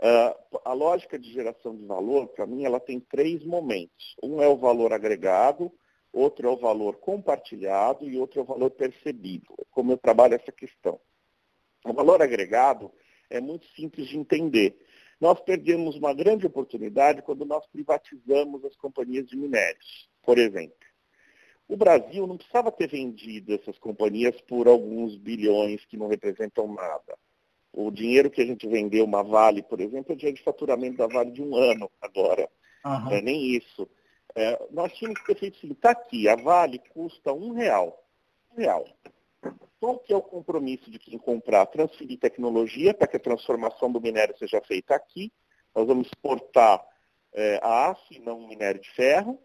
Uh, 0.01 0.59
a 0.65 0.73
lógica 0.73 1.17
de 1.17 1.31
geração 1.31 1.75
de 1.75 1.85
valor, 1.85 2.27
para 2.27 2.45
mim, 2.45 2.65
ela 2.65 2.79
tem 2.79 2.99
três 2.99 3.45
momentos. 3.45 4.15
Um 4.21 4.41
é 4.41 4.47
o 4.47 4.57
valor 4.57 4.91
agregado, 4.91 5.71
outro 6.17 6.47
é 6.47 6.51
o 6.51 6.57
valor 6.57 6.97
compartilhado 6.97 8.07
e 8.09 8.17
outro 8.17 8.39
é 8.39 8.43
o 8.43 8.45
valor 8.45 8.71
percebido. 8.71 9.55
Como 9.71 9.91
eu 9.91 9.97
trabalho 9.97 10.35
essa 10.35 10.51
questão. 10.51 10.99
O 11.85 11.93
valor 11.93 12.21
agregado 12.21 12.91
é 13.29 13.39
muito 13.39 13.65
simples 13.75 14.07
de 14.07 14.17
entender. 14.17 14.77
Nós 15.19 15.39
perdemos 15.39 15.95
uma 15.95 16.13
grande 16.13 16.45
oportunidade 16.45 17.21
quando 17.21 17.45
nós 17.45 17.65
privatizamos 17.67 18.63
as 18.65 18.75
companhias 18.75 19.27
de 19.27 19.35
minérios, 19.35 20.09
por 20.23 20.37
exemplo. 20.37 20.75
O 21.67 21.75
Brasil 21.75 22.25
não 22.25 22.37
precisava 22.37 22.71
ter 22.71 22.87
vendido 22.87 23.53
essas 23.53 23.77
companhias 23.77 24.39
por 24.41 24.67
alguns 24.67 25.17
bilhões 25.17 25.83
que 25.85 25.97
não 25.97 26.07
representam 26.07 26.73
nada. 26.73 27.17
O 27.73 27.91
dinheiro 27.91 28.29
que 28.29 28.41
a 28.41 28.45
gente 28.45 28.67
vendeu, 28.67 29.03
uma 29.03 29.23
Vale, 29.23 29.61
por 29.61 29.81
exemplo, 29.81 30.11
é 30.11 30.13
o 30.13 30.17
dinheiro 30.17 30.37
de 30.37 30.43
faturamento 30.43 30.97
da 30.97 31.07
Vale 31.07 31.31
de 31.31 31.41
um 31.41 31.55
ano 31.55 31.91
agora. 32.01 32.49
Uhum. 32.85 33.11
É 33.11 33.21
nem 33.21 33.55
isso. 33.55 33.87
É, 34.37 34.67
nós 34.69 34.93
tínhamos 34.93 35.19
que 35.21 35.33
ter 35.33 35.39
feito 35.39 35.57
assim, 35.57 35.71
está 35.71 35.89
aqui, 35.89 36.29
a 36.29 36.35
Vale 36.35 36.77
custa 36.93 37.33
um 37.33 37.53
real. 37.53 38.05
Um 38.51 38.61
real. 38.61 38.85
Qual 39.79 39.97
que 39.97 40.13
é 40.13 40.15
o 40.15 40.21
compromisso 40.21 40.91
de 40.91 40.99
quem 40.99 41.17
comprar? 41.17 41.65
Transferir 41.65 42.19
tecnologia 42.19 42.93
para 42.93 43.07
que 43.07 43.17
a 43.17 43.19
transformação 43.19 43.91
do 43.91 43.99
minério 43.99 44.37
seja 44.37 44.61
feita 44.61 44.93
aqui. 44.93 45.33
Nós 45.75 45.87
vamos 45.87 46.05
exportar 46.05 46.85
é, 47.33 47.59
a 47.63 47.89
aço 47.89 48.13
e 48.13 48.19
não 48.19 48.47
minério 48.47 48.79
de 48.79 48.89
ferro. 48.91 49.39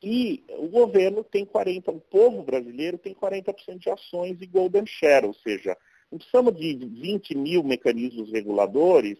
E 0.00 0.44
o 0.50 0.68
governo 0.68 1.24
tem 1.24 1.44
40%, 1.44 1.88
o 1.88 2.00
povo 2.00 2.42
brasileiro 2.44 2.98
tem 2.98 3.14
40% 3.14 3.78
de 3.78 3.90
ações 3.90 4.40
e 4.40 4.46
golden 4.46 4.86
share, 4.86 5.26
ou 5.26 5.34
seja, 5.34 5.76
não 6.12 6.18
precisamos 6.18 6.54
de 6.54 6.74
20 6.76 7.34
mil 7.36 7.64
mecanismos 7.64 8.30
reguladores, 8.30 9.18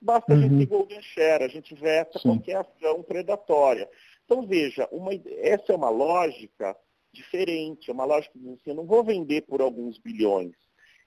basta 0.00 0.32
uhum. 0.32 0.38
a 0.38 0.42
gente 0.42 0.58
ter 0.58 0.66
golden 0.66 1.00
share, 1.00 1.44
a 1.44 1.48
gente 1.48 1.74
veta 1.74 2.18
Sim. 2.18 2.30
qualquer 2.30 2.56
ação 2.56 3.02
predatória. 3.02 3.88
Então, 4.28 4.46
veja, 4.46 4.86
uma, 4.92 5.10
essa 5.38 5.72
é 5.72 5.74
uma 5.74 5.88
lógica 5.88 6.76
diferente, 7.10 7.90
é 7.90 7.94
uma 7.94 8.04
lógica 8.04 8.38
de 8.38 8.46
assim, 8.50 8.60
eu 8.66 8.74
não 8.74 8.84
vou 8.84 9.02
vender 9.02 9.40
por 9.46 9.62
alguns 9.62 9.96
bilhões, 9.96 10.52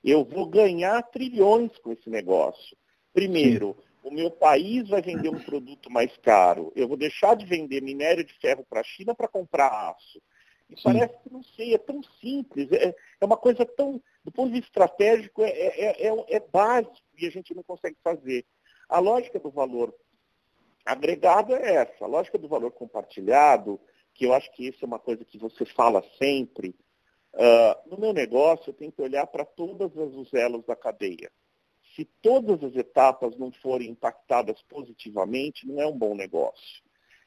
eu 0.04 0.26
vou 0.26 0.48
ganhar 0.48 1.00
trilhões 1.04 1.70
com 1.78 1.92
esse 1.92 2.10
negócio. 2.10 2.76
Primeiro, 3.14 3.78
Sim. 3.78 4.10
o 4.10 4.12
meu 4.12 4.32
país 4.32 4.90
vai 4.90 5.04
vender 5.04 5.30
um 5.30 5.40
produto 5.40 5.88
mais 5.92 6.18
caro, 6.18 6.74
eu 6.76 6.88
vou 6.88 6.98
deixar 6.98 7.36
de 7.36 7.46
vender 7.46 7.84
minério 7.84 8.24
de 8.24 8.34
ferro 8.40 8.66
para 8.68 8.82
a 8.82 8.84
China 8.84 9.14
para 9.14 9.28
comprar 9.28 9.92
aço. 9.92 10.20
E 10.68 10.76
Sim. 10.76 10.82
parece 10.84 11.14
que, 11.22 11.32
não 11.32 11.44
sei, 11.44 11.76
é 11.76 11.78
tão 11.78 12.02
simples, 12.20 12.72
é, 12.72 12.96
é, 13.20 13.24
uma 13.24 13.38
coisa 13.38 13.64
tão, 13.64 14.02
do 14.26 14.32
ponto 14.32 14.48
de 14.48 14.62
vista 14.62 14.70
estratégico, 14.70 15.44
é, 15.44 15.50
é, 15.52 16.08
é, 16.08 16.26
é 16.28 16.40
básico 16.40 16.98
e 17.20 17.28
a 17.28 17.30
gente 17.30 17.54
não 17.54 17.62
consegue 17.62 17.98
fazer. 18.04 18.44
A 18.90 18.98
lógica 18.98 19.40
do 19.40 19.52
valor 19.52 19.94
agregado 20.86 21.54
é 21.56 21.76
essa. 21.76 22.06
A 22.06 22.08
lógica 22.08 22.38
do 22.38 22.48
valor 22.48 22.72
compartilhado, 22.72 23.80
que 24.14 24.26
eu 24.26 24.34
acho 24.34 24.52
que 24.54 24.68
isso 24.68 24.84
é 24.84 24.88
uma 24.88 25.00
coisa 25.00 25.24
que 25.26 25.38
você 25.38 25.66
fala 25.66 26.04
sempre, 26.18 26.76
uh, 27.34 27.90
no 27.90 27.98
meu 27.98 28.14
negócio 28.14 28.70
eu 28.70 28.74
tenho 28.74 28.92
que 28.92 29.02
olhar 29.02 29.26
para 29.28 29.46
todos 29.46 29.92
os 29.96 30.34
elos 30.34 30.66
da 30.66 30.76
cadeia. 30.76 31.32
Se 31.96 32.06
todas 32.22 32.64
as 32.64 32.76
etapas 32.76 33.38
não 33.38 33.52
forem 33.52 33.90
impactadas 33.90 34.62
positivamente, 34.64 35.68
não 35.68 35.82
é 35.82 35.88
um 35.88 35.98
bom 35.98 36.16
negócio. 36.16 36.82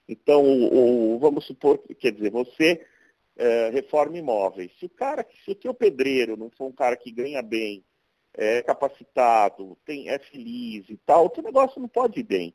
Então, 0.08 0.42
o, 0.42 1.14
o, 1.14 1.18
vamos 1.18 1.46
supor, 1.46 1.78
quer 1.98 2.12
dizer, 2.12 2.30
você 2.30 2.86
é, 3.36 3.70
reforma 3.70 4.16
imóveis. 4.16 4.70
Se 4.78 4.86
o 4.86 4.90
cara, 4.90 5.26
se 5.44 5.50
o 5.50 5.54
teu 5.54 5.74
pedreiro 5.74 6.36
não 6.36 6.50
for 6.50 6.66
um 6.66 6.72
cara 6.72 6.96
que 6.96 7.10
ganha 7.10 7.42
bem, 7.42 7.84
é 8.32 8.62
capacitado, 8.62 9.78
tem, 9.84 10.08
é 10.08 10.18
feliz 10.18 10.88
e 10.88 10.96
tal, 10.98 11.26
o 11.26 11.30
teu 11.30 11.42
negócio 11.42 11.80
não 11.80 11.88
pode 11.88 12.20
ir 12.20 12.24
bem. 12.24 12.54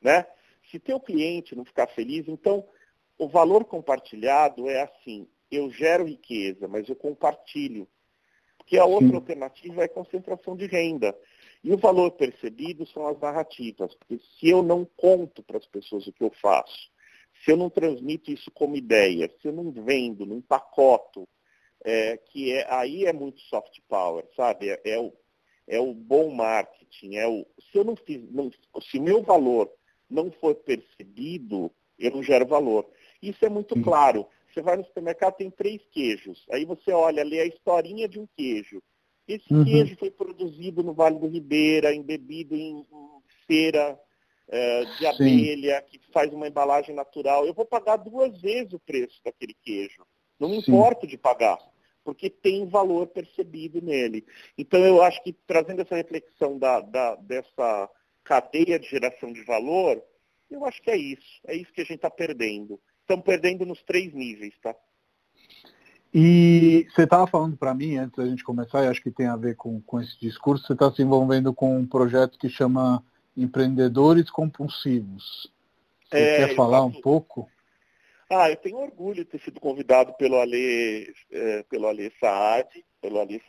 Né? 0.00 0.26
Se 0.70 0.78
teu 0.78 0.98
cliente 1.00 1.54
não 1.54 1.64
ficar 1.64 1.86
feliz, 1.88 2.26
então 2.28 2.66
o 3.18 3.28
valor 3.28 3.64
compartilhado 3.64 4.68
é 4.68 4.82
assim, 4.82 5.28
eu 5.50 5.70
gero 5.70 6.04
riqueza, 6.04 6.66
mas 6.68 6.88
eu 6.88 6.96
compartilho. 6.96 7.88
Porque 8.58 8.78
a 8.78 8.84
outra 8.84 9.08
Sim. 9.08 9.14
alternativa 9.14 9.84
é 9.84 9.88
concentração 9.88 10.56
de 10.56 10.66
renda. 10.66 11.16
E 11.62 11.72
o 11.72 11.78
valor 11.78 12.10
percebido 12.12 12.86
são 12.86 13.06
as 13.06 13.18
narrativas. 13.20 13.94
Porque 13.94 14.18
se 14.18 14.48
eu 14.48 14.62
não 14.62 14.84
conto 14.96 15.42
para 15.42 15.58
as 15.58 15.66
pessoas 15.66 16.06
o 16.06 16.12
que 16.12 16.24
eu 16.24 16.30
faço, 16.42 16.90
se 17.44 17.52
eu 17.52 17.56
não 17.56 17.70
transmito 17.70 18.30
isso 18.30 18.50
como 18.50 18.76
ideia, 18.76 19.30
se 19.40 19.48
eu 19.48 19.52
não 19.52 19.70
vendo, 19.70 20.26
não 20.26 20.36
empacoto, 20.36 21.28
é, 21.84 22.16
que 22.16 22.52
é, 22.52 22.66
aí 22.68 23.04
é 23.04 23.12
muito 23.12 23.40
soft 23.42 23.78
power, 23.88 24.26
sabe? 24.34 24.70
É, 24.70 24.80
é, 24.84 24.98
o, 24.98 25.12
é 25.68 25.78
o 25.78 25.94
bom 25.94 26.30
marketing. 26.30 27.16
É 27.16 27.28
o, 27.28 27.46
se 27.70 27.78
eu 27.78 27.84
não 27.84 27.94
fiz, 27.94 28.20
não, 28.32 28.50
se 28.90 28.98
meu 28.98 29.22
valor 29.22 29.70
não 30.08 30.30
for 30.30 30.54
percebido, 30.54 31.70
eu 31.98 32.10
não 32.10 32.22
gero 32.22 32.46
valor. 32.46 32.86
Isso 33.22 33.44
é 33.44 33.48
muito 33.48 33.80
claro. 33.82 34.26
Você 34.52 34.62
vai 34.62 34.76
no 34.76 34.84
supermercado, 34.84 35.36
tem 35.36 35.50
três 35.50 35.82
queijos. 35.90 36.46
Aí 36.50 36.64
você 36.64 36.90
olha, 36.92 37.24
lê 37.24 37.40
a 37.40 37.46
historinha 37.46 38.08
de 38.08 38.18
um 38.18 38.26
queijo. 38.36 38.82
Esse 39.28 39.52
uhum. 39.52 39.64
queijo 39.64 39.96
foi 39.98 40.10
produzido 40.10 40.82
no 40.82 40.94
Vale 40.94 41.18
do 41.18 41.26
Ribeira, 41.26 41.94
embebido 41.94 42.54
em, 42.54 42.78
em 42.78 42.86
cera 43.46 43.98
é, 44.48 44.84
de 44.84 44.98
Sim. 44.98 45.06
abelha, 45.06 45.82
que 45.82 46.00
faz 46.12 46.32
uma 46.32 46.46
embalagem 46.46 46.94
natural. 46.94 47.44
Eu 47.44 47.52
vou 47.52 47.64
pagar 47.64 47.96
duas 47.96 48.40
vezes 48.40 48.72
o 48.72 48.78
preço 48.78 49.20
daquele 49.24 49.54
queijo. 49.62 50.06
Não 50.38 50.48
me 50.48 50.62
Sim. 50.62 50.70
importo 50.70 51.06
de 51.06 51.18
pagar, 51.18 51.58
porque 52.04 52.30
tem 52.30 52.66
valor 52.66 53.08
percebido 53.08 53.82
nele. 53.82 54.24
Então 54.56 54.80
eu 54.84 55.02
acho 55.02 55.22
que 55.22 55.32
trazendo 55.32 55.82
essa 55.82 55.96
reflexão 55.96 56.58
da, 56.58 56.80
da 56.80 57.16
dessa 57.16 57.90
cadeia 58.26 58.78
de 58.78 58.88
geração 58.88 59.32
de 59.32 59.42
valor, 59.44 60.02
eu 60.50 60.64
acho 60.66 60.82
que 60.82 60.90
é 60.90 60.96
isso. 60.96 61.40
É 61.46 61.54
isso 61.54 61.72
que 61.72 61.80
a 61.80 61.84
gente 61.84 61.96
está 61.96 62.10
perdendo. 62.10 62.78
Estamos 63.00 63.24
perdendo 63.24 63.64
nos 63.64 63.82
três 63.84 64.12
níveis, 64.12 64.54
tá? 64.60 64.74
E 66.12 66.86
você 66.90 67.02
estava 67.02 67.26
falando 67.26 67.56
para 67.56 67.74
mim, 67.74 67.96
antes 67.96 68.16
da 68.16 68.26
gente 68.26 68.42
começar, 68.42 68.84
e 68.84 68.88
acho 68.88 69.02
que 69.02 69.10
tem 69.10 69.26
a 69.26 69.36
ver 69.36 69.54
com, 69.54 69.80
com 69.82 70.00
esse 70.00 70.18
discurso, 70.18 70.66
você 70.66 70.72
está 70.72 70.90
se 70.90 71.02
envolvendo 71.02 71.52
com 71.52 71.78
um 71.78 71.86
projeto 71.86 72.38
que 72.38 72.48
chama 72.48 73.04
Empreendedores 73.36 74.30
Compulsivos. 74.30 75.52
Você 76.08 76.18
é, 76.18 76.36
quer 76.48 76.56
falar 76.56 76.84
um 76.84 77.00
pouco? 77.00 77.48
Ah, 78.30 78.50
eu 78.50 78.56
tenho 78.56 78.78
orgulho 78.78 79.16
de 79.16 79.24
ter 79.26 79.40
sido 79.40 79.60
convidado 79.60 80.14
pelo 80.14 80.40
Ale, 80.40 81.12
é, 81.30 81.62
pelo 81.64 81.86
Ale 81.86 82.12
Saad, 82.18 82.68
pelo 83.00 83.20
Ale 83.20 83.40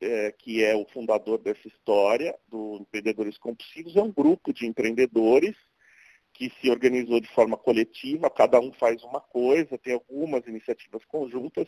é, 0.00 0.32
que 0.32 0.62
é 0.62 0.74
o 0.74 0.86
fundador 0.86 1.38
dessa 1.38 1.66
história, 1.66 2.36
do 2.48 2.78
Empreendedores 2.80 3.38
Compulsivos, 3.38 3.96
é 3.96 4.02
um 4.02 4.12
grupo 4.12 4.52
de 4.52 4.66
empreendedores 4.66 5.56
que 6.32 6.52
se 6.60 6.70
organizou 6.70 7.18
de 7.18 7.28
forma 7.28 7.56
coletiva, 7.56 8.28
cada 8.28 8.60
um 8.60 8.70
faz 8.72 9.02
uma 9.02 9.20
coisa, 9.20 9.78
tem 9.78 9.94
algumas 9.94 10.46
iniciativas 10.46 11.02
conjuntas. 11.06 11.66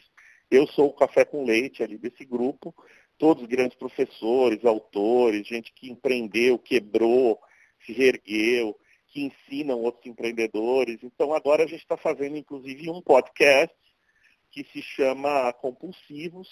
Eu 0.50 0.66
sou 0.66 0.88
o 0.88 0.92
café 0.92 1.24
com 1.24 1.44
leite 1.44 1.82
ali 1.82 1.96
desse 1.96 2.24
grupo, 2.24 2.74
todos 3.16 3.46
grandes 3.46 3.78
professores, 3.78 4.64
autores, 4.64 5.46
gente 5.46 5.72
que 5.72 5.90
empreendeu, 5.90 6.58
quebrou, 6.58 7.40
se 7.84 7.92
reergueu. 7.92 8.78
que 9.10 9.22
ensinam 9.22 9.80
outros 9.80 10.04
empreendedores. 10.06 10.98
Então 11.02 11.32
agora 11.32 11.64
a 11.64 11.66
gente 11.66 11.80
está 11.80 11.96
fazendo 11.96 12.36
inclusive 12.36 12.90
um 12.90 13.00
podcast 13.00 13.74
que 14.50 14.64
se 14.64 14.82
chama 14.82 15.50
Compulsivos, 15.54 16.48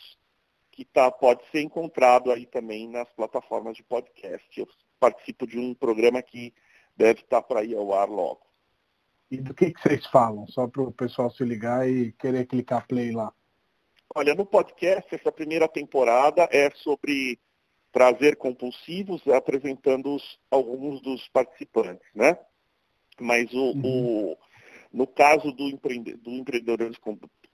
que 0.77 0.85
tá, 0.85 1.11
pode 1.11 1.43
ser 1.51 1.63
encontrado 1.63 2.31
aí 2.31 2.45
também 2.45 2.87
nas 2.87 3.09
plataformas 3.15 3.75
de 3.75 3.83
podcast. 3.83 4.47
Eu 4.61 4.69
participo 5.01 5.47
de 5.47 5.59
um 5.59 5.73
programa 5.73 6.21
que 6.21 6.53
deve 6.95 7.21
estar 7.21 7.41
para 7.41 7.65
ir 7.65 7.75
ao 7.75 7.95
ar 7.95 8.07
logo. 8.11 8.43
E 9.31 9.39
do 9.39 9.55
que, 9.55 9.73
que 9.73 9.81
vocês 9.81 10.07
falam? 10.09 10.47
Só 10.49 10.69
para 10.69 10.83
o 10.83 10.93
pessoal 10.93 11.31
se 11.31 11.43
ligar 11.45 11.89
e 11.89 12.13
querer 12.13 12.45
clicar 12.45 12.87
play 12.87 13.11
lá. 13.11 13.33
Olha, 14.15 14.35
no 14.35 14.45
podcast, 14.45 15.15
essa 15.15 15.33
primeira 15.33 15.67
temporada 15.67 16.47
é 16.53 16.71
sobre 16.75 17.39
prazer 17.91 18.37
compulsivos, 18.37 19.27
apresentando 19.29 20.15
os, 20.15 20.39
alguns 20.51 21.01
dos 21.01 21.27
participantes, 21.29 22.07
né? 22.15 22.39
Mas 23.19 23.51
o, 23.55 23.73
uhum. 23.73 24.33
o 24.33 24.37
no 24.93 25.07
caso 25.07 25.53
do, 25.53 25.69
empreende, 25.69 26.15
do 26.17 26.31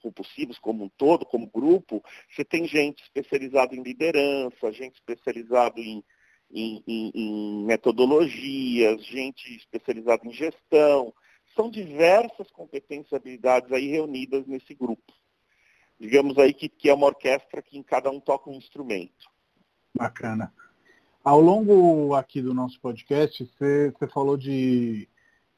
compulsivos 0.03 0.59
como 0.59 0.85
um 0.85 0.89
todo, 0.89 1.25
como 1.25 1.47
grupo, 1.47 2.03
você 2.29 2.45
tem 2.45 2.67
gente 2.67 3.03
especializada 3.03 3.75
em 3.75 3.83
liderança, 3.83 4.73
gente 4.73 4.97
especializada 4.97 5.81
em, 5.81 6.05
em, 6.51 6.83
em, 6.87 7.13
em 7.15 7.65
metodologias, 7.65 9.05
gente 9.07 9.57
especializada 9.57 10.27
em 10.27 10.33
gestão. 10.33 11.15
São 11.55 11.71
diversas 11.71 12.51
competências 12.51 13.13
e 13.13 13.17
habilidades 13.17 13.73
aí 13.73 13.87
reunidas 13.87 14.47
nesse 14.47 14.75
grupo. 14.75 15.13
Digamos 15.99 16.37
aí 16.39 16.53
que, 16.53 16.69
que 16.69 16.89
é 16.89 16.95
uma 16.95 17.07
orquestra 17.07 17.63
que 17.63 17.79
em 17.79 17.83
cada 17.83 18.11
um 18.11 18.19
toca 18.19 18.51
um 18.51 18.55
instrumento. 18.55 19.31
Bacana. 19.95 20.53
Ao 21.23 21.41
longo 21.41 22.15
aqui 22.17 22.43
do 22.43 22.53
nosso 22.53 22.81
podcast, 22.81 23.45
você, 23.45 23.93
falou 24.13 24.37
de 24.37 25.09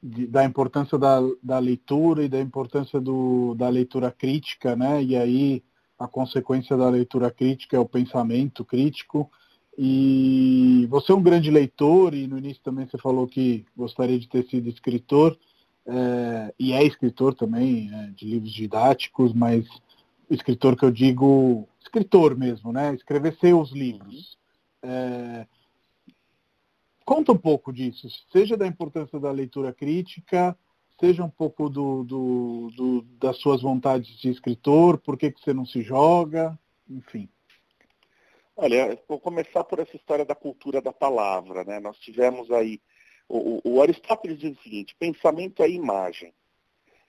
de, 0.05 0.27
da 0.27 0.45
importância 0.45 0.99
da, 0.99 1.19
da, 1.43 1.59
leitura 1.59 2.23
e 2.23 2.29
da 2.29 2.39
importância 2.39 3.01
do, 3.01 3.55
da 3.55 3.71
leitura 3.71 4.11
crítica, 4.11 4.77
né? 4.77 5.03
E 5.03 5.17
aí 5.17 5.65
a 5.99 6.07
consequência 6.07 6.77
da 6.77 6.91
leitura 6.91 7.31
crítica 7.31 7.79
é 7.79 7.81
o 7.81 7.89
pensamento 7.89 8.67
crítico. 8.67 9.31
E 9.79 10.87
você 10.91 11.11
é 11.11 11.15
um 11.15 11.23
grande 11.23 11.51
leitor 11.51 12.13
e 12.13 12.27
no 12.27 12.37
início 12.37 12.63
também 12.63 12.87
você 12.87 12.99
falou 12.99 13.27
que 13.27 13.65
gostaria 13.75 14.19
de 14.19 14.29
ter 14.29 14.45
sido 14.45 14.69
escritor 14.69 15.37
é, 15.87 16.55
e 16.59 16.73
é 16.73 16.85
escritor 16.85 17.35
também 17.35 17.91
é, 17.93 18.09
de 18.09 18.27
livros 18.27 18.53
didáticos, 18.53 19.33
mas 19.33 19.67
escritor 20.31 20.77
que 20.77 20.85
eu 20.85 20.91
digo 20.91 21.67
escritor 21.81 22.37
mesmo, 22.37 22.73
né? 22.73 22.95
Escrever 22.95 23.37
seus 23.41 23.73
livros. 23.73 24.37
É, 24.83 25.47
Conta 27.05 27.33
um 27.33 27.39
pouco 27.39 27.73
disso, 27.73 28.09
seja 28.33 28.57
da 28.57 28.67
importância 28.67 29.21
da 29.21 29.31
leitura 29.31 29.73
crítica, 29.73 30.57
seja 30.99 31.23
um 31.23 31.31
pouco 31.31 31.69
do, 31.69 32.03
do, 32.05 32.71
do, 32.75 33.03
das 33.19 33.37
suas 33.39 33.61
vontades 33.61 34.09
de 34.19 34.31
escritor, 34.31 34.99
por 34.99 35.19
que, 35.19 35.31
que 35.31 35.41
você 35.41 35.53
não 35.53 35.67
se 35.67 35.83
joga, 35.83 36.59
enfim. 36.89 37.29
Olha, 38.57 38.99
vou 39.09 39.19
começar 39.19 39.65
por 39.65 39.81
essa 39.81 39.97
história 39.97 40.25
da 40.25 40.35
cultura 40.35 40.81
da 40.81 40.93
palavra. 40.93 41.65
Né? 41.65 41.81
Nós 41.81 41.99
tivemos 41.99 42.51
aí, 42.51 42.81
o, 43.29 43.61
o 43.65 43.83
Aristóteles 43.83 44.39
diz 44.39 44.57
o 44.57 44.63
seguinte, 44.63 44.95
pensamento 44.99 45.63
é 45.63 45.69
imagem. 45.69 46.33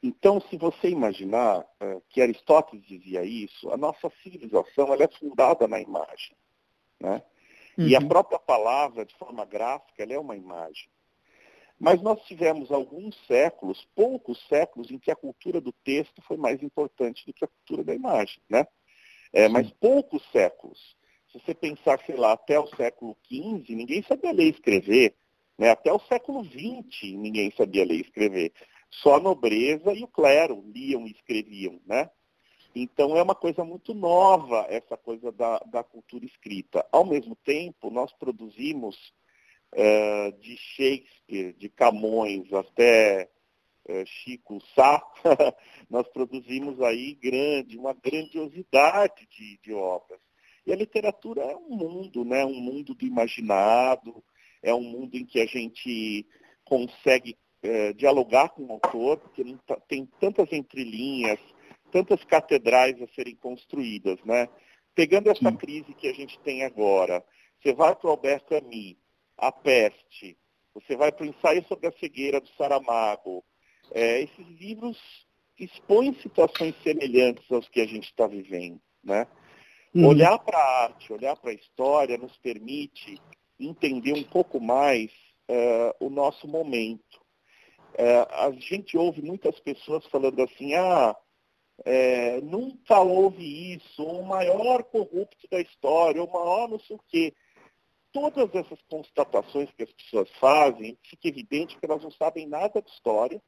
Então, 0.02 0.42
se 0.42 0.58
você 0.58 0.90
imaginar 0.90 1.60
uh, 1.60 2.02
que 2.10 2.22
Aristóteles 2.22 2.86
dizia 2.86 3.24
isso, 3.24 3.72
a 3.72 3.78
nossa 3.78 4.12
civilização 4.22 4.92
ela 4.94 5.04
é 5.04 5.08
fundada 5.08 5.68
na 5.68 5.80
imagem. 5.80 6.36
Né? 7.00 7.22
Uhum. 7.78 7.88
E 7.88 7.96
a 7.96 8.00
uhum. 8.00 8.08
própria 8.08 8.40
palavra, 8.40 9.06
de 9.06 9.16
forma 9.16 9.46
gráfica, 9.46 10.04
ela 10.04 10.14
é 10.14 10.20
uma 10.20 10.36
imagem. 10.36 10.88
Mas 11.80 12.02
nós 12.02 12.22
tivemos 12.24 12.72
alguns 12.72 13.16
séculos, 13.28 13.86
poucos 13.94 14.42
séculos, 14.48 14.90
em 14.90 14.98
que 14.98 15.12
a 15.12 15.16
cultura 15.16 15.60
do 15.60 15.74
texto 15.84 16.22
foi 16.22 16.38
mais 16.38 16.64
importante 16.64 17.26
do 17.26 17.34
que 17.34 17.44
a 17.44 17.50
cultura 17.50 17.84
da 17.84 17.94
imagem. 17.94 18.42
Né? 18.50 18.66
É, 19.34 19.50
mas 19.50 19.70
poucos 19.72 20.24
séculos. 20.32 20.96
Se 21.32 21.40
você 21.40 21.54
pensar, 21.54 22.00
sei 22.06 22.16
lá, 22.16 22.32
até 22.32 22.58
o 22.58 22.68
século 22.68 23.18
XV, 23.28 23.76
ninguém 23.76 24.02
sabia 24.04 24.32
ler 24.32 24.46
e 24.46 24.52
escrever. 24.52 25.16
Né? 25.58 25.70
Até 25.70 25.92
o 25.92 26.00
século 26.00 26.46
XX, 26.46 27.14
ninguém 27.18 27.52
sabia 27.58 27.86
ler 27.86 27.98
e 27.98 28.02
escrever. 28.02 28.54
Só 28.90 29.16
a 29.16 29.20
nobreza 29.20 29.92
e 29.94 30.04
o 30.04 30.08
clero 30.08 30.64
liam 30.74 31.06
e 31.06 31.12
escreviam. 31.12 31.82
Né? 31.86 32.10
Então 32.76 33.16
é 33.16 33.24
uma 33.24 33.34
coisa 33.34 33.64
muito 33.64 33.94
nova 33.94 34.66
essa 34.70 34.98
coisa 34.98 35.32
da, 35.32 35.60
da 35.60 35.82
cultura 35.82 36.26
escrita. 36.26 36.86
Ao 36.92 37.06
mesmo 37.06 37.36
tempo, 37.38 37.90
nós 37.90 38.12
produzimos 38.14 39.14
é, 39.72 40.32
de 40.32 40.58
Shakespeare, 40.58 41.54
de 41.54 41.70
Camões 41.70 42.52
até 42.52 43.30
é, 43.88 44.06
Chico 44.06 44.60
Sá, 44.76 45.02
nós 45.90 46.06
produzimos 46.10 46.82
aí 46.82 47.14
grande, 47.16 47.78
uma 47.78 47.94
grandiosidade 47.94 49.26
de, 49.30 49.58
de 49.64 49.74
obras. 49.74 50.20
E 50.66 50.74
a 50.74 50.76
literatura 50.76 51.44
é 51.44 51.56
um 51.56 51.78
mundo, 51.78 52.26
né? 52.26 52.44
um 52.44 52.60
mundo 52.60 52.94
do 52.94 53.06
imaginado, 53.06 54.24
é 54.62 54.74
um 54.74 54.82
mundo 54.82 55.16
em 55.16 55.26
que 55.26 55.40
a 55.40 55.46
gente 55.46 56.26
consegue 56.66 57.38
é, 57.62 57.94
dialogar 57.94 58.50
com 58.50 58.66
o 58.66 58.72
autor, 58.74 59.18
porque 59.18 59.44
tá, 59.66 59.76
tem 59.88 60.06
tantas 60.20 60.52
entrelinhas, 60.52 61.40
tantas 61.96 62.22
catedrais 62.26 63.02
a 63.02 63.08
serem 63.16 63.38
construídas, 63.38 64.22
né? 64.26 64.50
Pegando 64.94 65.30
essa 65.30 65.50
Sim. 65.50 65.56
crise 65.56 65.94
que 65.94 66.10
a 66.10 66.14
gente 66.14 66.38
tem 66.40 66.66
agora, 66.66 67.24
você 67.58 67.74
vai 67.74 67.96
para 67.96 68.08
o 68.08 68.12
Albert 68.12 68.44
Camus, 68.50 68.98
A 69.38 69.50
Peste, 69.50 70.38
você 70.74 70.98
vai 70.98 71.10
para 71.10 71.24
o 71.24 71.30
ensaio 71.30 71.66
sobre 71.70 71.88
a 71.88 71.94
cegueira 71.94 72.42
do 72.42 72.50
Saramago. 72.58 73.46
É, 73.92 74.20
esses 74.24 74.46
livros 74.60 74.98
expõem 75.58 76.14
situações 76.16 76.76
semelhantes 76.84 77.50
aos 77.50 77.70
que 77.70 77.80
a 77.80 77.88
gente 77.88 78.10
está 78.10 78.28
vivendo, 78.28 78.82
né? 79.02 79.26
Uhum. 79.94 80.08
Olhar 80.08 80.38
para 80.40 80.58
a 80.58 80.84
arte, 80.84 81.14
olhar 81.14 81.38
para 81.38 81.52
a 81.52 81.56
história 81.56 82.18
nos 82.18 82.36
permite 82.40 83.22
entender 83.58 84.12
um 84.12 84.24
pouco 84.24 84.60
mais 84.60 85.10
uh, 85.50 86.06
o 86.06 86.10
nosso 86.10 86.46
momento. 86.46 87.24
Uh, 87.94 88.28
a 88.30 88.52
gente 88.52 88.98
ouve 88.98 89.22
muitas 89.22 89.58
pessoas 89.62 90.06
falando 90.08 90.42
assim, 90.42 90.74
ah, 90.74 91.16
é, 91.84 92.40
nunca 92.42 93.00
houve 93.02 93.74
isso, 93.74 94.04
o 94.04 94.26
maior 94.26 94.84
corrupto 94.84 95.48
da 95.52 95.60
história, 95.60 96.24
o 96.24 96.32
maior 96.32 96.70
não 96.70 96.80
sei 96.80 96.96
o 96.96 97.02
quê. 97.08 97.34
Todas 98.14 98.54
essas 98.56 98.82
constatações 98.90 99.70
que 99.72 99.84
as 99.84 99.92
pessoas 99.92 100.30
fazem, 100.40 100.98
fica 101.04 101.28
evidente 101.28 101.78
que 101.78 101.86
elas 101.86 102.02
não 102.02 102.12
sabem 102.12 102.48
nada 102.48 102.82
de 102.82 102.90
história 102.90 103.42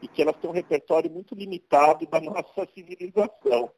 e 0.00 0.06
que 0.06 0.22
elas 0.22 0.36
têm 0.36 0.48
um 0.48 0.52
repertório 0.52 1.10
muito 1.10 1.34
limitado 1.34 2.06
da 2.06 2.20
nossa 2.22 2.68
civilização. 2.72 3.70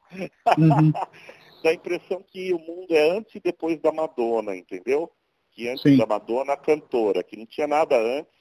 Uhum. 0.58 0.92
Dá 1.62 1.70
a 1.70 1.74
impressão 1.74 2.22
que 2.22 2.52
o 2.52 2.58
mundo 2.58 2.94
é 2.94 3.10
antes 3.10 3.34
e 3.34 3.40
depois 3.40 3.80
da 3.80 3.90
Madonna, 3.90 4.54
entendeu? 4.54 5.10
Que 5.52 5.66
antes 5.68 5.82
Sim. 5.82 5.96
da 5.96 6.04
Madonna, 6.04 6.52
a 6.52 6.58
cantora, 6.58 7.22
que 7.22 7.38
não 7.38 7.46
tinha 7.46 7.66
nada 7.66 7.96
antes, 7.96 8.34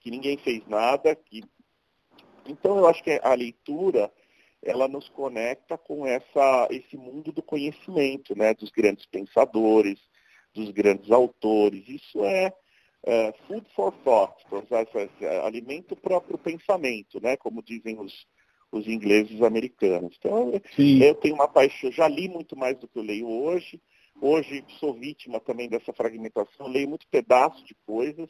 que 0.00 0.10
ninguém 0.10 0.36
fez 0.36 0.66
nada. 0.66 1.16
Que... 1.16 1.42
Então 2.46 2.76
eu 2.76 2.86
acho 2.86 3.02
que 3.02 3.18
a 3.22 3.32
leitura 3.32 4.12
ela 4.62 4.88
nos 4.88 5.08
conecta 5.08 5.78
com 5.78 6.06
essa, 6.06 6.68
esse 6.70 6.96
mundo 6.96 7.32
do 7.32 7.42
conhecimento, 7.42 8.36
né, 8.36 8.54
dos 8.54 8.70
grandes 8.70 9.06
pensadores, 9.06 9.98
dos 10.54 10.70
grandes 10.70 11.10
autores. 11.10 11.88
Isso 11.88 12.24
é, 12.24 12.52
é 13.06 13.32
food 13.46 13.66
for 13.74 13.92
thought, 14.04 14.34
é, 15.20 15.38
alimento 15.40 15.94
próprio 15.96 16.38
pensamento, 16.38 17.20
né, 17.20 17.36
como 17.36 17.62
dizem 17.62 17.98
os, 18.00 18.26
os 18.72 18.86
ingleses 18.86 19.32
e 19.32 19.36
os 19.36 19.42
americanos. 19.42 20.16
Então, 20.18 20.52
Sim. 20.74 21.02
eu 21.02 21.14
tenho 21.14 21.34
uma 21.34 21.48
paixão, 21.48 21.92
já 21.92 22.08
li 22.08 22.28
muito 22.28 22.56
mais 22.56 22.76
do 22.78 22.88
que 22.88 22.98
eu 22.98 23.02
leio 23.02 23.28
hoje. 23.28 23.80
Hoje 24.20 24.64
sou 24.80 24.94
vítima 24.94 25.38
também 25.38 25.68
dessa 25.68 25.92
fragmentação, 25.92 26.66
leio 26.66 26.88
muito 26.88 27.06
pedaço 27.08 27.64
de 27.64 27.76
coisas 27.86 28.28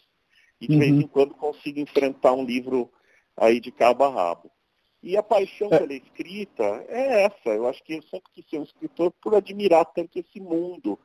e 0.60 0.66
de 0.66 0.74
uhum. 0.74 0.80
vez 0.80 0.92
em 0.92 1.06
quando 1.06 1.34
consigo 1.34 1.80
enfrentar 1.80 2.34
um 2.34 2.44
livro 2.44 2.90
aí 3.34 3.58
de 3.58 3.72
cabo 3.72 4.04
a 4.04 4.10
rabo. 4.10 4.50
E 5.02 5.16
a 5.16 5.22
paixão 5.22 5.68
é. 5.72 5.78
pela 5.78 5.94
escrita 5.94 6.64
é 6.88 7.24
essa. 7.24 7.50
Eu 7.50 7.68
acho 7.68 7.82
que 7.84 7.94
eu 7.94 8.02
sempre 8.02 8.30
quis 8.32 8.48
ser 8.48 8.58
um 8.58 8.64
escritor 8.64 9.12
por 9.22 9.34
admirar 9.34 9.84
tanto 9.86 10.18
esse 10.18 10.40
mundo. 10.40 10.98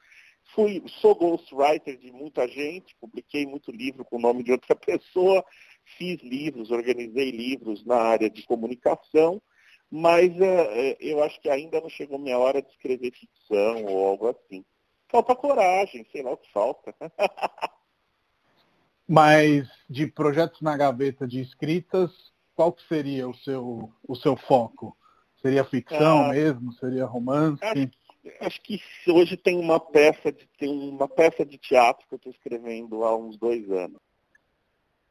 Fui, 0.56 0.84
sou 1.00 1.16
ghostwriter 1.16 1.98
de 1.98 2.12
muita 2.12 2.48
gente, 2.48 2.96
publiquei 3.00 3.46
muito 3.46 3.72
livro 3.72 4.04
com 4.04 4.18
o 4.18 4.22
nome 4.22 4.44
de 4.44 4.52
outra 4.52 4.76
pessoa, 4.76 5.44
fiz 5.98 6.22
livros, 6.22 6.70
organizei 6.70 7.32
livros 7.32 7.86
na 7.86 7.96
área 7.96 8.30
de 8.30 8.44
comunicação, 8.44 9.42
mas 9.90 10.32
uh, 10.36 10.98
eu 11.00 11.24
acho 11.24 11.40
que 11.40 11.50
ainda 11.50 11.80
não 11.80 11.90
chegou 11.90 12.20
minha 12.20 12.38
hora 12.38 12.62
de 12.62 12.70
escrever 12.70 13.12
ficção 13.12 13.86
ou 13.86 14.08
algo 14.08 14.28
assim. 14.28 14.66
Falta 15.08 15.36
coragem, 15.36 16.06
sei 16.12 16.24
lá 16.24 16.32
o 16.32 16.38
que 16.38 16.52
falta. 16.52 16.94
mas 19.08 19.70
de 19.90 20.08
projetos 20.08 20.62
na 20.62 20.76
gaveta 20.76 21.28
de 21.28 21.40
escritas, 21.40 22.33
qual 22.56 22.72
que 22.72 22.88
seria 22.88 23.28
o 23.28 23.36
seu, 23.36 23.92
o 24.08 24.16
seu 24.16 24.36
foco? 24.36 24.96
Seria 25.42 25.64
ficção 25.64 26.26
ah, 26.26 26.30
mesmo? 26.30 26.72
Seria 26.74 27.06
romance? 27.06 27.64
Acho, 27.64 27.90
acho, 28.42 28.62
que 28.62 28.80
hoje 29.08 29.36
tem 29.36 29.60
uma 29.60 29.80
peça 29.80 30.32
de 30.32 30.48
tem 30.58 30.90
uma 30.90 31.08
peça 31.08 31.46
de 31.46 31.58
teatro 31.58 32.06
que 32.08 32.16
eu 32.16 32.18
estou 32.18 32.32
escrevendo 32.32 33.04
há 33.04 33.16
uns 33.16 33.38
dois 33.38 33.70
anos. 33.70 34.00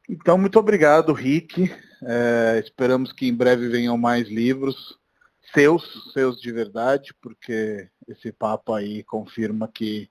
Então, 0.09 0.37
muito 0.37 0.59
obrigado, 0.59 1.13
Rick. 1.13 1.71
É, 2.01 2.61
esperamos 2.63 3.13
que 3.13 3.27
em 3.27 3.33
breve 3.33 3.69
venham 3.69 3.97
mais 3.97 4.27
livros 4.27 4.99
seus, 5.53 6.11
seus 6.11 6.41
de 6.41 6.51
verdade, 6.51 7.13
porque 7.21 7.87
esse 8.07 8.31
papo 8.31 8.73
aí 8.73 9.03
confirma 9.03 9.67
que 9.67 10.09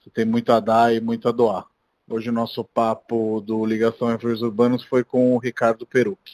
você 0.00 0.10
tem 0.10 0.24
muito 0.24 0.52
a 0.52 0.60
dar 0.60 0.94
e 0.94 1.00
muito 1.00 1.28
a 1.28 1.32
doar. 1.32 1.66
Hoje 2.08 2.28
o 2.28 2.32
nosso 2.32 2.62
papo 2.62 3.40
do 3.40 3.64
Ligação 3.64 4.12
Efeitos 4.12 4.42
Urbanos 4.42 4.84
foi 4.84 5.02
com 5.02 5.34
o 5.34 5.38
Ricardo 5.38 5.86
Perucchi. 5.86 6.32